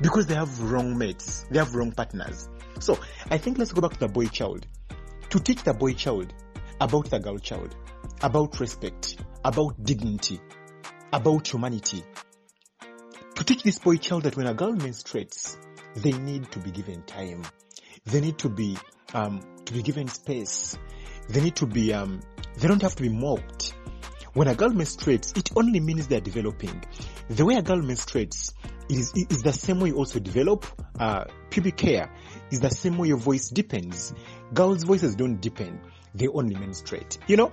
Because 0.01 0.27
they 0.27 0.35
have 0.35 0.61
wrong 0.73 0.99
mates, 0.99 1.47
they 1.49 1.61
have 1.61 1.77
wrong 1.77 1.93
partners. 1.93 2.49
So 2.81 2.99
I 3.31 3.39
think 3.39 3.59
let's 3.59 3.71
go 3.71 3.83
back 3.83 3.93
to 3.93 4.01
the 4.01 4.09
boy 4.09 4.27
child. 4.27 4.67
To 5.29 5.39
teach 5.39 5.63
the 5.63 5.75
boy 5.75 5.93
child 5.93 6.35
about 6.81 7.09
the 7.09 7.21
girl 7.21 7.39
child, 7.39 7.77
about 8.23 8.61
respect, 8.61 9.17
about 9.45 9.83
dignity, 9.83 10.41
about 11.13 11.47
humanity. 11.49 12.05
To 13.37 13.45
teach 13.45 13.63
this 13.63 13.79
boy 13.79 13.97
child 13.97 14.25
that 14.25 14.37
when 14.37 14.47
a 14.47 14.55
girl 14.55 14.75
menstruates, 14.75 15.57
they 15.97 16.13
need 16.13 16.51
to 16.53 16.59
be 16.59 16.71
given 16.71 17.03
time. 17.05 17.43
They 18.05 18.21
need 18.21 18.39
to 18.39 18.49
be 18.49 18.77
um, 19.15 19.41
to 19.65 19.73
be 19.73 19.83
given 19.83 20.09
space. 20.09 20.79
They 21.29 21.41
need 21.41 21.57
to 21.57 21.67
be 21.67 21.93
um, 21.93 22.21
they 22.59 22.69
don't 22.69 22.83
have 22.83 22.95
to 22.97 23.03
be 23.03 23.09
mocked. 23.09 23.75
When 24.33 24.47
a 24.47 24.55
girl 24.55 24.71
menstruates, 24.71 25.37
it 25.37 25.51
only 25.57 25.81
means 25.81 26.07
they 26.07 26.17
are 26.17 26.21
developing. 26.21 26.85
The 27.29 27.45
way 27.45 27.57
a 27.57 27.63
girl 27.63 27.81
menstruates 27.81 28.53
is, 28.89 29.13
is 29.17 29.43
the 29.43 29.53
same 29.53 29.81
way 29.81 29.89
you 29.89 29.97
also 29.97 30.21
develop 30.21 30.67
uh, 31.01 31.25
pubic 31.49 31.81
hair. 31.81 32.13
Is 32.53 32.61
the 32.61 32.71
same 32.71 32.97
way 32.99 33.09
your 33.09 33.17
voice 33.17 33.49
deepens. 33.49 34.15
Girls' 34.53 34.85
voices 34.85 35.17
don't 35.17 35.41
deepen; 35.41 35.81
they 36.15 36.29
only 36.29 36.55
menstruate. 36.55 37.19
You 37.27 37.39
know. 37.39 37.53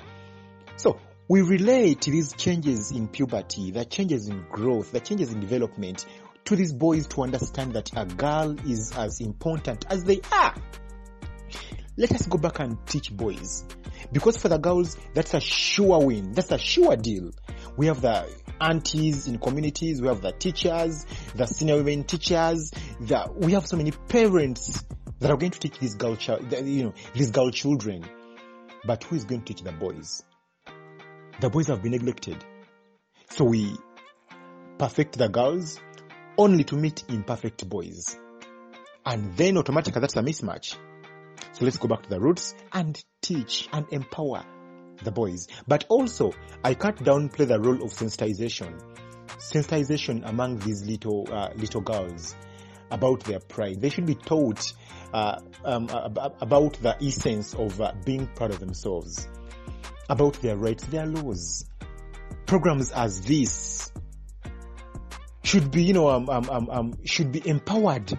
So 0.77 0.99
we 1.27 1.41
relate 1.41 2.01
these 2.01 2.33
changes 2.33 2.91
in 2.91 3.07
puberty, 3.07 3.71
the 3.71 3.83
changes 3.83 4.27
in 4.27 4.45
growth, 4.51 4.91
the 4.91 4.99
changes 4.99 5.33
in 5.33 5.39
development 5.39 6.05
to 6.45 6.55
these 6.55 6.71
boys 6.71 7.07
to 7.07 7.23
understand 7.23 7.73
that 7.73 7.89
a 7.97 8.05
girl 8.05 8.55
is 8.69 8.93
as 8.95 9.19
important 9.19 9.85
as 9.89 10.03
they 10.03 10.21
are. 10.31 10.55
Let 11.97 12.11
us 12.11 12.27
go 12.27 12.37
back 12.37 12.59
and 12.59 12.77
teach 12.85 13.11
boys. 13.11 13.65
Because 14.11 14.37
for 14.37 14.49
the 14.49 14.59
girls, 14.59 14.97
that's 15.15 15.33
a 15.33 15.39
sure 15.39 16.05
win. 16.05 16.33
That's 16.33 16.51
a 16.51 16.59
sure 16.59 16.95
deal. 16.95 17.31
We 17.75 17.87
have 17.87 18.01
the 18.01 18.29
aunties 18.61 19.27
in 19.27 19.39
communities, 19.39 19.99
we 19.99 20.07
have 20.07 20.21
the 20.21 20.31
teachers, 20.31 21.07
the 21.33 21.47
senior 21.47 21.77
women 21.77 22.03
teachers, 22.03 22.71
the, 22.99 23.29
we 23.35 23.53
have 23.53 23.65
so 23.65 23.77
many 23.77 23.91
parents 23.91 24.83
that 25.19 25.31
are 25.31 25.37
going 25.37 25.51
to 25.51 25.59
teach 25.59 25.79
these 25.79 25.95
girl 25.95 26.15
you 26.19 26.83
know, 26.83 26.93
these 27.15 27.31
girl 27.31 27.49
children. 27.49 28.05
But 28.85 29.03
who 29.03 29.15
is 29.15 29.25
going 29.25 29.41
to 29.41 29.53
teach 29.53 29.63
the 29.63 29.71
boys? 29.71 30.23
The 31.39 31.49
boys 31.49 31.67
have 31.67 31.83
been 31.83 31.91
neglected. 31.91 32.43
So 33.29 33.45
we 33.45 33.77
perfect 34.79 35.17
the 35.17 35.27
girls 35.27 35.79
only 36.37 36.63
to 36.65 36.75
meet 36.75 37.03
imperfect 37.09 37.69
boys. 37.69 38.17
And 39.05 39.37
then 39.37 39.57
automatically 39.57 40.01
that's 40.01 40.15
a 40.15 40.21
mismatch. 40.21 40.75
So 41.53 41.65
let's 41.65 41.77
go 41.77 41.87
back 41.87 42.03
to 42.03 42.09
the 42.09 42.19
roots 42.19 42.55
and 42.73 42.99
teach 43.21 43.69
and 43.71 43.85
empower 43.91 44.43
the 45.03 45.11
boys. 45.11 45.47
But 45.67 45.85
also, 45.89 46.33
I 46.63 46.73
can't 46.73 46.97
downplay 46.97 47.47
the 47.47 47.59
role 47.59 47.83
of 47.83 47.91
sensitization. 47.91 48.81
Sensitization 49.37 50.27
among 50.27 50.57
these 50.59 50.83
little 50.85 51.27
uh, 51.31 51.49
little 51.55 51.81
girls 51.81 52.35
about 52.89 53.23
their 53.25 53.39
pride. 53.39 53.81
They 53.81 53.89
should 53.89 54.05
be 54.05 54.15
taught 54.15 54.73
uh, 55.13 55.39
um, 55.63 55.87
about 55.89 56.73
the 56.81 56.97
essence 57.01 57.53
of 57.53 57.79
uh, 57.79 57.93
being 58.05 58.27
proud 58.27 58.51
of 58.51 58.59
themselves, 58.59 59.27
about 60.09 60.33
their 60.41 60.55
rights, 60.55 60.85
their 60.85 61.05
laws. 61.05 61.65
Programs 62.45 62.91
as 62.91 63.21
this 63.21 63.91
should 65.43 65.71
be, 65.71 65.83
you 65.83 65.93
know, 65.93 66.09
um, 66.09 66.29
um, 66.29 66.49
um, 66.49 66.69
um, 66.69 66.93
should 67.05 67.31
be 67.31 67.47
empowered. 67.47 68.17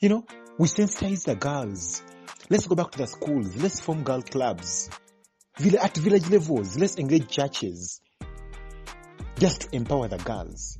You 0.00 0.08
know, 0.08 0.26
we 0.58 0.68
sensitize 0.68 1.24
the 1.24 1.34
girls. 1.34 2.02
Let's 2.50 2.66
go 2.66 2.74
back 2.74 2.90
to 2.92 2.98
the 2.98 3.06
schools. 3.06 3.56
Let's 3.56 3.80
form 3.80 4.02
girl 4.02 4.22
clubs. 4.22 4.90
At 5.80 5.96
village 5.96 6.28
levels, 6.30 6.78
let's 6.78 6.98
engage 6.98 7.28
churches. 7.28 8.00
Just 9.38 9.62
to 9.62 9.76
empower 9.76 10.08
the 10.08 10.18
girls. 10.18 10.78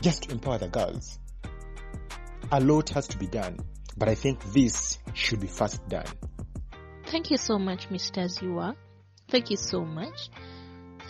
Just 0.00 0.24
to 0.24 0.32
empower 0.32 0.58
the 0.58 0.68
girls. 0.68 1.18
A 2.52 2.60
lot 2.60 2.88
has 2.90 3.06
to 3.08 3.18
be 3.18 3.26
done, 3.26 3.58
but 3.96 4.08
I 4.08 4.14
think 4.14 4.42
this 4.52 4.98
should 5.12 5.40
be 5.40 5.46
first 5.46 5.86
done. 5.88 6.06
Thank 7.10 7.30
you 7.30 7.36
so 7.36 7.58
much, 7.58 7.88
Mr. 7.88 8.24
Zziwa. 8.24 8.76
Thank 9.28 9.50
you 9.50 9.56
so 9.56 9.84
much 9.84 10.30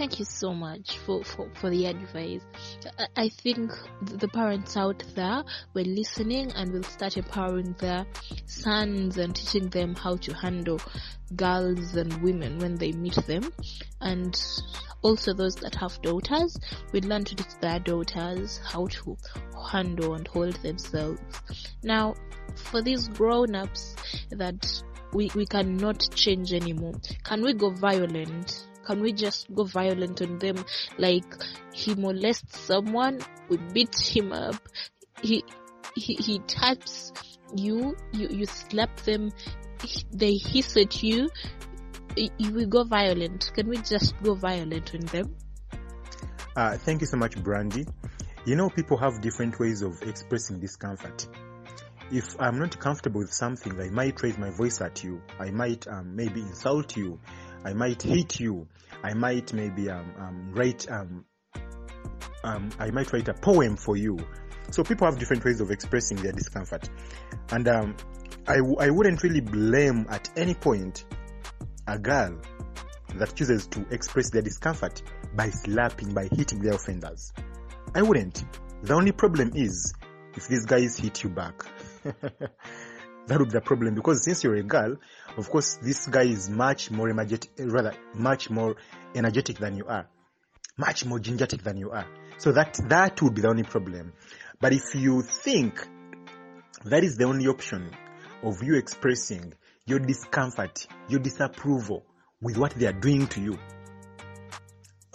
thank 0.00 0.18
you 0.18 0.24
so 0.24 0.54
much 0.54 0.96
for, 1.04 1.22
for, 1.22 1.50
for 1.56 1.68
the 1.68 1.84
advice. 1.84 2.40
I, 3.18 3.28
think 3.28 3.70
the 4.00 4.28
parents 4.28 4.74
out 4.74 5.04
there 5.14 5.44
were 5.74 5.82
listening 5.82 6.52
and 6.52 6.72
will 6.72 6.84
start 6.84 7.18
empowering 7.18 7.76
their 7.78 8.06
sons 8.46 9.18
and 9.18 9.36
teaching 9.36 9.68
them 9.68 9.94
how 9.94 10.16
to 10.16 10.32
handle 10.32 10.80
girls 11.36 11.96
and 11.96 12.22
women 12.22 12.60
when 12.60 12.76
they 12.76 12.92
meet 12.92 13.16
them. 13.26 13.52
And 14.00 14.42
also 15.02 15.34
those 15.34 15.56
that 15.56 15.74
have 15.74 16.00
daughters 16.00 16.58
will 16.94 17.02
learn 17.02 17.24
to 17.24 17.34
teach 17.34 17.58
their 17.60 17.78
daughters 17.78 18.58
how 18.64 18.86
to 18.86 19.18
handle 19.70 20.14
and 20.14 20.26
hold 20.28 20.54
themselves. 20.62 21.20
Now, 21.82 22.14
for 22.56 22.80
these 22.80 23.06
grown-ups 23.08 23.96
that 24.30 24.82
we, 25.12 25.30
we 25.34 25.46
cannot 25.46 26.04
change 26.14 26.52
anymore, 26.52 26.94
can 27.24 27.42
we 27.42 27.52
go 27.52 27.70
violent? 27.70 28.66
can 28.84 29.02
we 29.02 29.12
just 29.12 29.54
go 29.54 29.62
violent 29.62 30.20
on 30.20 30.38
them? 30.38 30.64
Like 30.98 31.24
he 31.72 31.94
molests 31.94 32.58
someone, 32.58 33.20
we 33.48 33.58
beat 33.72 33.94
him 33.96 34.32
up, 34.32 34.56
he 35.22 35.44
he, 35.94 36.14
he 36.14 36.38
taps 36.40 37.12
you, 37.54 37.96
you 38.12 38.28
you 38.30 38.46
slap 38.46 38.94
them, 39.00 39.30
they 40.12 40.36
hiss 40.36 40.76
at 40.76 41.02
you, 41.02 41.30
we 42.16 42.66
go 42.66 42.84
violent. 42.84 43.50
Can 43.54 43.68
we 43.68 43.78
just 43.78 44.20
go 44.22 44.34
violent 44.34 44.94
on 44.94 45.00
them? 45.06 45.36
Uh, 46.56 46.76
thank 46.76 47.00
you 47.00 47.06
so 47.06 47.16
much, 47.16 47.40
Brandy. 47.42 47.86
You 48.44 48.56
know, 48.56 48.70
people 48.70 48.96
have 48.96 49.20
different 49.20 49.58
ways 49.60 49.82
of 49.82 50.02
expressing 50.02 50.58
discomfort. 50.58 51.28
If 52.12 52.40
I'm 52.40 52.58
not 52.58 52.78
comfortable 52.78 53.20
with 53.20 53.32
something, 53.32 53.80
I 53.80 53.88
might 53.90 54.20
raise 54.22 54.36
my 54.36 54.50
voice 54.50 54.80
at 54.80 55.04
you. 55.04 55.22
I 55.38 55.50
might 55.50 55.86
um, 55.86 56.16
maybe 56.16 56.40
insult 56.40 56.96
you. 56.96 57.20
I 57.64 57.72
might 57.72 58.02
hit 58.02 58.40
you. 58.40 58.66
I 59.02 59.14
might 59.14 59.52
maybe 59.52 59.90
um, 59.90 60.12
um, 60.18 60.52
write 60.52 60.90
um, 60.90 61.24
um, 62.42 62.70
I 62.78 62.90
might 62.90 63.12
write 63.12 63.28
a 63.28 63.34
poem 63.34 63.76
for 63.76 63.96
you. 63.96 64.18
So 64.70 64.82
people 64.82 65.06
have 65.06 65.18
different 65.18 65.44
ways 65.44 65.60
of 65.60 65.70
expressing 65.70 66.16
their 66.18 66.32
discomfort, 66.32 66.88
and 67.50 67.68
um, 67.68 67.96
I 68.46 68.56
w- 68.56 68.76
I 68.78 68.90
wouldn't 68.90 69.22
really 69.22 69.40
blame 69.40 70.06
at 70.10 70.30
any 70.36 70.54
point 70.54 71.04
a 71.86 71.98
girl 71.98 72.40
that 73.16 73.34
chooses 73.34 73.66
to 73.68 73.86
express 73.90 74.30
their 74.30 74.42
discomfort 74.42 75.02
by 75.34 75.50
slapping, 75.50 76.14
by 76.14 76.28
hitting 76.32 76.60
their 76.60 76.74
offenders. 76.74 77.32
I 77.94 78.02
wouldn't. 78.02 78.44
The 78.82 78.94
only 78.94 79.12
problem 79.12 79.52
is 79.54 79.92
if 80.36 80.46
these 80.48 80.64
guys 80.66 80.96
hit 80.96 81.22
you 81.22 81.30
back. 81.30 81.64
that 83.26 83.38
would 83.38 83.48
be 83.48 83.52
the 83.52 83.60
problem 83.60 83.94
because 83.94 84.24
since 84.24 84.42
you're 84.44 84.56
a 84.56 84.62
girl, 84.62 84.96
of 85.36 85.48
course, 85.50 85.78
this 85.82 86.06
guy 86.06 86.24
is 86.24 86.48
much 86.48 86.90
more 86.90 87.08
energetic, 87.08 87.50
rather, 87.58 87.94
much 88.14 88.50
more 88.50 88.76
energetic 89.14 89.58
than 89.58 89.76
you 89.76 89.86
are, 89.86 90.08
much 90.76 91.04
more 91.04 91.18
gingertic 91.18 91.62
than 91.62 91.76
you 91.76 91.90
are. 91.90 92.06
So 92.38 92.52
that, 92.52 92.78
that 92.88 93.20
would 93.22 93.34
be 93.34 93.42
the 93.42 93.48
only 93.48 93.64
problem. 93.64 94.12
But 94.60 94.72
if 94.72 94.94
you 94.94 95.22
think 95.22 95.86
that 96.84 97.04
is 97.04 97.16
the 97.16 97.24
only 97.24 97.46
option 97.46 97.90
of 98.42 98.62
you 98.62 98.76
expressing 98.76 99.52
your 99.86 99.98
discomfort, 99.98 100.86
your 101.08 101.20
disapproval 101.20 102.06
with 102.40 102.56
what 102.56 102.72
they 102.72 102.86
are 102.86 102.92
doing 102.92 103.26
to 103.28 103.40
you, 103.40 103.58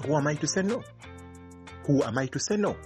who 0.05 0.15
am 0.15 0.27
I 0.27 0.35
to 0.35 0.47
say 0.47 0.61
no? 0.61 0.83
Who 1.87 2.03
am 2.03 2.17
I 2.17 2.27
to 2.27 2.39
say 2.39 2.57
no? 2.57 2.77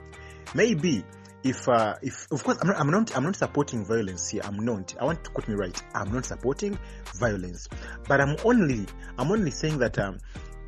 Maybe 0.54 1.04
if 1.44 1.68
uh, 1.70 1.96
if 2.02 2.28
of 2.32 2.44
course 2.44 2.58
I'm 2.62 2.68
not, 2.68 2.80
I'm 2.80 2.92
not 2.92 3.18
I'm 3.18 3.24
not 3.24 3.36
supporting 3.36 3.86
violence 3.86 4.30
here. 4.30 4.42
I'm 4.44 4.58
not. 4.58 4.96
I 5.00 5.06
want 5.06 5.24
to 5.24 5.30
quote 5.32 5.48
me 5.48 5.56
right. 5.56 5.82
I'm 5.94 6.12
not 6.12 6.26
supporting 6.26 6.78
violence, 7.20 7.68
but 8.08 8.20
I'm 8.20 8.36
only 8.44 8.86
I'm 9.18 9.32
only 9.32 9.52
saying 9.52 9.78
that 9.80 9.98
um, 10.00 10.20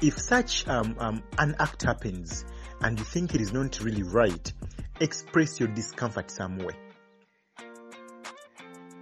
if 0.01 0.17
such 0.17 0.67
um, 0.67 0.95
um, 0.99 1.23
an 1.37 1.55
act 1.59 1.83
happens 1.83 2.45
and 2.81 2.97
you 2.97 3.05
think 3.05 3.35
it 3.35 3.41
is 3.41 3.53
not 3.53 3.79
really 3.81 4.03
right, 4.03 4.51
express 4.99 5.59
your 5.59 5.69
discomfort 5.69 6.31
somewhere. 6.31 6.75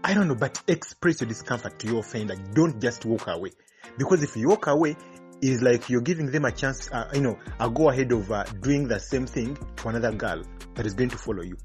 I 0.03 0.13
don't 0.13 0.28
know, 0.28 0.36
but 0.36 0.61
express 0.67 1.22
your 1.22 1.28
discomfort 1.28 1.78
to 1.80 1.88
your 1.88 1.99
offender. 1.99 2.36
Don't 2.53 2.82
just 2.82 3.05
walk 3.05 3.28
away, 3.28 3.51
because 3.97 4.24
if 4.24 4.36
you 4.36 4.49
walk 4.49 4.67
away, 4.67 4.95
it's 5.41 5.61
like 5.61 5.89
you're 5.89 6.01
giving 6.01 6.31
them 6.31 6.45
a 6.45 6.51
chance, 6.51 6.91
uh, 6.91 7.09
you 7.13 7.21
know, 7.21 7.39
a 7.59 7.69
go 7.69 7.89
ahead 7.89 8.11
of 8.11 8.31
uh, 8.31 8.43
doing 8.61 8.87
the 8.87 8.99
same 8.99 9.25
thing 9.25 9.57
to 9.77 9.87
another 9.87 10.11
girl 10.11 10.43
that 10.75 10.85
is 10.85 10.93
going 10.93 11.09
to 11.09 11.17
follow 11.17 11.43
you. 11.43 11.57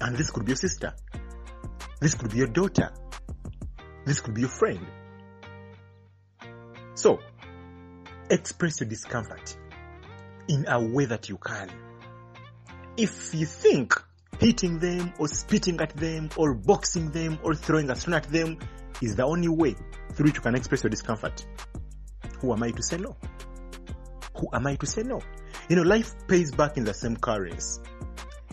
And 0.00 0.16
this 0.16 0.30
could 0.30 0.44
be 0.44 0.50
your 0.50 0.56
sister. 0.56 0.94
This 2.00 2.14
could 2.14 2.30
be 2.30 2.38
your 2.38 2.46
daughter. 2.48 2.92
This 4.04 4.20
could 4.20 4.34
be 4.34 4.42
your 4.42 4.50
friend. 4.50 4.86
So, 6.94 7.18
express 8.30 8.80
your 8.80 8.88
discomfort 8.88 9.56
in 10.48 10.66
a 10.68 10.80
way 10.80 11.06
that 11.06 11.28
you 11.28 11.38
can. 11.38 11.70
If 12.96 13.34
you 13.34 13.46
think 13.46 13.94
hitting 14.38 14.78
them 14.78 15.12
or 15.18 15.26
spitting 15.28 15.80
at 15.80 15.96
them 15.96 16.28
or 16.36 16.54
boxing 16.54 17.10
them 17.10 17.38
or 17.42 17.54
throwing 17.54 17.90
a 17.90 17.96
stone 17.96 18.14
at 18.14 18.24
them 18.24 18.58
is 19.02 19.16
the 19.16 19.24
only 19.24 19.48
way 19.48 19.74
through 20.12 20.26
which 20.26 20.36
you 20.36 20.40
can 20.42 20.54
express 20.54 20.82
your 20.82 20.90
discomfort, 20.90 21.44
who 22.44 22.52
am 22.52 22.62
I 22.62 22.70
to 22.72 22.82
say 22.82 22.98
no? 22.98 23.16
Who 24.36 24.48
am 24.52 24.66
I 24.66 24.76
to 24.76 24.86
say 24.86 25.02
no? 25.02 25.20
You 25.68 25.76
know, 25.76 25.82
life 25.82 26.12
pays 26.28 26.50
back 26.50 26.76
in 26.76 26.84
the 26.84 26.92
same 26.92 27.16
currency. 27.16 27.80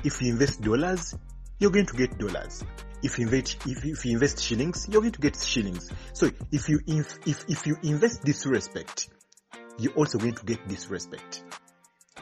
If 0.03 0.21
you 0.21 0.31
invest 0.31 0.61
dollars, 0.61 1.15
you're 1.59 1.71
going 1.71 1.87
to 1.87 1.93
get 1.95 2.17
dollars. 2.17 2.63
If 3.03 3.19
you 3.19 3.25
invest, 3.25 3.57
if, 3.67 3.83
if 3.83 4.05
you 4.05 4.13
invest 4.13 4.41
shillings, 4.41 4.87
you're 4.89 5.01
going 5.01 5.11
to 5.11 5.19
get 5.19 5.35
shillings. 5.35 5.91
So 6.13 6.29
if 6.51 6.69
you, 6.69 6.79
if, 6.87 7.19
if, 7.27 7.45
if 7.49 7.67
you 7.67 7.75
invest 7.83 8.23
disrespect, 8.23 9.09
you're 9.77 9.93
also 9.93 10.17
going 10.17 10.35
to 10.35 10.45
get 10.45 10.65
disrespect. 10.67 11.43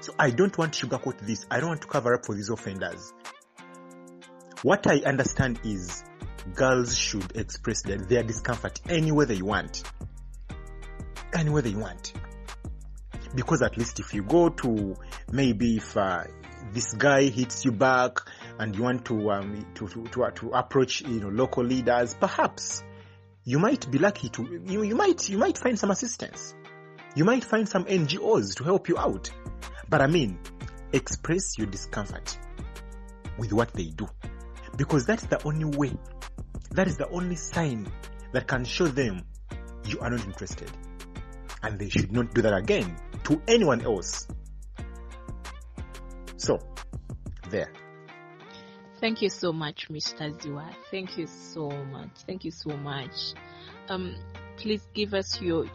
So 0.02 0.14
I 0.18 0.32
don't 0.32 0.58
want 0.58 0.74
to 0.74 0.88
sugarcoat 0.88 1.20
this. 1.20 1.46
I 1.52 1.60
don't 1.60 1.70
want 1.70 1.82
to 1.82 1.88
cover 1.88 2.16
up 2.16 2.26
for 2.26 2.34
these 2.34 2.50
offenders. 2.50 3.14
What 4.64 4.88
I 4.88 5.02
understand 5.06 5.60
is 5.64 6.04
girls 6.56 6.98
should 6.98 7.36
express 7.36 7.84
their, 7.84 7.98
their 7.98 8.24
discomfort 8.24 8.80
any 8.90 9.12
way 9.12 9.26
they 9.26 9.42
want. 9.42 9.84
Any 11.34 11.50
way 11.50 11.62
they 11.62 11.76
want 11.76 12.14
because 13.36 13.62
at 13.62 13.78
least 13.78 14.00
if 14.00 14.14
you 14.14 14.24
go 14.24 14.50
to 14.50 14.96
maybe 15.32 15.78
if 15.78 15.96
uh, 15.96 16.24
this 16.74 16.94
guy 16.94 17.24
hits 17.24 17.66
you 17.66 17.72
back 17.72 18.20
and 18.58 18.76
you 18.76 18.84
want 18.84 19.06
to, 19.06 19.32
um, 19.32 19.66
to, 19.76 19.88
to, 19.88 20.04
to, 20.08 20.32
to 20.36 20.50
approach 20.52 21.02
you 21.02 21.20
know 21.20 21.30
local 21.30 21.64
leaders, 21.64 22.16
perhaps 22.16 22.84
you 23.44 23.60
might 23.60 23.90
be 23.90 23.98
lucky 24.00 24.30
to 24.30 24.62
you, 24.66 24.84
you 24.84 24.96
might 24.96 25.30
you 25.30 25.38
might 25.38 25.58
find 25.58 25.78
some 25.78 25.92
assistance. 25.92 26.56
You 27.16 27.26
might 27.26 27.44
find 27.44 27.68
some 27.68 27.86
NGOs 27.86 28.56
to 28.58 28.64
help 28.64 28.88
you 28.88 28.98
out. 28.98 29.32
But 29.90 30.02
I 30.02 30.08
mean, 30.08 30.40
express 30.94 31.58
your 31.58 31.68
discomfort 31.68 32.38
with 33.38 33.52
what 33.52 33.74
they 33.74 33.86
do. 33.86 34.08
Because 34.78 35.06
that's 35.06 35.26
the 35.26 35.44
only 35.44 35.66
way, 35.66 35.98
that 36.72 36.88
is 36.88 36.98
the 36.98 37.10
only 37.10 37.36
sign 37.36 37.92
that 38.32 38.48
can 38.48 38.64
show 38.64 38.88
them 38.88 39.24
you 39.86 40.00
are 40.00 40.12
not 40.12 40.24
interested. 40.26 40.72
And 41.64 41.78
they 41.78 41.90
should 41.90 42.12
not 42.12 42.34
do 42.34 42.42
that 42.42 42.54
again 42.54 42.96
to 43.26 43.42
anyone 43.48 43.82
else. 43.82 44.28
So, 46.38 46.60
there. 47.50 47.72
Thank 49.00 49.22
you 49.22 49.30
so 49.30 49.54
much, 49.54 49.88
Mr. 49.90 50.38
Zziwa. 50.38 50.74
Thank 50.92 51.18
you 51.18 51.28
so 51.28 51.70
much. 51.70 52.12
Thank 52.26 52.44
you 52.44 52.52
so 52.52 52.76
much. 52.76 53.34
Um, 53.88 54.16
please 54.58 54.86
give 54.94 55.14
us 55.14 55.42
your 55.42 55.66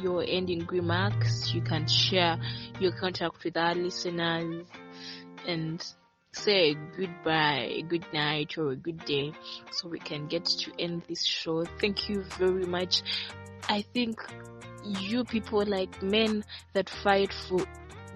your 0.00 0.24
ending 0.26 0.66
remarks. 0.66 1.52
You 1.52 1.60
can 1.60 1.86
share 1.86 2.38
your 2.80 2.92
contact 2.92 3.44
with 3.44 3.56
our 3.56 3.74
listeners 3.74 4.66
and 5.46 5.84
say 6.32 6.74
goodbye, 6.96 7.82
good 7.88 8.06
night, 8.12 8.56
or 8.56 8.70
a 8.70 8.76
good 8.76 9.04
day 9.04 9.32
so 9.70 9.88
we 9.88 9.98
can 9.98 10.28
get 10.28 10.44
to 10.46 10.72
end 10.78 11.02
this 11.08 11.24
show. 11.24 11.64
Thank 11.64 12.08
you 12.08 12.22
very 12.38 12.64
much. 12.64 13.02
I 13.68 13.82
think 13.82 14.18
you 14.84 15.24
people 15.24 15.64
like 15.64 16.02
men 16.02 16.44
that 16.72 16.90
fight 16.90 17.32
for 17.32 17.64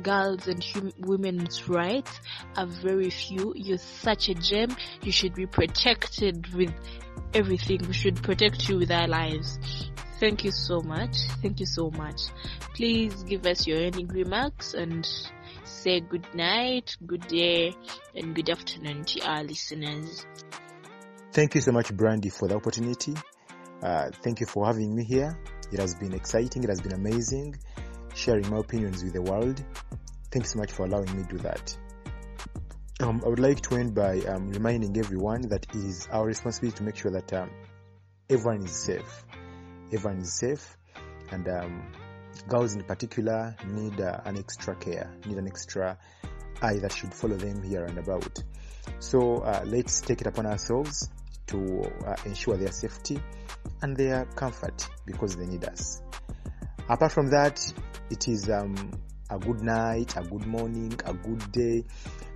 girls 0.02 0.46
and 0.46 0.62
hum- 0.62 0.92
women's 0.98 1.68
rights 1.68 2.20
are 2.56 2.66
very 2.66 3.10
few. 3.10 3.52
You're 3.56 3.78
such 3.78 4.28
a 4.28 4.34
gem. 4.34 4.76
You 5.02 5.12
should 5.12 5.34
be 5.34 5.46
protected 5.46 6.52
with 6.54 6.72
everything. 7.34 7.80
We 7.86 7.94
should 7.94 8.22
protect 8.22 8.68
you 8.68 8.78
with 8.78 8.90
our 8.90 9.08
lives. 9.08 9.58
Thank 10.18 10.44
you 10.44 10.50
so 10.50 10.80
much. 10.80 11.16
Thank 11.42 11.60
you 11.60 11.66
so 11.66 11.90
much. 11.90 12.20
Please 12.74 13.22
give 13.24 13.46
us 13.46 13.66
your 13.66 13.78
ending 13.78 14.08
remarks 14.08 14.74
and 14.74 15.06
say 15.64 16.00
good 16.00 16.26
night, 16.34 16.96
good 17.06 17.26
day, 17.28 17.74
and 18.14 18.34
good 18.34 18.48
afternoon 18.48 19.04
to 19.04 19.20
our 19.26 19.44
listeners. 19.44 20.24
Thank 21.32 21.54
you 21.54 21.60
so 21.60 21.72
much, 21.72 21.94
Brandy, 21.94 22.30
for 22.30 22.48
the 22.48 22.56
opportunity. 22.56 23.14
Uh, 23.82 24.10
thank 24.22 24.40
you 24.40 24.46
for 24.46 24.64
having 24.64 24.94
me 24.94 25.04
here. 25.04 25.38
It 25.72 25.80
has 25.80 25.94
been 25.94 26.14
exciting. 26.14 26.64
It 26.64 26.68
has 26.68 26.80
been 26.80 26.92
amazing 26.92 27.56
sharing 28.16 28.48
my 28.50 28.58
opinions 28.58 29.04
with 29.04 29.12
the 29.12 29.22
world. 29.22 29.62
Thank 30.30 30.44
you 30.44 30.48
so 30.48 30.58
much 30.58 30.72
for 30.72 30.86
allowing 30.86 31.14
me 31.16 31.22
to 31.22 31.28
do 31.28 31.38
that. 31.38 31.76
Um, 33.00 33.20
I 33.24 33.28
would 33.28 33.38
like 33.38 33.60
to 33.62 33.76
end 33.76 33.94
by 33.94 34.20
um, 34.20 34.48
reminding 34.48 34.96
everyone 34.96 35.42
that 35.48 35.66
it 35.68 35.74
is 35.74 36.08
our 36.10 36.24
responsibility 36.24 36.78
to 36.78 36.82
make 36.82 36.96
sure 36.96 37.10
that 37.10 37.30
um, 37.34 37.50
everyone 38.30 38.64
is 38.64 38.72
safe. 38.72 39.24
Everyone 39.92 40.20
is 40.20 40.32
safe, 40.32 40.76
and 41.30 41.46
um, 41.48 41.92
girls 42.48 42.74
in 42.74 42.82
particular 42.84 43.54
need 43.66 44.00
uh, 44.00 44.20
an 44.24 44.38
extra 44.38 44.74
care, 44.76 45.14
need 45.26 45.36
an 45.36 45.46
extra 45.46 45.98
eye 46.62 46.78
that 46.78 46.92
should 46.92 47.12
follow 47.12 47.36
them 47.36 47.62
here 47.62 47.84
and 47.84 47.98
about. 47.98 48.42
So 48.98 49.36
uh, 49.42 49.62
let's 49.66 50.00
take 50.00 50.22
it 50.22 50.26
upon 50.26 50.46
ourselves 50.46 51.10
to 51.48 51.82
uh, 52.06 52.16
ensure 52.24 52.56
their 52.56 52.72
safety 52.72 53.20
and 53.82 53.96
their 53.96 54.24
comfort 54.36 54.88
because 55.06 55.36
they 55.36 55.46
need 55.46 55.64
us. 55.64 56.02
Apart 56.88 57.12
from 57.12 57.30
that, 57.30 57.60
it 58.10 58.28
is 58.28 58.48
um, 58.48 58.74
a 59.30 59.38
good 59.38 59.60
night, 59.62 60.16
a 60.16 60.22
good 60.22 60.46
morning, 60.46 60.98
a 61.04 61.14
good 61.14 61.50
day. 61.52 61.84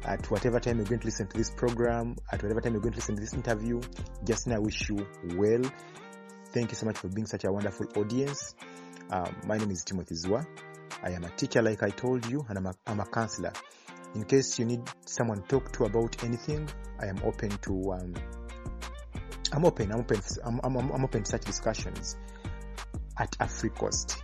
At 0.05 0.31
whatever 0.31 0.59
time 0.59 0.79
you're 0.79 0.87
going 0.87 1.01
to 1.01 1.07
listen 1.07 1.29
to 1.29 1.37
this 1.37 1.51
program, 1.51 2.17
at 2.33 2.43
whatever 2.43 2.61
time 2.61 2.73
you're 2.73 2.83
going 2.83 2.95
to 2.95 2.99
listen 2.99 3.15
to 3.17 3.21
this 3.21 3.35
interview, 3.35 3.81
Justin, 4.25 4.55
I 4.55 4.59
wish 4.59 4.89
you 4.89 5.07
well. 5.37 5.63
Thank 6.53 6.71
you 6.71 6.77
so 6.77 6.87
much 6.87 6.99
for 6.99 7.09
being 7.09 7.27
such 7.27 7.45
a 7.45 7.53
wonderful 7.53 7.87
audience. 7.97 8.55
Um, 9.11 9.37
my 9.47 9.57
name 9.57 9.71
is 9.71 9.85
Timothy 9.85 10.15
Zziwa. 10.15 10.45
I 11.03 11.11
am 11.11 11.25
a 11.25 11.31
teacher, 11.31 11.63
like 11.63 11.83
I 11.83 11.91
told 11.91 12.27
you, 12.27 12.45
and 12.49 12.59
I'm 12.59 12.67
a, 12.67 12.75
I'm 12.87 13.01
a 13.01 13.07
counselor. 13.07 13.53
In 14.15 14.25
case 14.25 14.59
you 14.59 14.65
need 14.65 14.83
someone 15.07 15.43
to 15.43 15.49
talk 15.49 15.73
to 15.75 15.85
about 15.85 16.25
anything, 16.25 16.69
I 16.99 17.07
am 17.07 17.21
open 17.25 17.51
to. 17.51 17.93
Um, 17.93 18.15
I'm 19.53 19.64
open. 19.64 19.90
I'm 19.92 20.01
open. 20.01 20.20
I'm, 20.44 20.61
I'm, 20.62 20.76
I'm 20.76 21.05
open 21.05 21.22
to 21.24 21.30
such 21.30 21.44
discussions 21.44 22.16
at 23.18 23.32
AfriCoast. 23.38 24.16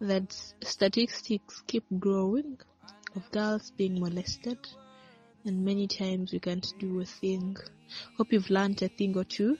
that 0.00 0.32
statistics 0.64 1.62
keep 1.66 1.84
growing 1.98 2.58
of 3.14 3.30
girls 3.30 3.72
being 3.76 4.00
molested 4.00 4.56
and 5.44 5.66
many 5.66 5.86
times 5.86 6.32
we 6.32 6.40
can't 6.40 6.72
do 6.78 6.98
a 7.02 7.04
thing. 7.04 7.58
Hope 8.16 8.32
you've 8.32 8.48
learned 8.48 8.80
a 8.80 8.88
thing 8.88 9.18
or 9.18 9.24
two 9.24 9.58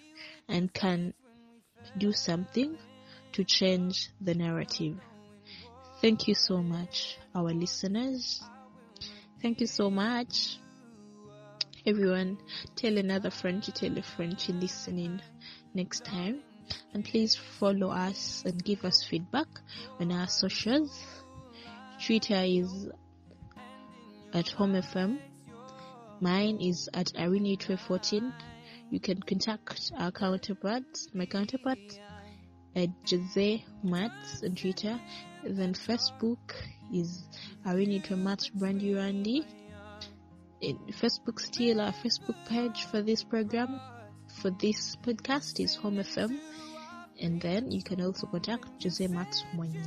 and 0.49 0.73
can 0.73 1.13
do 1.99 2.13
something 2.13 2.79
to 3.33 3.45
change 3.45 4.11
the 4.21 4.35
narrative. 4.35 4.97
Thank 6.01 6.29
you 6.29 6.35
so 6.35 6.63
much, 6.63 7.19
our 7.35 7.51
listeners. 7.51 8.43
Thank 9.41 9.61
you 9.61 9.67
so 9.67 9.91
much. 9.91 10.59
Everyone, 11.85 12.39
tell 12.77 12.97
another 12.97 13.31
friend 13.31 13.63
to 13.65 13.73
tell 13.73 13.97
a 13.99 14.03
friend 14.03 14.39
to 14.39 14.53
listening 14.53 15.21
next 15.75 16.05
time. 16.05 16.43
And 16.95 17.05
please 17.05 17.37
follow 17.37 17.91
us 17.91 18.43
and 18.47 18.63
give 18.65 18.85
us 18.85 19.05
feedback 19.09 19.49
on 19.99 20.13
our 20.13 20.29
socials. 20.29 20.99
Twitter 22.05 22.43
is 22.45 22.89
at 24.33 24.49
Home 24.51 24.75
FM. 24.75 25.19
Mine 26.21 26.61
is 26.61 26.89
at 26.95 27.13
Arinitwe14. 27.15 28.33
You 28.91 29.01
can 29.01 29.21
contact 29.21 29.91
our 29.99 30.13
counterparts, 30.13 31.09
my 31.15 31.27
counterpart 31.27 31.79
Jose 32.75 33.65
Mats 33.83 34.43
on 34.43 34.55
Twitter. 34.55 35.01
Then 35.45 35.75
Facebook 35.75 36.53
is 36.93 37.25
Arinitwe 37.67 38.19
Mats 38.19 38.49
Brandy 38.49 38.95
Randy. 38.95 39.47
Facebook 40.63 41.41
still 41.41 41.81
our 41.81 41.93
Facebook 41.93 42.47
page 42.49 42.85
for 42.85 43.03
this 43.03 43.25
program 43.25 43.81
for 44.41 44.51
this 44.51 44.97
podcast 44.97 45.61
is 45.61 45.75
Home 45.77 45.97
FM. 45.97 46.39
And 47.21 47.41
then 47.41 47.71
you 47.71 47.83
can 47.83 48.01
also 48.01 48.27
contact 48.27 48.83
Jose 48.83 49.07
Mats 49.07 49.45
Mwenyi. 49.55 49.83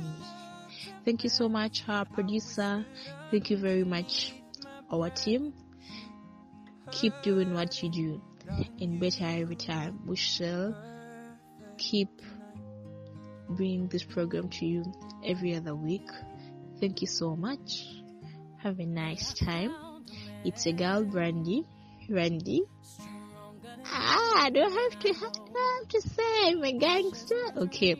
Thank 1.04 1.24
you 1.24 1.30
so 1.30 1.48
much, 1.48 1.84
our 1.88 2.04
producer. 2.04 2.84
Thank 3.30 3.50
you 3.50 3.56
very 3.56 3.84
much, 3.84 4.34
our 4.90 5.10
team. 5.10 5.52
Keep 6.90 7.22
doing 7.22 7.52
what 7.52 7.82
you 7.82 7.90
do 7.90 8.22
and 8.80 9.00
better 9.00 9.24
every 9.24 9.56
time. 9.56 10.00
We 10.06 10.16
shall 10.16 10.74
keep 11.76 12.22
bringing 13.48 13.88
this 13.88 14.02
program 14.04 14.48
to 14.48 14.66
you 14.66 14.84
every 15.24 15.54
other 15.54 15.74
week. 15.74 16.08
Thank 16.80 17.00
you 17.00 17.06
so 17.06 17.36
much. 17.36 17.86
Have 18.58 18.78
a 18.78 18.86
nice 18.86 19.32
time. 19.34 19.72
It's 20.44 20.66
a 20.66 20.72
girl, 20.72 21.04
Brandy. 21.04 21.64
Randy. 22.08 22.62
Ah, 23.86 24.44
I 24.44 24.50
don't 24.50 24.72
have 24.72 24.98
to 25.00 25.12
have, 25.12 25.32
to 25.88 26.00
say 26.00 26.48
I'm 26.48 26.64
a 26.64 26.72
gangster. 26.72 27.52
Okay, 27.56 27.96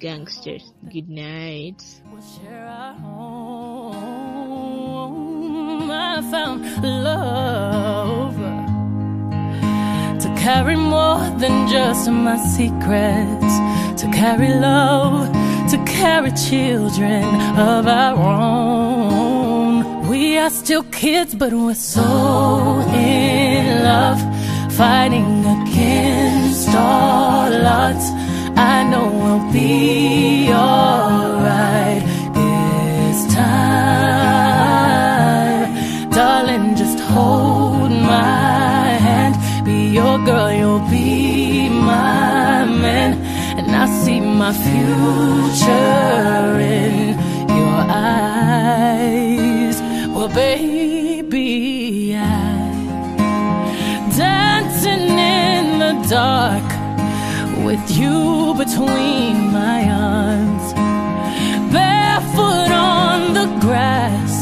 gangster. 0.00 0.58
Good 0.92 1.08
night. 1.08 1.82
We'll 2.10 2.22
share 2.22 2.66
our 2.66 2.94
home. 2.94 3.94
I 5.90 6.20
found 6.30 6.64
love 6.82 8.44
carry 10.44 10.76
more 10.76 11.24
than 11.38 11.66
just 11.68 12.10
my 12.10 12.36
secrets, 12.36 13.54
to 13.98 14.06
carry 14.10 14.48
love, 14.54 15.30
to 15.70 15.78
carry 15.84 16.32
children 16.32 17.24
of 17.56 17.86
our 17.86 18.16
own. 18.16 20.08
We 20.08 20.38
are 20.38 20.50
still 20.50 20.82
kids, 20.84 21.34
but 21.34 21.52
we're 21.52 21.74
so 21.74 22.02
in 22.92 23.82
love, 23.84 24.20
fighting 24.72 25.44
against 25.56 26.68
all 26.70 27.52
odds. 27.66 28.06
I 28.56 28.82
know 28.90 29.06
we'll 29.22 29.52
be 29.52 30.50
alright 30.52 32.02
this 32.34 33.26
time. 33.34 34.14
Darling, 36.10 36.74
just 36.76 36.98
hold 37.00 37.43
my 44.44 44.52
future 44.52 45.80
in 46.60 47.16
your 47.48 47.80
eyes. 47.88 49.76
Well, 50.14 50.28
baby, 50.28 52.14
I 52.14 52.24
dancing 54.14 55.08
in 55.40 55.78
the 55.78 55.94
dark 56.10 56.68
with 57.64 57.84
you 57.98 58.52
between 58.62 59.34
my 59.60 59.80
arms, 60.12 60.66
barefoot 61.72 62.70
on 62.70 63.32
the 63.38 63.48
grass 63.64 64.34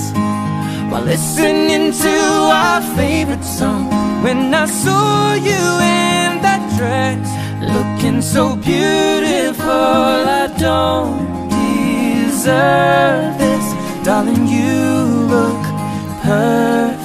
while 0.90 1.04
listening 1.04 1.92
to 1.92 2.16
our 2.60 2.82
favorite 2.96 3.44
song. 3.44 3.84
When 4.24 4.52
I 4.52 4.66
saw 4.66 5.34
you 5.34 5.62
in 5.98 6.42
that 6.46 6.62
dress, 6.76 7.41
Looking 7.62 8.20
so 8.22 8.56
beautiful, 8.56 9.70
I 9.70 10.52
don't 10.58 11.48
deserve 11.48 13.38
this. 13.38 13.66
Darling, 14.04 14.46
you 14.48 15.28
look 15.30 15.62
perfect 16.22 17.01